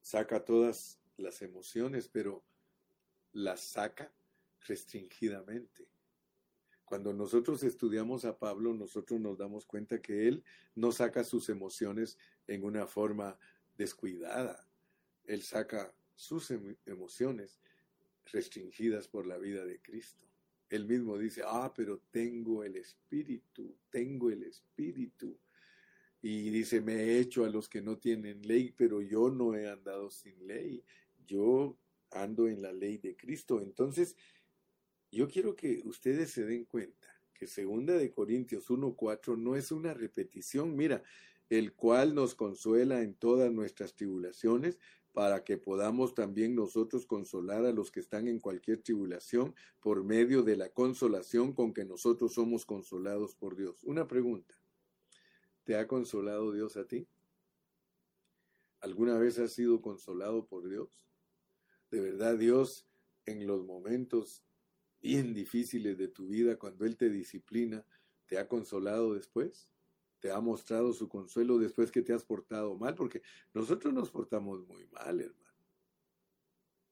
saca 0.04 0.46
todas 0.46 1.00
las 1.18 1.42
emociones, 1.42 2.08
pero 2.08 2.44
las 3.32 3.62
saca 3.62 4.14
restringidamente. 4.68 5.88
Cuando 6.86 7.12
nosotros 7.12 7.64
estudiamos 7.64 8.24
a 8.24 8.38
Pablo, 8.38 8.72
nosotros 8.76 9.20
nos 9.20 9.40
damos 9.40 9.66
cuenta 9.66 10.00
que 10.00 10.28
él 10.28 10.44
no 10.76 10.92
saca 10.92 11.24
sus 11.24 11.50
emociones 11.50 12.20
en 12.46 12.64
una 12.64 12.86
forma 12.86 13.40
descuidada. 13.76 14.68
Él 15.26 15.42
saca 15.42 15.92
sus 16.16 16.52
emociones 16.86 17.60
restringidas 18.32 19.08
por 19.08 19.26
la 19.26 19.38
vida 19.38 19.66
de 19.66 19.82
Cristo. 19.82 20.26
Él 20.70 20.86
mismo 20.86 21.18
dice, 21.18 21.42
ah, 21.46 21.72
pero 21.76 22.02
tengo 22.12 22.64
el 22.64 22.78
Espíritu, 22.78 23.76
tengo 23.90 24.30
el 24.30 24.44
Espíritu. 24.44 25.38
Y 26.22 26.50
dice, 26.50 26.82
me 26.82 26.96
he 26.96 27.20
hecho 27.20 27.44
a 27.44 27.50
los 27.50 27.68
que 27.68 27.82
no 27.82 27.98
tienen 27.98 28.42
ley, 28.48 28.74
pero 28.76 29.02
yo 29.02 29.30
no 29.30 29.56
he 29.56 29.70
andado 29.70 30.10
sin 30.10 30.48
ley. 30.48 30.84
Yo 31.28 31.78
ando 32.12 32.48
en 32.48 32.62
la 32.62 32.72
ley 32.72 32.98
de 32.98 33.16
Cristo. 33.16 33.62
Entonces, 33.62 34.16
yo 35.12 35.28
quiero 35.28 35.56
que 35.56 35.82
ustedes 35.86 36.32
se 36.32 36.46
den 36.46 36.66
cuenta 36.66 37.08
que 37.34 37.46
segunda 37.46 37.94
de 37.94 38.12
Corintios 38.12 38.70
1:4 38.70 39.38
no 39.38 39.56
es 39.56 39.72
una 39.72 39.94
repetición, 39.94 40.76
mira, 40.76 41.04
el 41.50 41.74
cual 41.74 42.16
nos 42.16 42.36
consuela 42.36 43.02
en 43.02 43.14
todas 43.14 43.52
nuestras 43.52 43.94
tribulaciones, 43.94 44.80
para 45.14 45.44
que 45.44 45.58
podamos 45.58 46.16
también 46.16 46.56
nosotros 46.56 47.06
consolar 47.06 47.66
a 47.66 47.72
los 47.72 47.92
que 47.92 48.00
están 48.00 48.28
en 48.28 48.40
cualquier 48.40 48.82
tribulación 48.82 49.56
por 49.80 50.04
medio 50.04 50.42
de 50.42 50.58
la 50.58 50.70
consolación 50.70 51.54
con 51.54 51.74
que 51.74 51.86
nosotros 51.86 52.34
somos 52.34 52.66
consolados 52.66 53.36
por 53.36 53.56
Dios. 53.56 53.84
Una 53.84 54.08
pregunta, 54.08 54.56
¿te 55.64 55.78
ha 55.78 55.88
consolado 55.88 56.52
Dios 56.52 56.78
a 56.78 56.86
ti? 56.86 57.08
¿Alguna 58.80 59.18
vez 59.18 59.38
has 59.38 59.54
sido 59.54 59.82
consolado 59.82 60.48
por 60.48 60.68
Dios? 60.68 61.08
De 61.92 62.02
verdad, 62.02 62.38
Dios 62.38 62.88
en 63.26 63.46
los 63.46 63.64
momentos 63.64 64.44
bien 65.00 65.34
difíciles 65.34 65.98
de 65.98 66.08
tu 66.08 66.28
vida, 66.28 66.58
cuando 66.58 66.86
Él 66.86 66.98
te 66.98 67.10
disciplina, 67.10 67.86
¿te 68.26 68.40
ha 68.40 68.48
consolado 68.48 69.14
después? 69.14 69.70
¿Te 70.24 70.32
ha 70.32 70.40
mostrado 70.40 70.94
su 70.94 71.10
consuelo 71.10 71.58
después 71.58 71.92
que 71.92 72.02
te 72.02 72.14
has 72.14 72.24
portado 72.24 72.78
mal? 72.78 72.96
Porque 72.96 73.22
nosotros 73.54 73.94
nos 73.94 74.10
portamos 74.10 74.66
muy 74.66 74.86
mal, 74.86 75.20
hermano. 75.20 75.58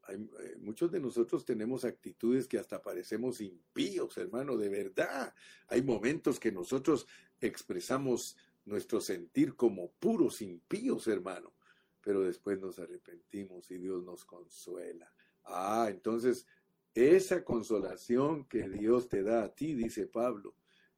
Hay, 0.02 0.16
eh, 0.18 0.58
muchos 0.60 0.92
de 0.92 1.00
nosotros 1.00 1.46
tenemos 1.46 1.86
actitudes 1.86 2.46
que 2.46 2.60
hasta 2.60 2.82
parecemos 2.82 3.40
impíos, 3.40 4.18
hermano, 4.18 4.58
de 4.58 4.68
verdad. 4.68 5.34
Hay 5.70 5.82
momentos 5.82 6.42
que 6.42 6.52
nosotros 6.52 7.08
expresamos 7.40 8.36
nuestro 8.66 9.00
sentir 9.00 9.56
como 9.56 9.94
puros 9.94 10.42
impíos, 10.42 11.08
hermano 11.08 11.54
pero 12.04 12.24
después 12.24 12.60
nos 12.60 12.80
arrepentimos 12.80 13.70
y 13.70 13.78
Dios 13.78 14.04
nos 14.04 14.26
consuela. 14.26 15.14
Ah, 15.44 15.86
entonces 15.88 16.48
esa 16.96 17.44
consolación 17.46 18.46
que 18.46 18.68
Dios 18.68 19.08
te 19.08 19.22
da 19.22 19.44
a 19.44 19.54
ti, 19.54 19.76
dice 19.76 20.08
Pablo, 20.08 20.56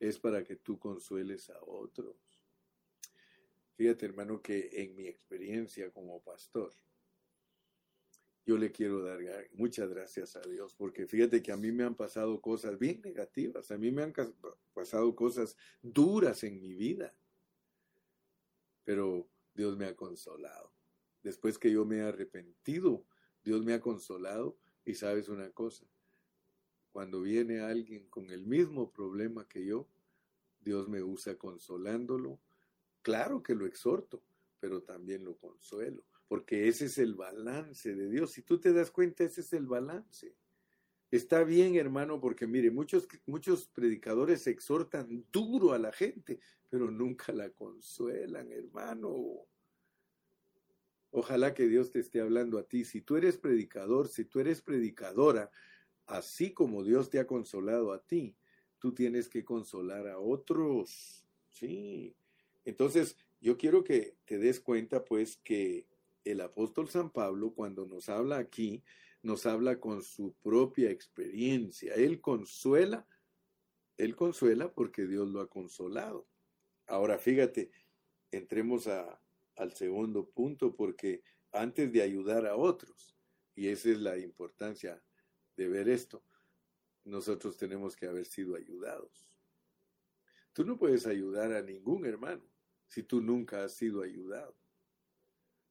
es 0.08 0.20
para 0.20 0.44
que 0.44 0.56
tú 0.56 0.78
consueles 0.78 1.50
a 1.50 1.60
otros. 1.64 2.16
Fíjate, 3.76 4.06
hermano, 4.06 4.42
que 4.42 4.70
en 4.74 4.96
mi 4.96 5.08
experiencia 5.08 5.92
como 5.92 6.22
pastor, 6.22 6.72
yo 8.46 8.58
le 8.58 8.72
quiero 8.72 9.04
dar 9.04 9.20
muchas 9.54 9.90
gracias 9.90 10.36
a 10.36 10.42
Dios, 10.42 10.76
porque 10.76 11.08
fíjate 11.08 11.42
que 11.42 11.52
a 11.52 11.58
mí 11.58 11.72
me 11.72 11.84
han 11.84 11.96
pasado 11.96 12.42
cosas 12.42 12.78
bien 12.78 13.02
negativas, 13.02 13.72
a 13.72 13.78
mí 13.78 13.92
me 13.92 14.04
han 14.04 14.14
pasado 14.74 15.16
cosas 15.16 15.56
duras 15.82 16.44
en 16.44 16.60
mi 16.60 16.74
vida, 16.74 17.16
pero 18.84 19.28
Dios 19.54 19.78
me 19.78 19.86
ha 19.86 19.96
consolado 19.96 20.74
después 21.24 21.58
que 21.58 21.72
yo 21.72 21.86
me 21.86 21.98
he 21.98 22.02
arrepentido, 22.02 23.06
Dios 23.44 23.64
me 23.64 23.74
ha 23.74 23.82
consolado 23.82 24.58
y 24.86 24.94
sabes 24.96 25.30
una 25.30 25.50
cosa, 25.52 25.86
cuando 26.92 27.22
viene 27.22 27.62
alguien 27.62 28.08
con 28.10 28.30
el 28.30 28.46
mismo 28.46 28.92
problema 28.92 29.48
que 29.48 29.66
yo, 29.66 29.88
Dios 30.64 30.88
me 30.90 31.04
usa 31.04 31.38
consolándolo. 31.38 32.40
Claro 33.02 33.44
que 33.44 33.56
lo 33.56 33.66
exhorto, 33.66 34.24
pero 34.60 34.82
también 34.82 35.26
lo 35.26 35.36
consuelo, 35.38 36.06
porque 36.28 36.68
ese 36.68 36.86
es 36.86 36.98
el 36.98 37.16
balance 37.16 37.94
de 37.94 38.10
Dios. 38.10 38.32
Si 38.32 38.44
tú 38.44 38.60
te 38.60 38.72
das 38.72 38.92
cuenta, 38.92 39.24
ese 39.24 39.42
es 39.42 39.54
el 39.54 39.68
balance. 39.68 40.36
Está 41.12 41.44
bien, 41.44 41.76
hermano, 41.76 42.20
porque 42.20 42.48
mire, 42.48 42.72
muchos, 42.72 43.08
muchos 43.28 43.68
predicadores 43.68 44.48
exhortan 44.48 45.26
duro 45.32 45.74
a 45.74 45.78
la 45.78 45.92
gente, 45.92 46.40
pero 46.70 46.90
nunca 46.90 47.32
la 47.32 47.52
consuelan, 47.52 48.52
hermano. 48.52 49.46
Ojalá 51.12 51.54
que 51.54 51.68
Dios 51.68 51.92
te 51.92 52.00
esté 52.00 52.20
hablando 52.20 52.58
a 52.58 52.64
ti. 52.64 52.84
Si 52.84 53.02
tú 53.02 53.16
eres 53.16 53.38
predicador, 53.38 54.08
si 54.08 54.26
tú 54.26 54.40
eres 54.40 54.64
predicadora, 54.64 55.52
así 56.08 56.52
como 56.52 56.84
Dios 56.84 57.12
te 57.12 57.20
ha 57.20 57.28
consolado 57.28 57.94
a 57.94 58.02
ti, 58.02 58.36
tú 58.84 58.94
tienes 58.94 59.30
que 59.30 59.46
consolar 59.46 60.10
a 60.10 60.20
otros. 60.20 61.26
Sí. 61.52 62.14
Entonces, 62.66 63.16
yo 63.40 63.58
quiero 63.58 63.82
que 63.82 64.18
te 64.26 64.38
des 64.38 64.60
cuenta, 64.60 65.06
pues, 65.06 65.38
que 65.38 65.88
el 66.26 66.42
apóstol 66.42 66.90
San 66.90 67.10
Pablo, 67.10 67.54
cuando 67.54 67.86
nos 67.86 68.10
habla 68.10 68.40
aquí, 68.40 68.84
nos 69.22 69.46
habla 69.46 69.80
con 69.80 70.04
su 70.04 70.34
propia 70.42 70.92
experiencia. 70.92 71.94
Él 71.94 72.20
consuela, 72.20 73.08
él 73.96 74.18
consuela 74.18 74.74
porque 74.74 75.08
Dios 75.08 75.30
lo 75.30 75.40
ha 75.40 75.50
consolado. 75.50 76.28
Ahora, 76.86 77.18
fíjate, 77.18 77.72
entremos 78.32 78.88
al 78.88 79.72
segundo 79.72 80.30
punto 80.30 80.76
porque 80.76 81.24
antes 81.54 81.90
de 81.94 82.02
ayudar 82.02 82.46
a 82.46 82.58
otros, 82.58 83.16
y 83.56 83.70
esa 83.70 83.92
es 83.92 84.02
la 84.02 84.18
importancia 84.18 85.02
de 85.56 85.70
ver 85.70 85.88
esto, 85.88 86.22
nosotros 87.06 87.58
tenemos 87.58 87.96
que 87.96 88.08
haber 88.08 88.26
sido 88.26 88.56
ayudados. 88.56 89.30
Tú 90.54 90.64
no 90.64 90.78
puedes 90.78 91.08
ayudar 91.08 91.52
a 91.54 91.62
ningún 91.62 92.06
hermano 92.06 92.44
si 92.88 93.04
tú 93.04 93.22
nunca 93.22 93.64
has 93.64 93.74
sido 93.74 94.02
ayudado. 94.02 94.56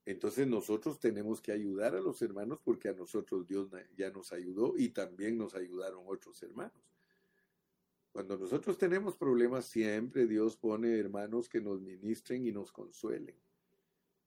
Entonces 0.05 0.49
nosotros 0.49 0.99
tenemos 0.99 1.41
que 1.41 1.53
ayudar 1.53 1.95
a 1.95 2.01
los 2.01 2.20
hermanos 2.22 2.59
porque 2.64 2.89
a 2.89 2.93
nosotros 2.93 3.47
Dios 3.47 3.70
ya 3.97 4.11
nos 4.11 4.33
ayudó 4.33 4.74
y 4.76 4.89
también 4.89 5.39
nos 5.39 5.55
ayudaron 5.55 6.03
otros 6.07 6.43
hermanos. 6.43 6.83
Cuando 8.11 8.37
nosotros 8.37 8.76
tenemos 8.76 9.16
problemas, 9.16 9.64
siempre 9.66 10.26
Dios 10.26 10.57
pone 10.57 10.99
hermanos 10.99 11.49
que 11.49 11.61
nos 11.61 11.80
ministren 11.80 12.45
y 12.45 12.53
nos 12.53 12.72
consuelen. 12.72 13.35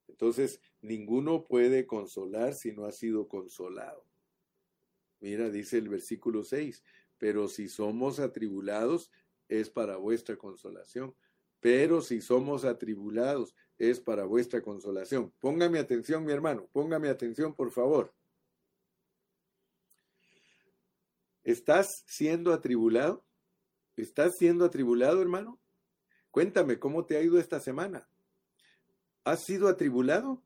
Entonces, 0.08 0.60
ninguno 0.82 1.44
puede 1.44 1.86
consolar 1.86 2.56
si 2.56 2.72
no 2.72 2.86
ha 2.86 2.92
sido 2.92 3.28
consolado. 3.28 4.06
Mira, 5.26 5.50
dice 5.50 5.80
el 5.80 5.90
versículo 5.90 6.44
6, 6.44 6.84
pero 7.18 7.48
si 7.48 7.68
somos 7.68 8.20
atribulados, 8.20 9.12
es 9.50 9.72
para 9.72 9.98
vuestra 9.98 10.38
consolación. 10.38 11.16
Pero 11.60 12.02
si 12.02 12.22
somos 12.22 12.64
atribulados, 12.64 13.56
es 13.80 14.00
para 14.00 14.26
vuestra 14.26 14.62
consolación. 14.62 15.34
Póngame 15.40 15.80
atención, 15.80 16.24
mi 16.24 16.32
hermano, 16.32 16.70
póngame 16.72 17.10
atención, 17.10 17.56
por 17.56 17.72
favor. 17.72 18.14
¿Estás 21.44 22.04
siendo 22.06 22.54
atribulado? 22.54 23.26
¿Estás 23.96 24.38
siendo 24.38 24.64
atribulado, 24.64 25.24
hermano? 25.24 25.60
Cuéntame 26.30 26.78
cómo 26.78 27.04
te 27.04 27.18
ha 27.18 27.24
ido 27.24 27.40
esta 27.40 27.60
semana. 27.60 28.08
¿Has 29.24 29.44
sido 29.44 29.70
atribulado? 29.70 30.44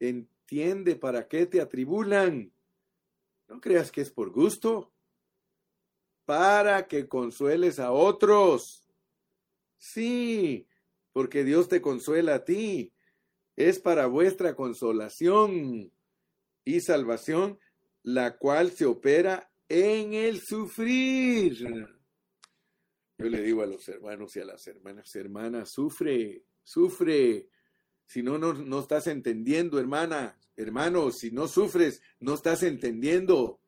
Entiende 0.00 0.96
para 0.96 1.28
qué 1.28 1.46
te 1.46 1.62
atribulan. 1.62 2.52
No 3.48 3.60
creas 3.60 3.90
que 3.90 4.00
es 4.00 4.10
por 4.10 4.30
gusto. 4.30 4.92
Para 6.24 6.88
que 6.88 7.08
consueles 7.08 7.78
a 7.78 7.92
otros. 7.92 8.86
Sí, 9.78 10.66
porque 11.12 11.44
Dios 11.44 11.68
te 11.68 11.80
consuela 11.80 12.36
a 12.36 12.44
ti. 12.44 12.92
Es 13.54 13.78
para 13.78 14.06
vuestra 14.06 14.54
consolación 14.54 15.92
y 16.64 16.80
salvación, 16.80 17.58
la 18.02 18.36
cual 18.36 18.72
se 18.72 18.86
opera 18.86 19.50
en 19.68 20.14
el 20.14 20.40
sufrir. 20.40 21.56
Yo 23.18 23.30
le 23.30 23.40
digo 23.40 23.62
a 23.62 23.66
los 23.66 23.88
hermanos 23.88 24.36
y 24.36 24.40
a 24.40 24.44
las 24.44 24.66
hermanas, 24.66 25.14
hermanas, 25.16 25.70
sufre, 25.70 26.44
sufre, 26.62 27.48
si 28.04 28.22
no, 28.22 28.36
no, 28.38 28.78
estás 28.78 29.06
entendiendo, 29.06 29.78
hermana, 29.78 30.38
hermano, 30.56 31.10
si 31.10 31.30
no 31.30 31.48
sufres, 31.48 32.00
no 32.20 32.34
estás 32.34 32.62
entendiendo. 32.62 33.60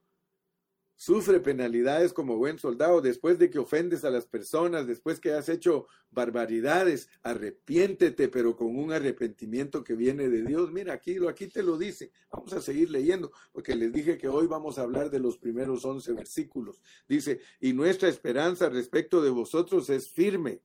Sufre 1.01 1.39
penalidades 1.39 2.13
como 2.13 2.39
buen 2.39 2.59
soldado 2.59 3.01
después 3.01 3.39
de 3.39 3.51
que 3.51 3.61
ofendes 3.61 4.05
a 4.05 4.11
las 4.11 4.27
personas, 4.27 4.89
después 4.89 5.21
que 5.21 5.33
has 5.33 5.49
hecho 5.49 5.87
barbaridades. 6.11 7.09
Arrepiéntete, 7.23 8.27
pero 8.27 8.57
con 8.57 8.77
un 8.77 8.93
arrepentimiento 8.93 9.85
que 9.85 9.95
viene 9.95 10.29
de 10.29 10.43
Dios. 10.43 10.73
Mira, 10.73 10.95
aquí, 10.95 11.19
aquí 11.29 11.47
te 11.47 11.63
lo 11.63 11.79
dice. 11.79 12.11
Vamos 12.33 12.53
a 12.53 12.61
seguir 12.61 12.91
leyendo, 12.91 13.31
porque 13.53 13.77
les 13.77 13.93
dije 13.93 14.19
que 14.19 14.27
hoy 14.27 14.49
vamos 14.49 14.77
a 14.77 14.83
hablar 14.83 15.09
de 15.09 15.21
los 15.21 15.39
primeros 15.39 15.85
once 15.85 16.13
versículos. 16.13 16.83
Dice, 17.09 17.43
y 17.61 17.75
nuestra 17.75 18.09
esperanza 18.09 18.69
respecto 18.69 19.23
de 19.23 19.31
vosotros 19.31 19.89
es 19.91 20.11
firme 20.11 20.63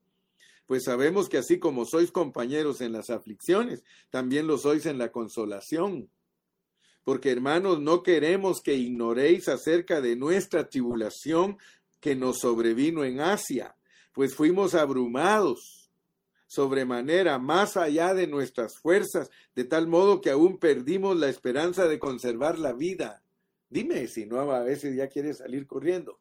pues 0.66 0.84
sabemos 0.84 1.30
que 1.30 1.38
así 1.38 1.59
como 1.59 1.86
sois 1.86 2.11
compañeros 2.11 2.82
en 2.82 2.91
las 2.91 3.09
aflicciones, 3.09 3.84
también 4.09 4.47
lo 4.47 4.57
sois 4.57 4.86
en 4.86 4.97
la 4.97 5.11
consolación. 5.11 6.09
porque 7.03 7.32
hermanos, 7.32 7.82
no 7.82 8.01
queremos 8.01 8.61
que 8.61 8.76
ignoréis 8.76 9.49
acerca 9.49 9.99
de 9.99 10.16
nuestra 10.16 10.70
tribulación 10.70 11.57
que 11.99 12.16
nos 12.16 12.39
sobrevino 12.39 13.03
en 13.03 13.20
Asia, 13.20 13.76
pues 14.14 14.36
fuimos 14.36 14.74
abrumados 14.74 15.84
sobremanera, 16.53 17.39
más 17.39 17.78
allá 17.78 18.14
de 18.14 18.28
nuestras 18.28 18.78
fuerzas, 18.78 19.32
de 19.55 19.64
tal 19.64 19.88
modo 19.88 20.22
que 20.22 20.30
aún 20.30 20.59
perdimos 20.59 21.18
la 21.18 21.28
esperanza 21.28 21.88
de 21.88 21.97
conservar 21.97 22.59
la 22.59 22.74
vida. 22.74 23.24
Dime 23.70 24.07
si 24.07 24.28
no 24.28 24.51
a 24.51 24.61
veces 24.61 24.95
ya 24.95 25.07
quieres 25.07 25.39
salir 25.39 25.66
corriendo. 25.66 26.20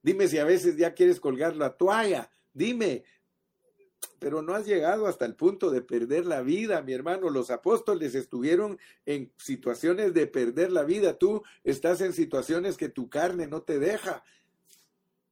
Dime 0.00 0.28
si 0.28 0.38
a 0.38 0.44
veces 0.44 0.76
ya 0.76 0.94
quieres 0.94 1.18
colgar 1.18 1.56
la 1.56 1.76
toalla. 1.76 2.30
Dime, 2.52 3.02
pero 4.18 4.42
no 4.42 4.54
has 4.54 4.66
llegado 4.66 5.06
hasta 5.06 5.24
el 5.24 5.34
punto 5.34 5.70
de 5.70 5.82
perder 5.82 6.26
la 6.26 6.42
vida, 6.42 6.82
mi 6.82 6.92
hermano. 6.92 7.30
Los 7.30 7.50
apóstoles 7.50 8.14
estuvieron 8.14 8.78
en 9.06 9.32
situaciones 9.36 10.14
de 10.14 10.26
perder 10.26 10.72
la 10.72 10.84
vida. 10.84 11.18
Tú 11.18 11.42
estás 11.62 12.00
en 12.00 12.12
situaciones 12.12 12.76
que 12.76 12.88
tu 12.88 13.08
carne 13.08 13.46
no 13.46 13.62
te 13.62 13.78
deja, 13.78 14.24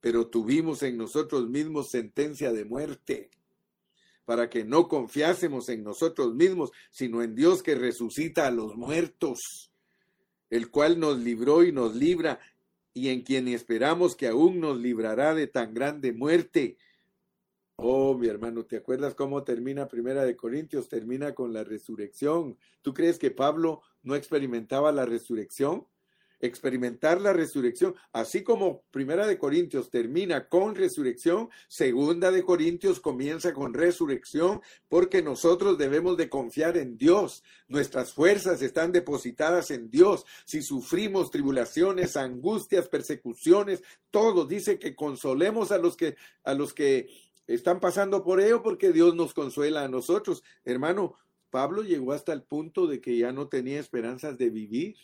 pero 0.01 0.27
tuvimos 0.27 0.83
en 0.83 0.97
nosotros 0.97 1.49
mismos 1.49 1.89
sentencia 1.89 2.51
de 2.51 2.65
muerte 2.65 3.29
para 4.25 4.49
que 4.49 4.63
no 4.63 4.87
confiásemos 4.87 5.69
en 5.69 5.83
nosotros 5.83 6.33
mismos, 6.33 6.71
sino 6.91 7.21
en 7.21 7.35
Dios 7.35 7.61
que 7.61 7.75
resucita 7.75 8.47
a 8.47 8.51
los 8.51 8.75
muertos, 8.75 9.71
el 10.49 10.69
cual 10.69 10.99
nos 10.99 11.19
libró 11.19 11.63
y 11.63 11.71
nos 11.71 11.95
libra, 11.95 12.39
y 12.93 13.09
en 13.09 13.21
quien 13.21 13.47
esperamos 13.47 14.15
que 14.15 14.27
aún 14.27 14.59
nos 14.59 14.77
librará 14.77 15.33
de 15.33 15.47
tan 15.47 15.73
grande 15.73 16.13
muerte. 16.13 16.77
Oh, 17.85 18.17
mi 18.17 18.29
hermano, 18.29 18.63
¿te 18.63 18.77
acuerdas 18.77 19.13
cómo 19.13 19.43
termina 19.43 19.89
Primera 19.89 20.23
de 20.23 20.37
Corintios? 20.37 20.87
Termina 20.87 21.35
con 21.35 21.51
la 21.51 21.65
resurrección. 21.65 22.57
¿Tú 22.81 22.93
crees 22.93 23.19
que 23.19 23.29
Pablo 23.29 23.81
no 24.03 24.15
experimentaba 24.15 24.93
la 24.93 25.05
resurrección? 25.05 25.85
experimentar 26.39 27.21
la 27.21 27.31
resurrección, 27.31 27.95
así 28.11 28.43
como 28.43 28.83
Primera 28.91 29.25
de 29.25 29.37
Corintios 29.37 29.89
termina 29.89 30.49
con 30.49 30.75
resurrección, 30.75 31.49
Segunda 31.69 32.31
de 32.31 32.43
Corintios 32.43 32.99
comienza 32.99 33.53
con 33.53 33.73
resurrección, 33.73 34.61
porque 34.89 35.21
nosotros 35.21 35.77
debemos 35.77 36.17
de 36.17 36.27
confiar 36.27 36.75
en 36.75 36.97
Dios. 36.97 37.43
Nuestras 37.69 38.11
fuerzas 38.11 38.61
están 38.61 38.91
depositadas 38.91 39.71
en 39.71 39.89
Dios. 39.89 40.25
Si 40.43 40.61
sufrimos 40.61 41.31
tribulaciones, 41.31 42.17
angustias, 42.17 42.89
persecuciones, 42.89 43.81
todo 44.11 44.45
dice 44.45 44.77
que 44.77 44.97
consolemos 44.97 45.71
a 45.71 45.77
los 45.77 45.95
que 45.95 46.17
a 46.43 46.53
los 46.53 46.73
que 46.73 47.07
están 47.47 47.79
pasando 47.79 48.23
por 48.23 48.39
ello 48.39 48.61
porque 48.63 48.91
Dios 48.91 49.15
nos 49.15 49.33
consuela 49.33 49.83
a 49.83 49.87
nosotros. 49.87 50.43
Hermano, 50.63 51.15
Pablo 51.49 51.83
llegó 51.83 52.13
hasta 52.13 52.33
el 52.33 52.43
punto 52.43 52.87
de 52.87 53.01
que 53.01 53.17
ya 53.17 53.31
no 53.31 53.47
tenía 53.47 53.79
esperanzas 53.79 54.37
de 54.37 54.49
vivir 54.49 54.95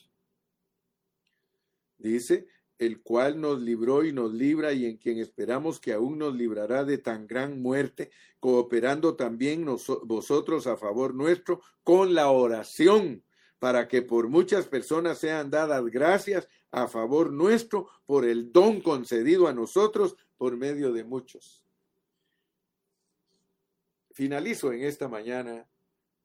dice, 1.99 2.47
el 2.77 3.01
cual 3.01 3.39
nos 3.39 3.61
libró 3.61 4.05
y 4.05 4.13
nos 4.13 4.33
libra 4.33 4.71
y 4.71 4.85
en 4.85 4.97
quien 4.97 5.19
esperamos 5.19 5.79
que 5.79 5.93
aún 5.93 6.17
nos 6.17 6.33
librará 6.33 6.85
de 6.85 6.97
tan 6.97 7.27
gran 7.27 7.61
muerte, 7.61 8.09
cooperando 8.39 9.15
también 9.15 9.65
vosotros 10.05 10.65
a 10.65 10.77
favor 10.77 11.13
nuestro 11.13 11.61
con 11.83 12.13
la 12.15 12.31
oración, 12.31 13.23
para 13.59 13.89
que 13.89 14.01
por 14.01 14.29
muchas 14.29 14.67
personas 14.67 15.17
sean 15.17 15.51
dadas 15.51 15.85
gracias 15.87 16.47
a 16.71 16.87
favor 16.87 17.33
nuestro 17.33 17.89
por 18.05 18.25
el 18.25 18.53
don 18.53 18.79
concedido 18.79 19.49
a 19.49 19.53
nosotros 19.53 20.15
por 20.37 20.55
medio 20.55 20.93
de 20.93 21.03
muchos. 21.03 21.65
Finalizo 24.19 24.73
en 24.73 24.83
esta 24.83 25.07
mañana 25.07 25.65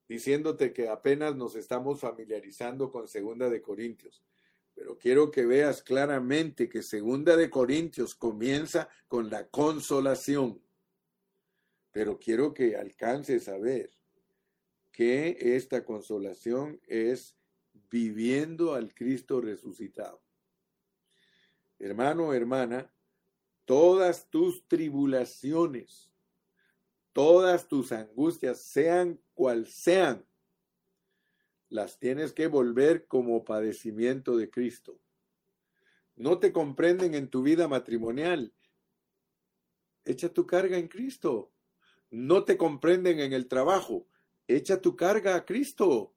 diciéndote 0.08 0.72
que 0.72 0.88
apenas 0.88 1.36
nos 1.36 1.54
estamos 1.54 2.00
familiarizando 2.00 2.90
con 2.90 3.06
Segunda 3.06 3.48
de 3.48 3.62
Corintios 3.62 4.24
pero 4.74 4.98
quiero 4.98 5.30
que 5.30 5.46
veas 5.46 5.82
claramente 5.82 6.68
que 6.68 6.82
Segunda 6.82 7.36
de 7.36 7.48
Corintios 7.48 8.16
comienza 8.16 8.88
con 9.06 9.30
la 9.30 9.46
consolación. 9.46 10.60
Pero 11.92 12.18
quiero 12.18 12.52
que 12.52 12.76
alcances 12.76 13.48
a 13.48 13.56
ver 13.56 13.90
que 14.90 15.36
esta 15.54 15.84
consolación 15.84 16.80
es 16.88 17.36
viviendo 17.88 18.74
al 18.74 18.92
Cristo 18.94 19.40
resucitado. 19.40 20.20
Hermano, 21.78 22.34
hermana, 22.34 22.92
todas 23.64 24.28
tus 24.28 24.66
tribulaciones, 24.66 26.10
todas 27.14 27.68
tus 27.68 27.92
angustias, 27.92 28.60
sean 28.60 29.18
cual 29.32 29.66
sean, 29.66 30.26
las 31.70 31.98
tienes 31.98 32.34
que 32.34 32.48
volver 32.48 33.06
como 33.06 33.44
padecimiento 33.44 34.36
de 34.36 34.50
Cristo. 34.50 35.00
No 36.16 36.38
te 36.38 36.52
comprenden 36.52 37.14
en 37.14 37.28
tu 37.28 37.42
vida 37.42 37.66
matrimonial. 37.66 38.52
Echa 40.04 40.28
tu 40.28 40.46
carga 40.46 40.76
en 40.76 40.88
Cristo. 40.88 41.52
No 42.10 42.44
te 42.44 42.56
comprenden 42.56 43.20
en 43.20 43.32
el 43.32 43.48
trabajo. 43.48 44.06
Echa 44.46 44.80
tu 44.80 44.94
carga 44.94 45.34
a 45.34 45.44
Cristo. 45.44 46.14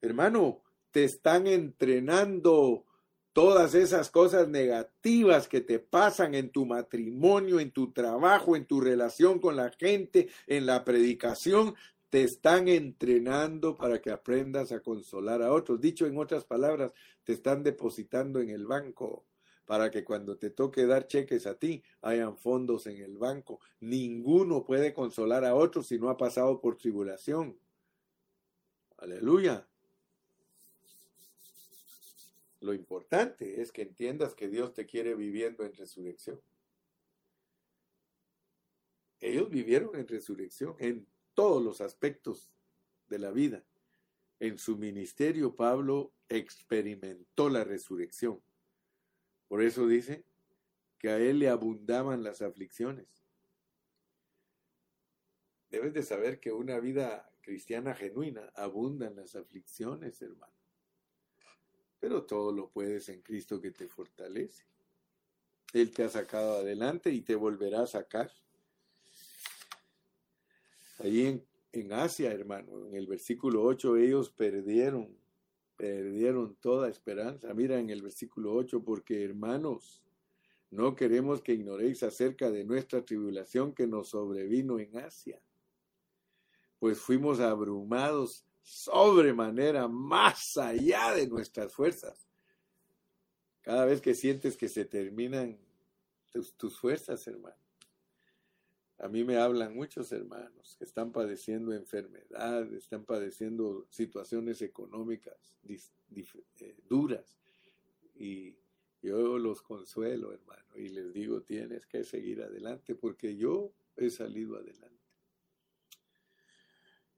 Hermano, 0.00 0.62
te 0.90 1.04
están 1.04 1.46
entrenando 1.46 2.86
todas 3.32 3.74
esas 3.74 4.10
cosas 4.10 4.48
negativas 4.48 5.48
que 5.48 5.60
te 5.60 5.78
pasan 5.78 6.34
en 6.34 6.50
tu 6.50 6.66
matrimonio, 6.66 7.60
en 7.60 7.70
tu 7.70 7.92
trabajo, 7.92 8.56
en 8.56 8.66
tu 8.66 8.80
relación 8.80 9.38
con 9.38 9.56
la 9.56 9.70
gente, 9.70 10.28
en 10.46 10.66
la 10.66 10.84
predicación, 10.84 11.74
te 12.10 12.24
están 12.24 12.68
entrenando 12.68 13.76
para 13.76 14.02
que 14.02 14.10
aprendas 14.10 14.70
a 14.70 14.80
consolar 14.80 15.42
a 15.42 15.52
otros. 15.52 15.80
Dicho 15.80 16.06
en 16.06 16.18
otras 16.18 16.44
palabras, 16.44 16.92
te 17.24 17.32
están 17.32 17.62
depositando 17.62 18.40
en 18.40 18.50
el 18.50 18.66
banco 18.66 19.24
para 19.64 19.90
que 19.90 20.04
cuando 20.04 20.36
te 20.36 20.50
toque 20.50 20.84
dar 20.84 21.06
cheques 21.06 21.46
a 21.46 21.54
ti, 21.54 21.82
hayan 22.02 22.36
fondos 22.36 22.86
en 22.86 22.98
el 22.98 23.16
banco. 23.16 23.60
Ninguno 23.80 24.64
puede 24.64 24.92
consolar 24.92 25.46
a 25.46 25.54
otros 25.54 25.86
si 25.86 25.98
no 25.98 26.10
ha 26.10 26.18
pasado 26.18 26.60
por 26.60 26.76
tribulación. 26.76 27.58
Aleluya. 28.98 29.66
Lo 32.62 32.72
importante 32.72 33.60
es 33.60 33.72
que 33.72 33.82
entiendas 33.82 34.36
que 34.36 34.48
Dios 34.48 34.72
te 34.72 34.86
quiere 34.86 35.16
viviendo 35.16 35.64
en 35.64 35.74
resurrección. 35.74 36.40
Ellos 39.18 39.50
vivieron 39.50 39.96
en 39.96 40.06
resurrección, 40.06 40.76
en 40.78 41.08
todos 41.34 41.60
los 41.60 41.80
aspectos 41.80 42.52
de 43.08 43.18
la 43.18 43.32
vida. 43.32 43.64
En 44.38 44.58
su 44.58 44.76
ministerio 44.76 45.56
Pablo 45.56 46.14
experimentó 46.28 47.48
la 47.48 47.64
resurrección. 47.64 48.40
Por 49.48 49.60
eso 49.60 49.88
dice 49.88 50.24
que 50.98 51.08
a 51.08 51.18
él 51.18 51.40
le 51.40 51.48
abundaban 51.48 52.22
las 52.22 52.42
aflicciones. 52.42 53.08
Debes 55.68 55.92
de 55.94 56.04
saber 56.04 56.38
que 56.38 56.52
una 56.52 56.78
vida 56.78 57.28
cristiana 57.40 57.92
genuina 57.92 58.52
abundan 58.54 59.16
las 59.16 59.34
aflicciones, 59.34 60.22
hermano. 60.22 60.61
Pero 62.02 62.24
todo 62.24 62.50
lo 62.50 62.68
puedes 62.68 63.08
en 63.10 63.22
Cristo 63.22 63.60
que 63.60 63.70
te 63.70 63.86
fortalece. 63.86 64.64
Él 65.72 65.92
te 65.92 66.02
ha 66.02 66.08
sacado 66.08 66.56
adelante 66.56 67.12
y 67.12 67.20
te 67.20 67.36
volverá 67.36 67.82
a 67.82 67.86
sacar. 67.86 68.28
Allí 70.98 71.40
en, 71.70 71.92
Asia, 71.92 72.32
hermano, 72.32 72.88
en 72.88 72.96
el 72.96 73.06
versículo 73.06 73.62
8, 73.62 73.98
ellos 73.98 74.30
perdieron, 74.30 75.16
perdieron 75.76 76.56
toda 76.56 76.88
esperanza. 76.88 77.54
Mira 77.54 77.78
en 77.78 77.88
el 77.88 78.02
versículo 78.02 78.52
8, 78.52 78.82
porque 78.82 79.22
hermanos, 79.22 80.02
no 80.72 80.96
queremos 80.96 81.40
que 81.40 81.52
ignoréis 81.52 82.02
acerca 82.02 82.50
de 82.50 82.64
nuestra 82.64 83.04
tribulación 83.04 83.74
que 83.74 83.86
nos 83.86 84.08
sobrevino 84.08 84.80
en 84.80 84.96
Asia, 84.96 85.40
pues 86.80 86.98
fuimos 86.98 87.38
abrumados 87.38 88.44
sobremanera 88.62 89.88
más 89.88 90.56
allá 90.56 91.14
de 91.14 91.26
nuestras 91.26 91.72
fuerzas. 91.72 92.26
Cada 93.60 93.84
vez 93.84 94.00
que 94.00 94.14
sientes 94.14 94.56
que 94.56 94.68
se 94.68 94.84
terminan 94.84 95.58
tus 96.56 96.78
fuerzas, 96.78 97.26
hermano 97.26 97.62
a 99.02 99.08
mí 99.08 99.24
me 99.24 99.36
hablan 99.36 99.74
muchos 99.74 100.12
hermanos 100.12 100.76
que 100.78 100.84
están 100.84 101.10
padeciendo 101.10 101.74
enfermedad, 101.74 102.72
están 102.72 103.04
padeciendo 103.04 103.84
situaciones 103.90 104.62
económicas 104.62 105.56
eh, 105.68 106.76
duras. 106.88 107.36
Y 108.14 108.54
yo 109.02 109.38
los 109.38 109.60
consuelo, 109.60 110.32
hermano, 110.32 110.76
y 110.76 110.88
les 110.88 111.12
digo, 111.12 111.42
tienes 111.42 111.84
que 111.86 112.04
seguir 112.04 112.42
adelante 112.42 112.94
porque 112.94 113.36
yo 113.36 113.72
he 113.96 114.08
salido 114.08 114.56
adelante 114.56 115.02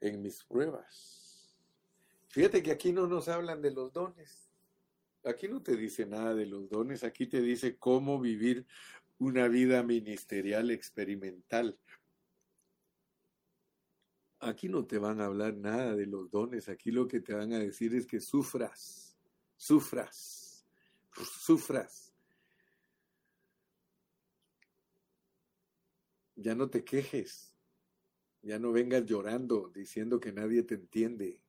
en 0.01 0.23
mis 0.23 0.43
pruebas. 0.43 1.24
Fíjate 2.35 2.65
que 2.65 2.73
aquí 2.73 2.91
no 2.91 3.07
nos 3.07 3.29
hablan 3.29 3.63
de 3.63 3.71
los 3.71 3.93
dones. 3.93 4.51
Aquí 5.23 5.47
no 5.47 5.63
te 5.63 5.77
dice 5.77 6.05
nada 6.05 6.35
de 6.35 6.47
los 6.47 6.69
dones, 6.69 7.05
aquí 7.05 7.29
te 7.29 7.41
dice 7.41 7.79
cómo 7.79 8.21
vivir 8.21 8.67
una 9.19 9.47
vida 9.47 9.85
ministerial 9.85 10.73
experimental. 10.73 11.79
Aquí 14.41 14.69
no 14.69 14.85
te 14.85 14.99
van 14.99 15.21
a 15.21 15.27
hablar 15.27 15.55
nada 15.55 15.95
de 15.95 16.07
los 16.07 16.29
dones, 16.29 16.69
aquí 16.69 16.91
lo 16.91 17.07
que 17.07 17.21
te 17.21 17.35
van 17.35 17.53
a 17.53 17.61
decir 17.61 17.95
es 17.95 18.05
que 18.05 18.19
sufras, 18.19 19.17
sufras, 19.57 20.67
sufras. 21.41 22.13
Ya 26.35 26.57
no 26.57 26.69
te 26.69 26.85
quejes, 26.85 27.55
ya 28.43 28.59
no 28.59 28.73
vengas 28.73 29.05
llorando 29.05 29.69
diciendo 29.69 30.19
que 30.19 30.33
nadie 30.33 30.65
te 30.65 30.75
entiende. 30.75 31.44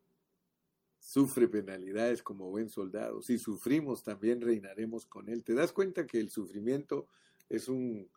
Sufre 1.06 1.48
penalidades 1.48 2.24
como 2.24 2.50
buen 2.50 2.68
soldado. 2.68 3.22
Si 3.22 3.38
sufrimos, 3.38 4.02
también 4.02 4.42
reinaremos 4.42 5.06
con 5.06 5.30
él. 5.30 5.44
¿Te 5.44 5.54
das 5.54 5.72
cuenta 5.72 6.08
que 6.08 6.20
el 6.20 6.32
sufrimiento 6.32 7.08
es 7.48 7.70
un 7.70 8.10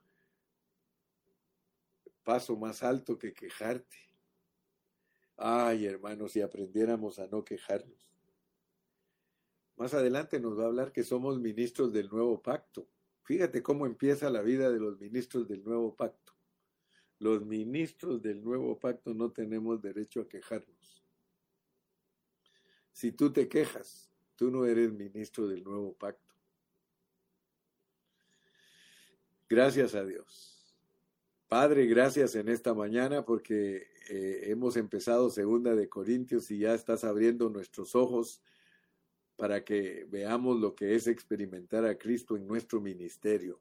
paso 2.24 2.56
más 2.56 2.82
alto 2.82 3.18
que 3.18 3.34
quejarte? 3.34 3.98
Ay, 5.36 5.84
hermanos, 5.84 6.32
si 6.32 6.40
aprendiéramos 6.40 7.18
a 7.18 7.26
no 7.26 7.44
quejarnos. 7.44 8.08
Más 9.76 9.92
adelante 9.92 10.40
nos 10.40 10.58
va 10.58 10.62
a 10.62 10.68
hablar 10.68 10.90
que 10.90 11.04
somos 11.04 11.38
ministros 11.38 11.92
del 11.92 12.08
nuevo 12.08 12.40
pacto. 12.40 12.88
Fíjate 13.22 13.62
cómo 13.62 13.84
empieza 13.84 14.30
la 14.30 14.40
vida 14.40 14.70
de 14.70 14.80
los 14.80 14.98
ministros 14.98 15.46
del 15.46 15.62
nuevo 15.62 15.94
pacto. 15.94 16.32
Los 17.18 17.44
ministros 17.44 18.22
del 18.22 18.42
nuevo 18.42 18.80
pacto 18.80 19.12
no 19.12 19.30
tenemos 19.30 19.82
derecho 19.82 20.22
a 20.22 20.28
quejarnos. 20.28 21.07
Si 22.98 23.12
tú 23.12 23.32
te 23.32 23.48
quejas, 23.48 24.10
tú 24.34 24.50
no 24.50 24.66
eres 24.66 24.92
ministro 24.92 25.46
del 25.46 25.62
nuevo 25.62 25.94
pacto. 25.94 26.34
Gracias 29.48 29.94
a 29.94 30.04
Dios. 30.04 30.74
Padre, 31.46 31.86
gracias 31.86 32.34
en 32.34 32.48
esta 32.48 32.74
mañana 32.74 33.24
porque 33.24 33.86
eh, 34.10 34.40
hemos 34.46 34.76
empezado 34.76 35.30
segunda 35.30 35.76
de 35.76 35.88
Corintios 35.88 36.50
y 36.50 36.58
ya 36.58 36.74
estás 36.74 37.04
abriendo 37.04 37.48
nuestros 37.50 37.94
ojos 37.94 38.42
para 39.36 39.64
que 39.64 40.04
veamos 40.10 40.58
lo 40.58 40.74
que 40.74 40.96
es 40.96 41.06
experimentar 41.06 41.84
a 41.84 41.96
Cristo 41.96 42.36
en 42.36 42.48
nuestro 42.48 42.80
ministerio. 42.80 43.60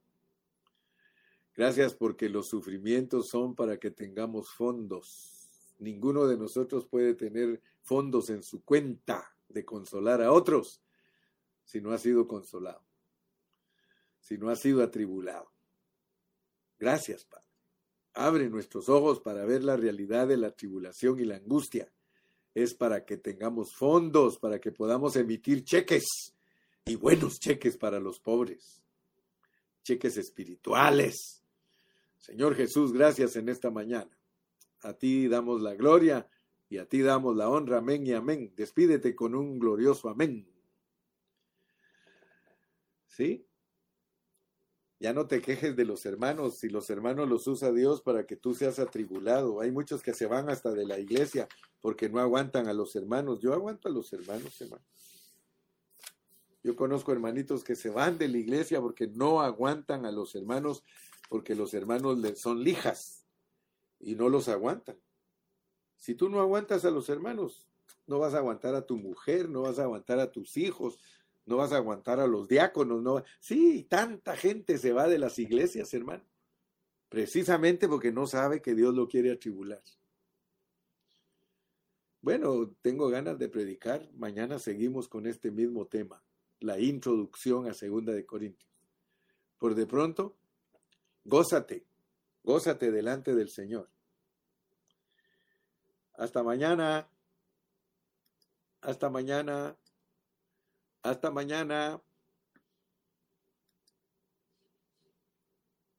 Gracias 1.53 1.93
porque 1.93 2.27
los 2.27 2.47
sufrimientos 2.47 3.29
son 3.29 3.53
para 3.53 3.77
que 3.77 3.91
tengamos 3.91 4.49
fondos. 4.49 5.36
Ninguno 5.79 6.27
de 6.27 6.37
nosotros 6.37 6.85
puede 6.87 7.13
tener 7.13 7.61
fondos 7.81 8.29
en 8.29 8.43
su 8.43 8.63
cuenta 8.63 9.35
de 9.47 9.63
consolar 9.63 10.21
a 10.21 10.31
otros 10.31 10.81
si 11.63 11.81
no 11.81 11.91
ha 11.91 11.97
sido 11.97 12.27
consolado, 12.27 12.83
si 14.19 14.37
no 14.37 14.49
ha 14.49 14.55
sido 14.55 14.83
atribulado. 14.83 15.51
Gracias, 16.79 17.25
Padre. 17.25 17.45
Abre 18.13 18.49
nuestros 18.49 18.89
ojos 18.89 19.19
para 19.19 19.45
ver 19.45 19.63
la 19.63 19.77
realidad 19.77 20.27
de 20.27 20.37
la 20.37 20.51
tribulación 20.51 21.19
y 21.19 21.25
la 21.25 21.35
angustia. 21.35 21.91
Es 22.55 22.73
para 22.73 23.05
que 23.05 23.17
tengamos 23.17 23.75
fondos, 23.75 24.39
para 24.39 24.59
que 24.59 24.71
podamos 24.71 25.15
emitir 25.15 25.63
cheques 25.63 26.33
y 26.85 26.95
buenos 26.95 27.39
cheques 27.39 27.77
para 27.77 27.99
los 27.99 28.19
pobres, 28.19 28.81
cheques 29.83 30.17
espirituales, 30.17 31.43
Señor 32.27 32.55
Jesús, 32.55 32.91
gracias 32.91 33.35
en 33.35 33.47
esta 33.47 33.71
mañana. 33.71 34.16
A 34.81 34.93
ti 34.93 35.27
damos 35.27 35.61
la 35.61 35.75
gloria 35.75 36.29
y 36.69 36.77
a 36.77 36.87
ti 36.87 37.01
damos 37.01 37.35
la 37.35 37.49
honra. 37.49 37.77
Amén 37.77 38.05
y 38.05 38.13
amén. 38.13 38.53
Despídete 38.55 39.15
con 39.15 39.35
un 39.35 39.59
glorioso 39.59 40.09
amén. 40.09 40.47
¿Sí? 43.07 43.47
Ya 44.99 45.13
no 45.13 45.27
te 45.27 45.41
quejes 45.41 45.75
de 45.75 45.85
los 45.85 46.05
hermanos, 46.05 46.57
si 46.57 46.69
los 46.69 46.89
hermanos 46.89 47.29
los 47.29 47.47
usa 47.47 47.71
Dios 47.71 48.01
para 48.01 48.25
que 48.25 48.35
tú 48.35 48.55
seas 48.55 48.79
atribulado. 48.79 49.61
Hay 49.61 49.71
muchos 49.71 50.01
que 50.01 50.13
se 50.13 50.25
van 50.25 50.49
hasta 50.49 50.71
de 50.71 50.85
la 50.85 50.97
iglesia 50.97 51.47
porque 51.81 52.09
no 52.09 52.19
aguantan 52.19 52.67
a 52.67 52.73
los 52.73 52.95
hermanos. 52.95 53.39
Yo 53.39 53.53
aguanto 53.53 53.89
a 53.89 53.91
los 53.91 54.11
hermanos, 54.13 54.59
hermano. 54.59 54.83
Yo 56.63 56.75
conozco 56.75 57.11
hermanitos 57.11 57.63
que 57.63 57.75
se 57.75 57.89
van 57.89 58.17
de 58.17 58.27
la 58.27 58.37
iglesia 58.39 58.81
porque 58.81 59.07
no 59.07 59.41
aguantan 59.41 60.05
a 60.05 60.11
los 60.11 60.35
hermanos 60.35 60.83
porque 61.29 61.55
los 61.55 61.73
hermanos 61.73 62.19
son 62.35 62.63
lijas 62.63 63.26
y 63.99 64.15
no 64.15 64.29
los 64.29 64.47
aguantan. 64.47 64.97
Si 65.95 66.15
tú 66.15 66.29
no 66.29 66.39
aguantas 66.39 66.85
a 66.85 66.91
los 66.91 67.09
hermanos, 67.09 67.67
no 68.05 68.19
vas 68.19 68.33
a 68.33 68.37
aguantar 68.37 68.75
a 68.75 68.85
tu 68.85 68.97
mujer, 68.97 69.49
no 69.49 69.63
vas 69.63 69.79
a 69.79 69.83
aguantar 69.83 70.19
a 70.19 70.31
tus 70.31 70.57
hijos, 70.57 70.99
no 71.45 71.57
vas 71.57 71.71
a 71.71 71.77
aguantar 71.77 72.19
a 72.19 72.27
los 72.27 72.47
diáconos, 72.47 73.01
no. 73.01 73.23
Sí, 73.39 73.85
tanta 73.89 74.35
gente 74.35 74.77
se 74.77 74.93
va 74.93 75.07
de 75.07 75.17
las 75.17 75.39
iglesias, 75.39 75.93
hermano, 75.93 76.23
precisamente 77.09 77.87
porque 77.87 78.11
no 78.11 78.27
sabe 78.27 78.61
que 78.61 78.75
Dios 78.75 78.93
lo 78.93 79.07
quiere 79.07 79.31
atribular. 79.31 79.81
Bueno, 82.21 82.73
tengo 82.81 83.07
ganas 83.09 83.39
de 83.39 83.47
predicar. 83.47 84.09
Mañana 84.13 84.59
seguimos 84.59 85.07
con 85.07 85.27
este 85.27 85.51
mismo 85.51 85.87
tema, 85.87 86.21
la 86.59 86.79
introducción 86.79 87.67
a 87.67 87.73
Segunda 87.73 88.11
de 88.11 88.25
Corintios. 88.25 88.69
Por 89.57 89.75
de 89.75 89.85
pronto, 89.85 90.35
Gózate, 91.23 91.85
gózate 92.47 92.91
delante 92.91 93.35
del 93.35 93.49
Señor. 93.49 93.89
Hasta 96.13 96.43
mañana. 96.43 97.09
Hasta 98.79 99.09
mañana. 99.09 99.75
Hasta 101.03 101.29
mañana. 101.29 102.01